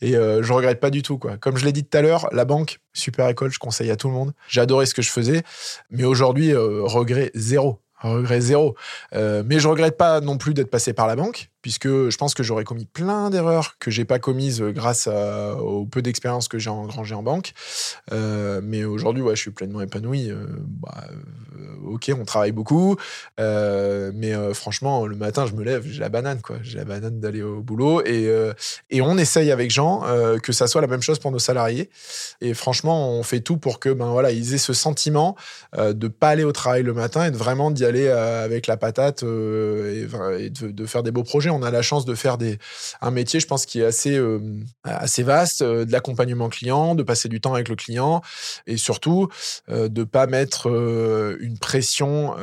Et 0.00 0.12
je 0.12 0.52
regrette 0.54 0.80
pas 0.80 0.88
du 0.88 1.02
tout 1.02 1.18
quoi. 1.18 1.36
Comme 1.36 1.58
je 1.58 1.66
l'ai 1.66 1.72
dit 1.72 1.84
tout 1.84 1.98
à 1.98 2.00
l'heure, 2.00 2.28
la 2.32 2.46
banque 2.46 2.78
super 2.94 3.28
école, 3.28 3.50
je 3.52 3.58
conseille 3.58 3.90
à 3.90 3.96
tout 3.96 4.08
le 4.08 4.14
monde. 4.14 4.32
Adoré 4.56 4.86
ce 4.86 4.94
que 4.94 5.02
je 5.02 5.10
faisais, 5.10 5.42
mais 5.90 6.04
aujourd'hui 6.04 6.54
regret 6.54 7.30
zéro. 7.34 7.78
Regret 8.00 8.40
zéro. 8.40 8.74
Mais 9.12 9.58
je 9.58 9.68
regrette 9.68 9.98
pas 9.98 10.22
non 10.22 10.38
plus 10.38 10.54
d'être 10.54 10.70
passé 10.70 10.94
par 10.94 11.06
la 11.06 11.14
banque, 11.14 11.50
puisque 11.62 11.88
je 11.88 12.16
pense 12.16 12.34
que 12.34 12.42
j'aurais 12.42 12.64
commis 12.64 12.84
plein 12.84 13.30
d'erreurs 13.30 13.76
que 13.78 13.90
j'ai 13.90 14.04
pas 14.04 14.18
commises 14.18 14.60
euh, 14.60 14.72
grâce 14.72 15.06
au 15.06 15.86
peu 15.86 16.02
d'expérience 16.02 16.48
que 16.48 16.58
j'ai 16.58 16.70
engrangé 16.70 17.14
en 17.14 17.22
banque. 17.22 17.52
Euh, 18.12 18.60
mais 18.62 18.84
aujourd'hui, 18.84 19.22
ouais, 19.22 19.36
je 19.36 19.40
suis 19.40 19.50
pleinement 19.50 19.80
épanoui. 19.80 20.30
Euh, 20.30 20.46
bah, 20.60 21.04
ok, 21.84 22.10
on 22.18 22.24
travaille 22.24 22.52
beaucoup, 22.52 22.96
mais 23.38 24.32
franchement, 24.54 25.06
le 25.06 25.16
matin, 25.16 25.46
je 25.46 25.52
me 25.52 25.62
lève, 25.62 25.84
j'ai 25.86 26.00
la 26.00 26.08
banane, 26.08 26.40
quoi. 26.40 26.56
J'ai 26.62 26.78
la 26.78 26.84
banane 26.84 27.20
d'aller 27.20 27.42
au 27.42 27.60
boulot, 27.60 28.02
et 28.04 28.30
et 28.90 29.00
on 29.02 29.16
essaye 29.18 29.50
avec 29.50 29.70
Jean 29.70 30.02
que 30.42 30.52
ça 30.52 30.66
soit 30.66 30.80
la 30.80 30.86
même 30.86 31.02
chose 31.02 31.18
pour 31.18 31.30
nos 31.30 31.38
salariés. 31.38 31.90
Et 32.40 32.54
franchement, 32.54 33.10
on 33.10 33.22
fait 33.22 33.40
tout 33.40 33.56
pour 33.56 33.78
que 33.78 33.88
ben 33.90 34.06
voilà, 34.06 34.32
ils 34.32 34.54
aient 34.54 34.58
ce 34.58 34.72
sentiment 34.72 35.36
de 35.76 36.08
pas 36.08 36.30
aller 36.30 36.44
au 36.44 36.52
travail 36.52 36.82
le 36.82 36.94
matin 36.94 37.26
et 37.26 37.30
de 37.30 37.36
vraiment 37.36 37.70
d'y 37.70 37.84
aller 37.84 38.08
avec 38.08 38.66
la 38.66 38.76
patate 38.76 39.22
et, 39.22 40.06
de 40.50 40.86
faire 40.86 41.02
des 41.02 41.10
beaux 41.10 41.24
projets. 41.24 41.51
On 41.52 41.62
a 41.62 41.70
la 41.70 41.82
chance 41.82 42.04
de 42.04 42.14
faire 42.14 42.38
des 42.38 42.58
un 43.00 43.10
métier, 43.10 43.40
je 43.40 43.46
pense, 43.46 43.66
qui 43.66 43.80
est 43.80 43.84
assez 43.84 44.16
euh, 44.16 44.40
assez 44.84 45.22
vaste, 45.22 45.62
euh, 45.62 45.84
de 45.84 45.92
l'accompagnement 45.92 46.48
client, 46.48 46.94
de 46.94 47.02
passer 47.02 47.28
du 47.28 47.40
temps 47.40 47.54
avec 47.54 47.68
le 47.68 47.76
client 47.76 48.22
et 48.66 48.76
surtout 48.76 49.28
euh, 49.68 49.88
de 49.88 50.04
pas 50.04 50.26
mettre 50.26 50.68
euh, 50.68 51.36
une 51.40 51.58
pression 51.58 52.34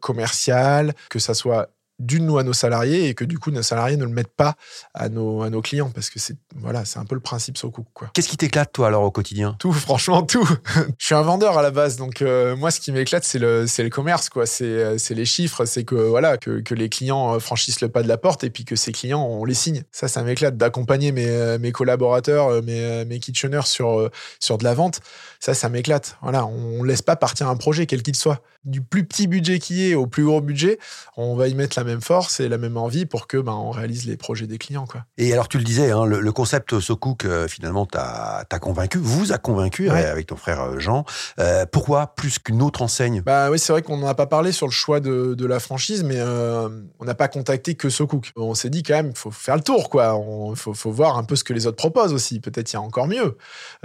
commerciale, 0.00 0.94
que 1.08 1.18
ça 1.18 1.34
soit 1.34 1.70
d'une 2.00 2.26
nous 2.26 2.38
à 2.38 2.42
nos 2.42 2.52
salariés 2.52 3.08
et 3.08 3.14
que 3.14 3.24
du 3.24 3.38
coup 3.38 3.52
nos 3.52 3.62
salariés 3.62 3.96
ne 3.96 4.04
le 4.04 4.10
mettent 4.10 4.34
pas 4.36 4.56
à 4.94 5.08
nos, 5.08 5.42
à 5.42 5.50
nos 5.50 5.62
clients 5.62 5.90
parce 5.94 6.10
que 6.10 6.18
c'est 6.18 6.36
voilà 6.56 6.84
c'est 6.84 6.98
un 6.98 7.04
peu 7.04 7.14
le 7.14 7.20
principe 7.20 7.56
Socook 7.56 7.86
quoi. 7.94 8.10
Qu'est-ce 8.14 8.28
qui 8.28 8.36
t'éclate, 8.36 8.72
toi, 8.72 8.88
alors, 8.88 9.02
au 9.02 9.10
quotidien? 9.10 9.56
Tout, 9.58 9.72
franchement, 9.72 10.22
tout. 10.22 10.48
je 10.98 11.06
suis 11.06 11.14
un 11.14 11.22
vendeur 11.22 11.58
à 11.58 11.62
la 11.62 11.70
base, 11.70 11.96
donc 11.96 12.22
euh, 12.22 12.56
moi, 12.56 12.70
ce 12.70 12.80
qui 12.80 12.92
m'éclate, 12.92 13.24
c'est 13.24 13.38
le, 13.38 13.66
c'est 13.66 13.82
le 13.82 13.90
commerce, 13.90 14.28
quoi. 14.28 14.46
C'est, 14.46 14.64
euh, 14.64 14.98
c'est 14.98 15.14
les 15.14 15.24
chiffres, 15.24 15.64
c'est 15.64 15.84
que 15.84 15.94
voilà, 15.94 16.38
que, 16.38 16.60
que 16.60 16.74
les 16.74 16.88
clients 16.88 17.34
euh, 17.34 17.38
franchissent 17.38 17.80
le 17.80 17.88
pas 17.88 18.02
de 18.02 18.08
la 18.08 18.16
porte 18.16 18.44
et 18.44 18.50
puis 18.50 18.64
que 18.64 18.76
ces 18.76 18.92
clients, 18.92 19.22
on 19.22 19.44
les 19.44 19.54
signe. 19.54 19.82
Ça, 19.92 20.08
ça 20.08 20.22
m'éclate 20.22 20.56
d'accompagner 20.56 21.12
mes, 21.12 21.58
mes 21.58 21.72
collaborateurs, 21.72 22.62
mes, 22.62 23.04
mes 23.04 23.20
kitcheners 23.20 23.66
sur, 23.66 24.10
sur 24.38 24.58
de 24.58 24.64
la 24.64 24.74
vente. 24.74 25.00
Ça, 25.38 25.54
ça 25.54 25.68
m'éclate. 25.68 26.16
Voilà, 26.22 26.46
on 26.46 26.82
laisse 26.82 27.02
pas 27.02 27.16
partir 27.16 27.48
un 27.48 27.56
projet, 27.56 27.86
quel 27.86 28.02
qu'il 28.02 28.16
soit. 28.16 28.42
Du 28.64 28.82
plus 28.82 29.04
petit 29.04 29.26
budget 29.26 29.58
qui 29.58 29.90
est 29.90 29.94
au 29.94 30.06
plus 30.06 30.24
gros 30.24 30.40
budget, 30.40 30.78
on 31.16 31.34
va 31.34 31.48
y 31.48 31.54
mettre 31.54 31.78
la 31.78 31.84
même 31.90 32.00
force 32.00 32.40
et 32.40 32.48
la 32.48 32.58
même 32.58 32.76
envie 32.76 33.06
pour 33.06 33.26
que 33.26 33.36
ben, 33.36 33.52
on 33.52 33.70
réalise 33.70 34.06
les 34.06 34.16
projets 34.16 34.46
des 34.46 34.58
clients, 34.58 34.86
quoi. 34.86 35.04
Et 35.18 35.32
alors, 35.32 35.48
tu 35.48 35.58
le 35.58 35.64
disais, 35.64 35.90
hein, 35.90 36.04
le, 36.06 36.20
le 36.20 36.32
concept 36.32 36.78
SoCook, 36.80 37.24
euh, 37.24 37.48
finalement, 37.48 37.86
t'as 37.86 38.44
t'as 38.44 38.58
convaincu, 38.58 38.98
vous 38.98 39.32
a 39.32 39.38
convaincu 39.38 39.90
Ouais. 39.90 40.04
euh, 40.04 40.12
avec 40.12 40.26
ton 40.26 40.36
frère 40.36 40.60
euh, 40.62 40.78
Jean. 40.78 41.04
Euh, 41.38 41.66
pourquoi 41.70 42.14
plus 42.14 42.38
qu'une 42.38 42.62
autre 42.62 42.82
enseigne? 42.82 43.22
Bah 43.22 43.50
oui, 43.50 43.58
c'est 43.58 43.72
vrai 43.72 43.82
qu'on 43.82 43.96
n'en 43.98 44.06
a 44.08 44.14
pas 44.14 44.26
parlé 44.26 44.52
sur 44.52 44.66
le 44.66 44.72
choix 44.72 45.00
de, 45.00 45.34
de 45.34 45.46
la 45.46 45.60
franchise, 45.60 46.02
mais 46.04 46.16
euh, 46.18 46.68
on 46.98 47.04
n'a 47.04 47.14
pas 47.14 47.28
contacté 47.28 47.74
que 47.74 47.90
SoCook. 47.90 48.32
On 48.36 48.54
s'est 48.54 48.70
dit 48.70 48.82
quand 48.82 48.94
même, 48.94 49.10
il 49.10 49.18
faut 49.18 49.30
faire 49.30 49.56
le 49.56 49.62
tour, 49.62 49.90
quoi. 49.90 50.18
Il 50.50 50.56
faut, 50.56 50.74
faut 50.74 50.90
voir 50.90 51.18
un 51.18 51.24
peu 51.24 51.36
ce 51.36 51.44
que 51.44 51.52
les 51.52 51.66
autres 51.66 51.76
proposent 51.76 52.12
aussi. 52.12 52.40
Peut-être 52.40 52.72
il 52.72 52.74
y 52.74 52.76
a 52.76 52.80
encore 52.80 53.06
mieux 53.08 53.36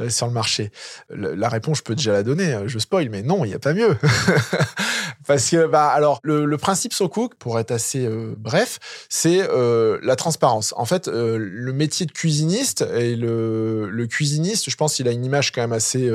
sur 0.09 0.27
le 0.27 0.33
marché. 0.33 0.71
Le- 1.09 1.33
la 1.35 1.49
réponse, 1.49 1.77
je 1.79 1.83
peux 1.83 1.95
déjà 1.95 2.11
la 2.13 2.23
donner. 2.23 2.53
euh, 2.53 2.67
Je 2.67 2.79
spoil, 2.79 3.09
mais 3.09 3.21
non, 3.23 3.45
il 3.45 3.49
n'y 3.49 3.53
a 3.55 3.59
pas 3.59 3.73
mieux. 3.73 3.97
Parce 5.27 5.49
que, 5.49 5.65
bah, 5.67 5.87
alors, 5.87 6.19
le, 6.23 6.45
le 6.45 6.57
principe 6.57 6.93
SoCook, 6.93 7.35
pour 7.35 7.59
être 7.59 7.71
assez 7.71 7.94
euh, 7.99 8.35
bref, 8.37 8.79
c'est 9.09 9.41
euh, 9.41 9.99
la 10.03 10.15
transparence. 10.15 10.73
En 10.77 10.85
fait, 10.85 11.07
euh, 11.07 11.37
le 11.39 11.73
métier 11.73 12.05
de 12.05 12.11
cuisiniste 12.11 12.81
et 12.81 13.15
le, 13.15 14.05
cuisiniste, 14.09 14.69
je 14.69 14.75
pense 14.75 14.95
qu'il 14.95 15.07
a 15.07 15.11
une 15.11 15.25
image 15.25 15.51
quand 15.51 15.61
même 15.61 15.73
assez, 15.73 16.11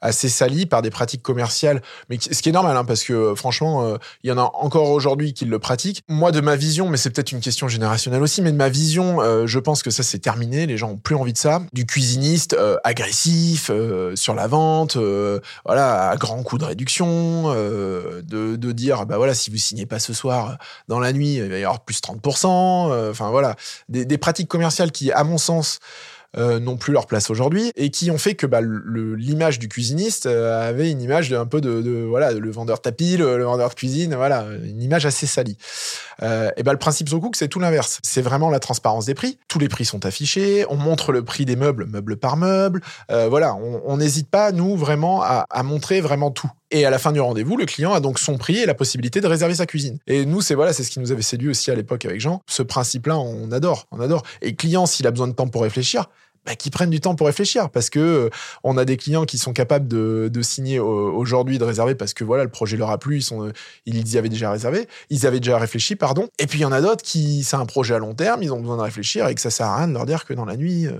assez 0.00 0.28
salie 0.28 0.66
par 0.66 0.82
des 0.82 0.90
pratiques 0.90 1.22
commerciales 1.22 1.82
mais 2.08 2.18
ce 2.20 2.42
qui 2.42 2.48
est 2.48 2.52
normal, 2.52 2.76
hein, 2.76 2.84
parce 2.84 3.04
que 3.04 3.34
franchement, 3.34 3.96
il 4.24 4.28
y 4.28 4.32
en 4.32 4.38
a 4.38 4.50
encore 4.54 4.90
aujourd'hui 4.90 5.32
qui 5.32 5.44
le 5.44 5.58
pratiquent. 5.58 6.02
Moi, 6.08 6.32
de 6.32 6.40
ma 6.40 6.56
vision, 6.56 6.88
mais 6.88 6.96
c'est 6.96 7.10
peut-être 7.10 7.32
une 7.32 7.40
question 7.40 7.68
générationnelle 7.68 8.22
aussi, 8.22 8.42
mais 8.42 8.50
de 8.50 8.56
ma 8.56 8.68
vision, 8.68 9.46
je 9.46 9.58
pense 9.58 9.82
que 9.82 9.90
ça 9.90 10.02
c'est 10.02 10.18
terminé. 10.18 10.66
Les 10.66 10.76
gens 10.76 10.90
ont 10.90 10.96
plus 10.96 11.14
envie 11.14 11.32
de 11.32 11.38
ça. 11.38 11.62
Du 11.72 11.86
cuisiniste 11.86 12.56
agressif 12.82 13.70
sur 14.14 14.34
la 14.34 14.46
vente, 14.46 14.96
voilà, 15.64 16.10
à 16.10 16.16
grands 16.16 16.42
coups 16.42 16.62
de 16.62 16.66
réduction, 16.66 17.52
de, 17.52 18.72
dire 18.72 19.06
bah 19.06 19.16
voilà, 19.16 19.34
si 19.34 19.50
vous 19.50 19.56
signez 19.56 19.86
pas 19.86 19.98
ce 19.98 20.12
soir 20.12 20.58
dans 20.88 21.00
la 21.00 21.07
nuit, 21.12 21.36
il 21.36 21.48
va 21.48 21.58
y 21.58 21.64
avoir 21.64 21.80
plus 21.80 22.00
30%. 22.00 22.90
euh, 22.90 23.10
Enfin 23.10 23.30
voilà, 23.30 23.56
des, 23.88 24.18
pratiques 24.18 24.48
commerciales 24.48 24.92
qui, 24.92 25.12
à 25.12 25.24
mon 25.24 25.38
sens, 25.38 25.78
euh, 26.36 26.60
n'ont 26.60 26.76
plus 26.76 26.92
leur 26.92 27.06
place 27.06 27.30
aujourd'hui 27.30 27.72
et 27.74 27.90
qui 27.90 28.10
ont 28.10 28.18
fait 28.18 28.34
que 28.34 28.46
bah, 28.46 28.60
l'image 28.60 29.58
du 29.58 29.68
cuisiniste 29.68 30.26
euh, 30.26 30.68
avait 30.68 30.90
une 30.90 31.00
image 31.00 31.30
de, 31.30 31.36
un 31.36 31.46
peu 31.46 31.62
de, 31.62 32.04
voilà 32.04 32.32
le 32.32 32.50
vendeur 32.50 32.82
tapis, 32.82 33.16
le, 33.16 33.38
le 33.38 33.44
vendeur 33.44 33.70
de 33.70 33.74
cuisine, 33.74 34.14
voilà 34.14 34.44
une 34.62 34.82
image 34.82 35.06
assez 35.06 35.26
salie. 35.26 35.56
Et 36.20 36.62
ben 36.64 36.72
le 36.72 36.78
principe 36.78 37.08
SoCook 37.08 37.34
c'est 37.34 37.48
tout 37.48 37.60
l'inverse. 37.60 38.00
C'est 38.02 38.20
vraiment 38.20 38.50
la 38.50 38.58
transparence 38.60 39.06
des 39.06 39.14
prix. 39.14 39.38
Tous 39.48 39.58
les 39.58 39.68
prix 39.68 39.86
sont 39.86 40.04
affichés. 40.04 40.66
On 40.68 40.76
montre 40.76 41.12
le 41.12 41.24
prix 41.24 41.46
des 41.46 41.56
meubles, 41.56 41.86
meuble 41.86 42.16
par 42.18 42.36
meuble. 42.36 42.82
Voilà, 43.08 43.54
on 43.54 43.96
n'hésite 43.96 44.28
pas 44.28 44.52
nous 44.52 44.76
vraiment 44.76 45.22
à 45.22 45.62
montrer 45.62 46.00
vraiment 46.00 46.30
tout. 46.30 46.50
Et 46.70 46.84
à 46.84 46.90
la 46.90 46.98
fin 46.98 47.12
du 47.12 47.20
rendez-vous, 47.20 47.56
le 47.56 47.64
client 47.64 47.94
a 47.94 48.00
donc 48.00 48.18
son 48.18 48.36
prix 48.36 48.58
et 48.58 48.66
la 48.66 48.74
possibilité 48.74 49.20
de 49.20 49.26
réserver 49.26 49.54
sa 49.54 49.66
cuisine. 49.66 49.98
Et 50.06 50.26
nous, 50.26 50.42
c'est 50.42 50.54
voilà, 50.54 50.72
c'est 50.72 50.84
ce 50.84 50.90
qui 50.90 51.00
nous 51.00 51.12
avait 51.12 51.22
séduit 51.22 51.48
aussi 51.48 51.70
à 51.70 51.74
l'époque 51.74 52.04
avec 52.04 52.20
Jean. 52.20 52.42
Ce 52.46 52.62
principe-là, 52.62 53.18
on 53.18 53.50
adore, 53.52 53.86
on 53.90 54.00
adore. 54.00 54.22
Et 54.42 54.54
client, 54.54 54.84
s'il 54.84 55.06
a 55.06 55.10
besoin 55.10 55.28
de 55.28 55.32
temps 55.32 55.48
pour 55.48 55.62
réfléchir, 55.62 56.08
bah, 56.48 56.54
qui 56.54 56.70
prennent 56.70 56.90
du 56.90 57.00
temps 57.00 57.14
pour 57.14 57.26
réfléchir 57.26 57.68
parce 57.68 57.90
que 57.90 57.98
euh, 57.98 58.30
on 58.64 58.78
a 58.78 58.86
des 58.86 58.96
clients 58.96 59.24
qui 59.26 59.36
sont 59.36 59.52
capables 59.52 59.86
de, 59.86 60.30
signer 60.40 60.78
aujourd'hui, 60.78 61.58
de 61.58 61.64
réserver 61.64 61.94
parce 61.94 62.14
que 62.14 62.24
voilà 62.24 62.44
le 62.44 62.50
projet 62.50 62.76
leur 62.76 62.90
a 62.90 62.96
plu, 62.96 63.18
ils 63.18 63.22
sont, 63.22 63.52
ils 63.84 64.14
y 64.14 64.16
avaient 64.16 64.28
déjà 64.30 64.50
réservé, 64.50 64.88
ils 65.10 65.26
avaient 65.26 65.40
déjà 65.40 65.58
réfléchi, 65.58 65.94
pardon. 65.96 66.28
Et 66.38 66.46
puis 66.46 66.60
il 66.60 66.62
y 66.62 66.64
en 66.64 66.72
a 66.72 66.80
d'autres 66.80 67.02
qui 67.02 67.44
c'est 67.44 67.56
un 67.56 67.66
projet 67.66 67.94
à 67.94 67.98
long 67.98 68.14
terme, 68.14 68.42
ils 68.42 68.52
ont 68.52 68.60
besoin 68.60 68.76
de 68.76 68.82
réfléchir 68.82 69.26
et 69.28 69.34
que 69.34 69.40
ça 69.40 69.50
sert 69.50 69.66
à 69.66 69.76
rien 69.76 69.88
de 69.88 69.92
leur 69.92 70.06
dire 70.06 70.24
que 70.24 70.32
dans 70.32 70.46
la 70.46 70.56
nuit. 70.56 70.86
Euh, 70.86 70.92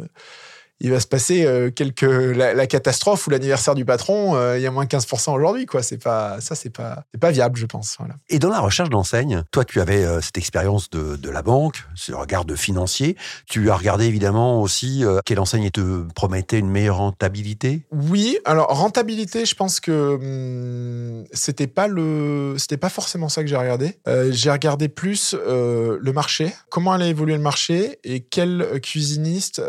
il 0.80 0.90
va 0.90 1.00
se 1.00 1.06
passer 1.06 1.44
euh, 1.44 1.70
quelques 1.70 2.02
la, 2.02 2.66
catastrophe 2.66 3.26
ou 3.26 3.30
l'anniversaire 3.30 3.74
du 3.74 3.84
patron, 3.84 4.36
euh, 4.36 4.58
il 4.58 4.62
y 4.62 4.66
a 4.66 4.70
moins 4.70 4.84
15% 4.84 5.32
aujourd'hui 5.34 5.66
quoi, 5.66 5.82
c'est 5.82 5.98
pas 5.98 6.40
ça 6.40 6.54
c'est 6.54 6.70
pas 6.70 7.04
c'est 7.12 7.20
pas 7.20 7.30
viable 7.30 7.58
je 7.58 7.66
pense 7.66 7.96
voilà. 7.98 8.14
Et 8.28 8.38
dans 8.38 8.50
la 8.50 8.60
recherche 8.60 8.90
d'enseigne, 8.90 9.42
toi 9.50 9.64
tu 9.64 9.80
avais 9.80 10.04
euh, 10.04 10.20
cette 10.20 10.38
expérience 10.38 10.88
de, 10.90 11.16
de, 11.16 11.30
la 11.30 11.42
banque, 11.42 11.84
ce 11.94 12.12
regard 12.12 12.44
de 12.44 12.54
financier, 12.54 13.16
tu 13.46 13.70
as 13.70 13.76
regardé 13.76 14.06
évidemment 14.06 14.60
aussi 14.60 15.04
quelle 15.24 15.40
enseigne 15.40 15.70
te 15.70 16.04
promettait 16.14 16.58
une 16.58 16.70
meilleure 16.70 16.98
rentabilité? 16.98 17.82
Oui, 17.90 18.38
alors 18.44 18.68
rentabilité, 18.68 19.44
je 19.44 19.54
pense 19.54 19.80
que 19.80 20.14
hum, 20.14 21.24
c'était 21.32 21.66
pas 21.66 21.88
le 21.88 22.54
c'était 22.56 22.76
pas 22.76 22.88
forcément 22.88 23.28
ça 23.28 23.42
que 23.42 23.48
j'ai 23.48 23.56
regardé. 23.56 23.98
j'ai 24.30 24.50
regardé 24.50 24.88
plus 24.88 25.34
le 25.34 26.12
marché, 26.12 26.52
comment 26.70 26.92
allait 26.92 27.10
évoluer 27.10 27.34
le 27.34 27.42
marché 27.42 27.98
et 28.04 28.20
quel 28.20 28.80
cuisiniste 28.80 29.60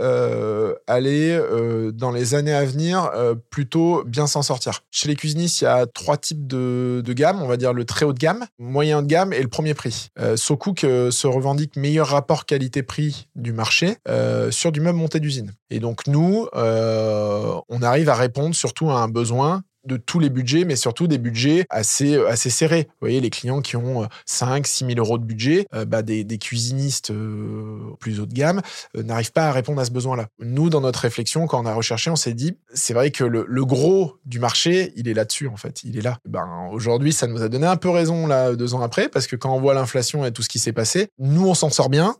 allait 0.87 0.98
aller, 0.99 1.31
euh, 1.31 1.91
dans 1.91 2.11
les 2.11 2.35
années 2.35 2.53
à 2.53 2.63
venir, 2.63 3.09
euh, 3.15 3.33
plutôt 3.49 4.03
bien 4.05 4.27
s'en 4.27 4.43
sortir. 4.43 4.81
Chez 4.91 5.07
les 5.07 5.15
cuisinistes, 5.15 5.61
il 5.61 5.63
y 5.63 5.67
a 5.67 5.87
trois 5.87 6.17
types 6.17 6.45
de, 6.45 7.01
de 7.03 7.13
gamme. 7.13 7.41
On 7.41 7.47
va 7.47 7.57
dire 7.57 7.73
le 7.73 7.85
très 7.85 8.05
haut 8.05 8.13
de 8.13 8.19
gamme, 8.19 8.45
moyen 8.59 9.01
de 9.01 9.07
gamme 9.07 9.33
et 9.33 9.41
le 9.41 9.47
premier 9.47 9.73
prix. 9.73 10.09
Euh, 10.19 10.37
se 10.37 11.27
revendique 11.27 11.75
meilleur 11.75 12.07
rapport 12.07 12.45
qualité-prix 12.45 13.27
du 13.35 13.53
marché 13.53 13.97
sur 14.51 14.71
du 14.71 14.81
meuble 14.81 14.97
monté 14.97 15.19
d'usine. 15.19 15.53
Et 15.69 15.79
donc 15.79 16.07
nous, 16.07 16.47
on 16.53 17.81
arrive 17.81 18.09
à 18.09 18.15
répondre 18.15 18.55
surtout 18.55 18.89
à 18.89 18.95
un 18.99 19.07
besoin 19.07 19.63
de 19.89 19.97
tous 19.97 20.19
les 20.19 20.29
budgets, 20.29 20.63
mais 20.63 20.77
surtout 20.77 21.07
des 21.07 21.17
budgets 21.17 21.65
assez, 21.69 22.15
euh, 22.15 22.29
assez 22.29 22.49
serrés. 22.49 22.87
Vous 22.87 23.07
voyez, 23.07 23.19
les 23.19 23.29
clients 23.29 23.61
qui 23.61 23.75
ont 23.75 24.07
5, 24.25 24.65
6 24.65 24.85
000 24.85 24.99
euros 24.99 25.17
de 25.17 25.25
budget, 25.25 25.65
euh, 25.73 25.83
bah, 25.83 26.01
des, 26.01 26.25
cuisinistes 26.37 27.11
euh, 27.11 27.79
plus 27.99 28.21
haut 28.21 28.25
de 28.25 28.33
gamme 28.33 28.61
n'arrivent 28.95 29.33
pas 29.33 29.47
à 29.47 29.51
répondre 29.51 29.81
à 29.81 29.85
ce 29.85 29.91
besoin-là. 29.91 30.27
Nous, 30.39 30.69
dans 30.69 30.81
notre 30.81 30.99
réflexion, 30.99 31.47
quand 31.47 31.61
on 31.61 31.65
a 31.65 31.73
recherché, 31.73 32.09
on 32.09 32.15
s'est 32.15 32.33
dit, 32.33 32.55
c'est 32.73 32.93
vrai 32.93 33.11
que 33.11 33.23
le, 33.23 33.65
gros 33.65 34.15
du 34.25 34.39
marché, 34.39 34.93
il 34.95 35.07
est 35.07 35.13
là-dessus, 35.13 35.47
en 35.47 35.57
fait. 35.57 35.83
Il 35.83 35.97
est 35.97 36.01
là. 36.01 36.17
Ben, 36.25 36.47
Aujourd'hui, 36.71 37.11
ça 37.11 37.27
nous 37.27 37.41
a 37.41 37.49
donné 37.49 37.65
un 37.65 37.75
peu 37.75 37.89
raison, 37.89 38.27
là, 38.27 38.55
deux 38.55 38.73
ans 38.73 38.81
après, 38.81 39.09
parce 39.09 39.27
que 39.27 39.35
quand 39.35 39.53
on 39.53 39.59
voit 39.59 39.73
l'inflation 39.73 40.23
et 40.25 40.31
tout 40.31 40.43
ce 40.43 40.49
qui 40.49 40.59
s'est 40.59 40.71
passé, 40.71 41.09
nous, 41.17 41.47
on 41.47 41.53
s'en 41.53 41.69
sort 41.69 41.89
bien. 41.89 42.15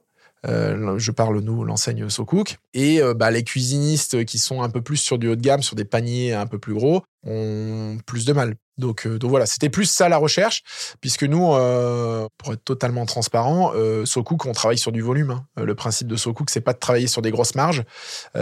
Je 0.46 1.12
parle 1.12 1.40
nous, 1.42 1.64
l'enseigne 1.64 2.10
SoCook. 2.10 2.58
Et 2.74 3.00
bah, 3.16 3.32
les 3.32 3.44
cuisinistes 3.44 4.26
qui 4.26 4.38
sont 4.40 4.62
un 4.62 4.70
peu 4.70 4.82
plus 4.82 4.98
sur 4.98 5.18
du 5.18 5.28
haut 5.28 5.36
de 5.36 5.42
gamme, 5.42 5.62
sur 5.62 5.76
des 5.76 5.86
paniers 5.86 6.34
un 6.34 6.48
peu 6.48 6.60
plus 6.60 6.74
gros, 6.74 7.04
ont 7.26 7.98
plus 8.06 8.26
de 8.26 8.34
mal. 8.34 8.56
Donc, 8.80 9.06
euh, 9.06 9.20
donc 9.20 9.30
voilà, 9.30 9.46
c'était 9.46 9.70
plus 9.70 9.86
ça 9.86 10.10
la 10.10 10.18
recherche, 10.18 10.64
puisque 11.02 11.24
nous, 11.24 11.54
euh, 11.54 12.28
pour 12.38 12.54
être 12.54 12.64
totalement 12.64 13.06
transparent, 13.06 13.74
euh, 13.76 14.06
SoCook, 14.06 14.46
on 14.46 14.54
travaille 14.54 14.78
sur 14.78 14.92
du 14.92 15.02
volume. 15.02 15.32
Hein. 15.32 15.46
Le 15.64 15.76
principe 15.76 16.08
de 16.08 16.16
SoCook, 16.16 16.50
c'est 16.50 16.62
pas 16.62 16.74
de 16.74 16.80
travailler 16.80 17.08
sur 17.08 17.22
des 17.22 17.32
grosses 17.32 17.56
marges, 17.56 17.84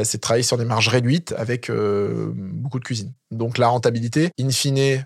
c'est 0.03 0.17
de 0.17 0.21
travailler 0.21 0.43
sur 0.43 0.57
des 0.57 0.65
marges 0.65 0.89
réduites 0.89 1.33
avec 1.37 1.71
beaucoup 1.71 2.79
de 2.79 2.83
cuisine. 2.83 3.13
Donc 3.31 3.57
la 3.57 3.67
rentabilité, 3.67 4.29
in 4.39 4.49
fine, 4.51 5.05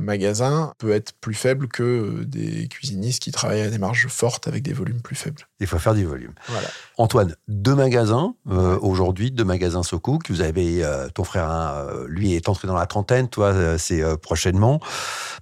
magasin, 0.00 0.72
peut 0.78 0.90
être 0.90 1.12
plus 1.20 1.34
faible 1.34 1.68
que 1.68 2.24
des 2.24 2.66
cuisinistes 2.68 3.22
qui 3.22 3.30
travaillent 3.30 3.62
à 3.62 3.70
des 3.70 3.78
marges 3.78 4.08
fortes 4.08 4.48
avec 4.48 4.62
des 4.62 4.72
volumes 4.72 5.00
plus 5.00 5.14
faibles. 5.14 5.46
Il 5.60 5.66
faut 5.66 5.78
faire 5.78 5.94
du 5.94 6.04
volume. 6.04 6.32
Voilà. 6.48 6.68
Antoine, 6.98 7.36
deux 7.46 7.74
magasins 7.74 8.34
aujourd'hui, 8.46 9.30
deux 9.30 9.44
magasins 9.44 9.84
SoCook. 9.84 10.28
Vous 10.30 10.40
avez 10.40 10.82
ton 11.14 11.22
frère, 11.22 11.48
hein, 11.48 11.86
lui 12.08 12.34
est 12.34 12.48
entré 12.48 12.66
dans 12.66 12.74
la 12.74 12.86
trentaine, 12.86 13.03
toi 13.30 13.78
c'est 13.78 14.02
prochainement 14.18 14.80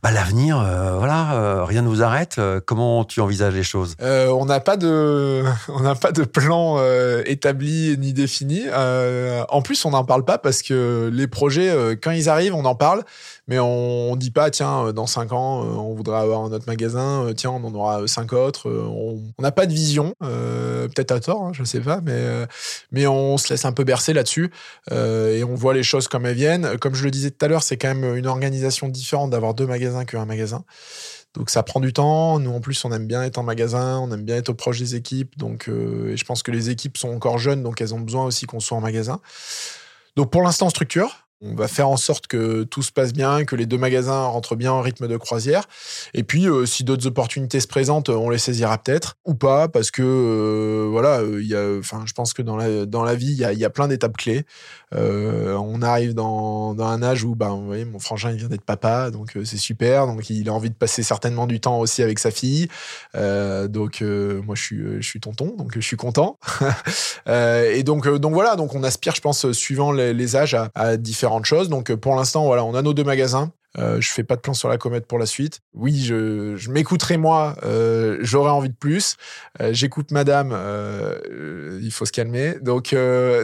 bah, 0.02 0.10
l'avenir, 0.10 0.58
euh, 0.58 0.96
voilà, 0.98 1.34
euh, 1.34 1.64
rien 1.64 1.82
ne 1.82 1.86
vous 1.86 2.02
arrête. 2.02 2.34
Euh, 2.38 2.60
comment 2.64 3.04
tu 3.04 3.20
envisages 3.20 3.54
les 3.54 3.62
choses? 3.62 3.94
On 4.00 4.46
n'a 4.46 4.58
pas 4.58 4.76
de, 4.76 5.44
on 5.68 5.78
n'a 5.78 5.94
pas 5.94 6.10
de 6.10 6.24
plan 6.24 6.82
établi 7.24 7.96
ni 7.98 8.12
défini. 8.12 8.62
en 8.72 9.62
plus, 9.62 9.84
on 9.84 9.90
n'en 9.90 10.04
parle 10.04 10.24
pas 10.24 10.38
parce 10.38 10.62
que 10.62 11.08
les 11.12 11.28
projets, 11.28 11.96
quand 12.02 12.10
ils 12.10 12.28
arrivent, 12.28 12.54
on 12.54 12.64
en 12.64 12.74
parle 12.74 13.04
mais 13.48 13.58
on, 13.58 14.12
ne 14.12 14.16
dit 14.16 14.30
pas 14.30 14.50
tiens 14.50 14.86
euh, 14.86 14.92
dans 14.92 15.06
cinq 15.06 15.32
ans 15.32 15.64
euh, 15.64 15.74
on 15.74 15.94
voudra 15.94 16.20
avoir 16.20 16.48
notre 16.48 16.66
magasin 16.66 17.24
euh, 17.24 17.32
tiens 17.32 17.50
on 17.50 17.64
en 17.64 17.74
aura 17.74 18.06
cinq 18.06 18.32
autres 18.32 18.70
on 18.70 19.20
n'a 19.40 19.52
pas 19.52 19.66
de 19.66 19.72
vision 19.72 20.14
peut-être 20.20 21.10
à 21.10 21.20
tort 21.20 21.42
hein, 21.42 21.52
je 21.52 21.64
sais 21.64 21.80
pas 21.80 22.00
mais 22.92 23.06
on 23.06 23.36
se 23.38 23.52
laisse 23.52 23.64
un 23.64 23.72
peu 23.72 23.84
bercer 23.84 24.12
là-dessus 24.12 24.50
et 24.90 25.44
on 25.44 25.54
voit 25.54 25.74
les 25.74 25.82
choses 25.82 26.08
comme 26.08 26.26
elles 26.26 26.36
viennent 26.36 26.78
comme 26.78 26.94
je 26.94 27.04
le 27.04 27.10
disais 27.10 27.30
tout 27.30 27.44
à 27.44 27.48
l'heure 27.48 27.62
c'est 27.62 27.76
quand 27.76 27.94
même 27.94 28.16
une 28.16 28.26
organisation 28.26 28.88
différente 28.88 29.30
d'avoir 29.30 29.54
deux 29.54 29.66
magasins 29.66 30.04
qu'un 30.04 30.24
magasin 30.24 30.64
donc 31.34 31.48
ça 31.48 31.62
prend 31.62 31.80
du 31.80 31.94
temps. 31.94 32.38
Nous 32.38 32.50
en 32.52 32.60
plus 32.60 32.84
on 32.84 32.92
aime 32.92 33.06
bien 33.06 33.22
être 33.22 33.38
en 33.38 33.42
magasin, 33.42 33.98
on 34.00 34.12
aime 34.12 34.22
bien 34.22 34.36
être 34.36 34.52
proche 34.52 34.78
des 34.78 34.96
équipes. 34.96 35.38
Donc 35.38 35.66
et 35.66 36.14
je 36.14 36.24
pense 36.26 36.42
que 36.42 36.50
les 36.50 36.68
équipes 36.68 36.98
sont 36.98 37.08
encore 37.08 37.38
jeunes, 37.38 37.62
donc 37.62 37.80
elles 37.80 37.94
ont 37.94 38.00
besoin 38.00 38.26
aussi 38.26 38.44
qu'on 38.44 38.60
soit 38.60 38.76
en 38.76 38.82
magasin. 38.82 39.18
Donc 40.14 40.30
pour 40.30 40.42
l'instant 40.42 40.68
structure, 40.68 41.26
on 41.42 41.54
va 41.54 41.68
faire 41.68 41.88
en 41.88 41.96
sorte 41.96 42.26
que 42.28 42.62
tout 42.62 42.82
se 42.82 42.92
passe 42.92 43.12
bien, 43.12 43.44
que 43.44 43.56
les 43.56 43.66
deux 43.66 43.78
magasins 43.78 44.24
rentrent 44.26 44.56
bien 44.56 44.72
en 44.72 44.80
rythme 44.80 45.08
de 45.08 45.16
croisière. 45.16 45.64
Et 46.14 46.22
puis, 46.22 46.48
euh, 46.48 46.66
si 46.66 46.84
d'autres 46.84 47.06
opportunités 47.06 47.60
se 47.60 47.66
présentent, 47.66 48.08
on 48.08 48.30
les 48.30 48.38
saisira 48.38 48.78
peut-être 48.78 49.16
ou 49.24 49.34
pas, 49.34 49.68
parce 49.68 49.90
que 49.90 50.02
euh, 50.02 50.88
voilà, 50.90 51.22
il 51.22 51.46
y 51.46 51.56
a, 51.56 51.78
enfin, 51.78 52.04
je 52.06 52.12
pense 52.12 52.32
que 52.32 52.42
dans 52.42 52.56
la 52.56 53.14
vie, 53.14 53.32
il 53.32 53.58
y 53.58 53.64
a, 53.64 53.70
plein 53.70 53.88
d'étapes 53.88 54.16
clés. 54.16 54.44
Euh, 54.94 55.54
on 55.56 55.82
arrive 55.82 56.14
dans, 56.14 56.74
dans, 56.74 56.86
un 56.86 57.02
âge 57.02 57.24
où, 57.24 57.34
ben, 57.34 57.50
vous 57.50 57.66
voyez, 57.66 57.84
mon 57.84 57.98
frangin 57.98 58.30
il 58.30 58.36
vient 58.36 58.48
d'être 58.48 58.64
papa, 58.64 59.10
donc 59.10 59.36
c'est 59.44 59.56
super. 59.56 60.06
Donc, 60.06 60.28
il 60.30 60.48
a 60.48 60.52
envie 60.52 60.70
de 60.70 60.74
passer 60.74 61.02
certainement 61.02 61.46
du 61.46 61.60
temps 61.60 61.78
aussi 61.78 62.02
avec 62.02 62.18
sa 62.18 62.30
fille. 62.30 62.68
donc, 63.14 64.00
moi, 64.00 64.54
je 64.54 64.62
suis 64.62 64.82
je 65.00 65.06
suis 65.06 65.20
tonton, 65.20 65.54
donc 65.56 65.72
je 65.74 65.80
suis 65.80 65.96
content. 65.96 66.38
et 67.26 67.82
donc 67.82 68.08
donc 68.08 68.32
voilà, 68.34 68.56
donc 68.56 68.74
on 68.74 68.82
aspire, 68.82 69.14
je 69.14 69.20
pense, 69.20 69.52
suivant 69.52 69.92
les, 69.92 70.36
âges, 70.36 70.54
à, 70.54 70.70
à 70.74 70.96
différents 70.96 71.40
de 71.40 71.46
choses. 71.46 71.68
Donc 71.68 71.90
euh, 71.90 71.96
pour 71.96 72.14
l'instant, 72.14 72.44
voilà, 72.44 72.64
on 72.64 72.74
a 72.74 72.82
nos 72.82 72.94
deux 72.94 73.04
magasins. 73.04 73.52
Euh, 73.78 74.00
je 74.00 74.12
fais 74.12 74.24
pas 74.24 74.36
de 74.36 74.40
plan 74.40 74.54
sur 74.54 74.68
la 74.68 74.76
comète 74.76 75.06
pour 75.06 75.18
la 75.18 75.26
suite. 75.26 75.60
Oui, 75.74 75.98
je, 76.04 76.56
je 76.56 76.70
m'écouterai 76.70 77.16
moi. 77.16 77.56
Euh, 77.62 78.18
J'aurais 78.20 78.50
envie 78.50 78.68
de 78.68 78.74
plus. 78.74 79.16
Euh, 79.60 79.70
j'écoute 79.72 80.10
Madame. 80.10 80.50
Euh, 80.52 81.80
il 81.82 81.90
faut 81.90 82.04
se 82.04 82.12
calmer. 82.12 82.56
Donc, 82.60 82.94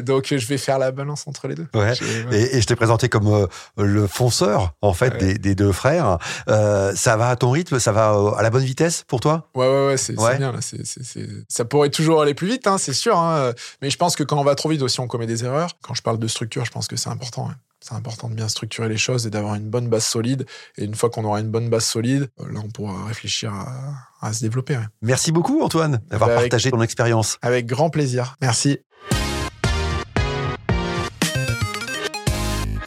donc 0.02 0.26
je 0.26 0.46
vais 0.46 0.58
faire 0.58 0.78
la 0.78 0.90
balance 0.90 1.26
entre 1.26 1.48
les 1.48 1.54
deux. 1.54 1.66
Ouais. 1.74 1.94
Et, 2.32 2.56
et, 2.56 2.60
je 2.60 2.66
t'ai 2.66 2.76
présenté 2.76 3.08
comme 3.08 3.48
le 3.76 4.06
fonceur 4.06 4.74
en 4.82 4.92
fait 4.92 5.16
des, 5.16 5.38
des, 5.38 5.54
deux 5.54 5.72
frères. 5.72 6.18
ça 6.46 7.16
va 7.16 7.30
à 7.30 7.36
ton 7.36 7.50
rythme, 7.50 7.78
ça 7.78 7.92
va 7.92 8.14
à 8.36 8.42
la 8.42 8.50
bonne 8.50 8.64
vitesse 8.64 9.04
pour 9.06 9.20
toi? 9.20 9.48
Ouais, 9.54 9.66
ouais, 9.66 9.86
ouais, 9.86 9.96
c'est 9.96 10.14
bien 10.14 10.52
là. 10.52 10.58
Ça 11.48 11.64
pourrait 11.64 11.90
toujours 11.90 12.22
aller 12.22 12.34
plus 12.34 12.48
vite, 12.48 12.66
hein, 12.66 12.78
c'est 12.78 12.92
sûr. 12.92 13.16
Hein. 13.18 13.52
Mais 13.82 13.90
je 13.90 13.96
pense 13.96 14.16
que 14.16 14.22
quand 14.22 14.38
on 14.38 14.44
va 14.44 14.54
trop 14.54 14.68
vite 14.68 14.82
aussi, 14.82 15.00
on 15.00 15.06
commet 15.06 15.26
des 15.26 15.44
erreurs. 15.44 15.70
Quand 15.82 15.94
je 15.94 16.02
parle 16.02 16.18
de 16.18 16.28
structure, 16.28 16.64
je 16.64 16.70
pense 16.70 16.88
que 16.88 16.96
c'est 16.96 17.10
important. 17.10 17.50
C'est 17.80 17.94
important 17.94 18.28
de 18.28 18.34
bien 18.34 18.48
structurer 18.48 18.88
les 18.88 18.96
choses 18.96 19.26
et 19.26 19.30
d'avoir 19.30 19.54
une 19.54 19.70
bonne 19.70 19.88
base 19.88 20.04
solide. 20.04 20.46
Et 20.76 20.84
une 20.84 20.94
fois 20.94 21.10
qu'on 21.10 21.24
aura 21.24 21.40
une 21.40 21.50
bonne 21.50 21.70
base 21.70 21.84
solide, 21.84 22.28
euh, 22.40 22.52
là, 22.52 22.60
on 22.64 22.68
pourra 22.68 23.06
réfléchir 23.06 23.52
à, 24.20 24.32
se 24.32 24.40
développer. 24.40 24.78
Merci 25.00 25.30
beaucoup, 25.30 25.62
Antoine, 25.62 26.00
d'avoir 26.10 26.34
partagé 26.34 26.70
ton 26.70 26.82
expérience. 26.82 27.38
Avec 27.40 27.66
grand 27.66 27.88
plaisir. 27.88 28.36
Merci. 28.40 28.80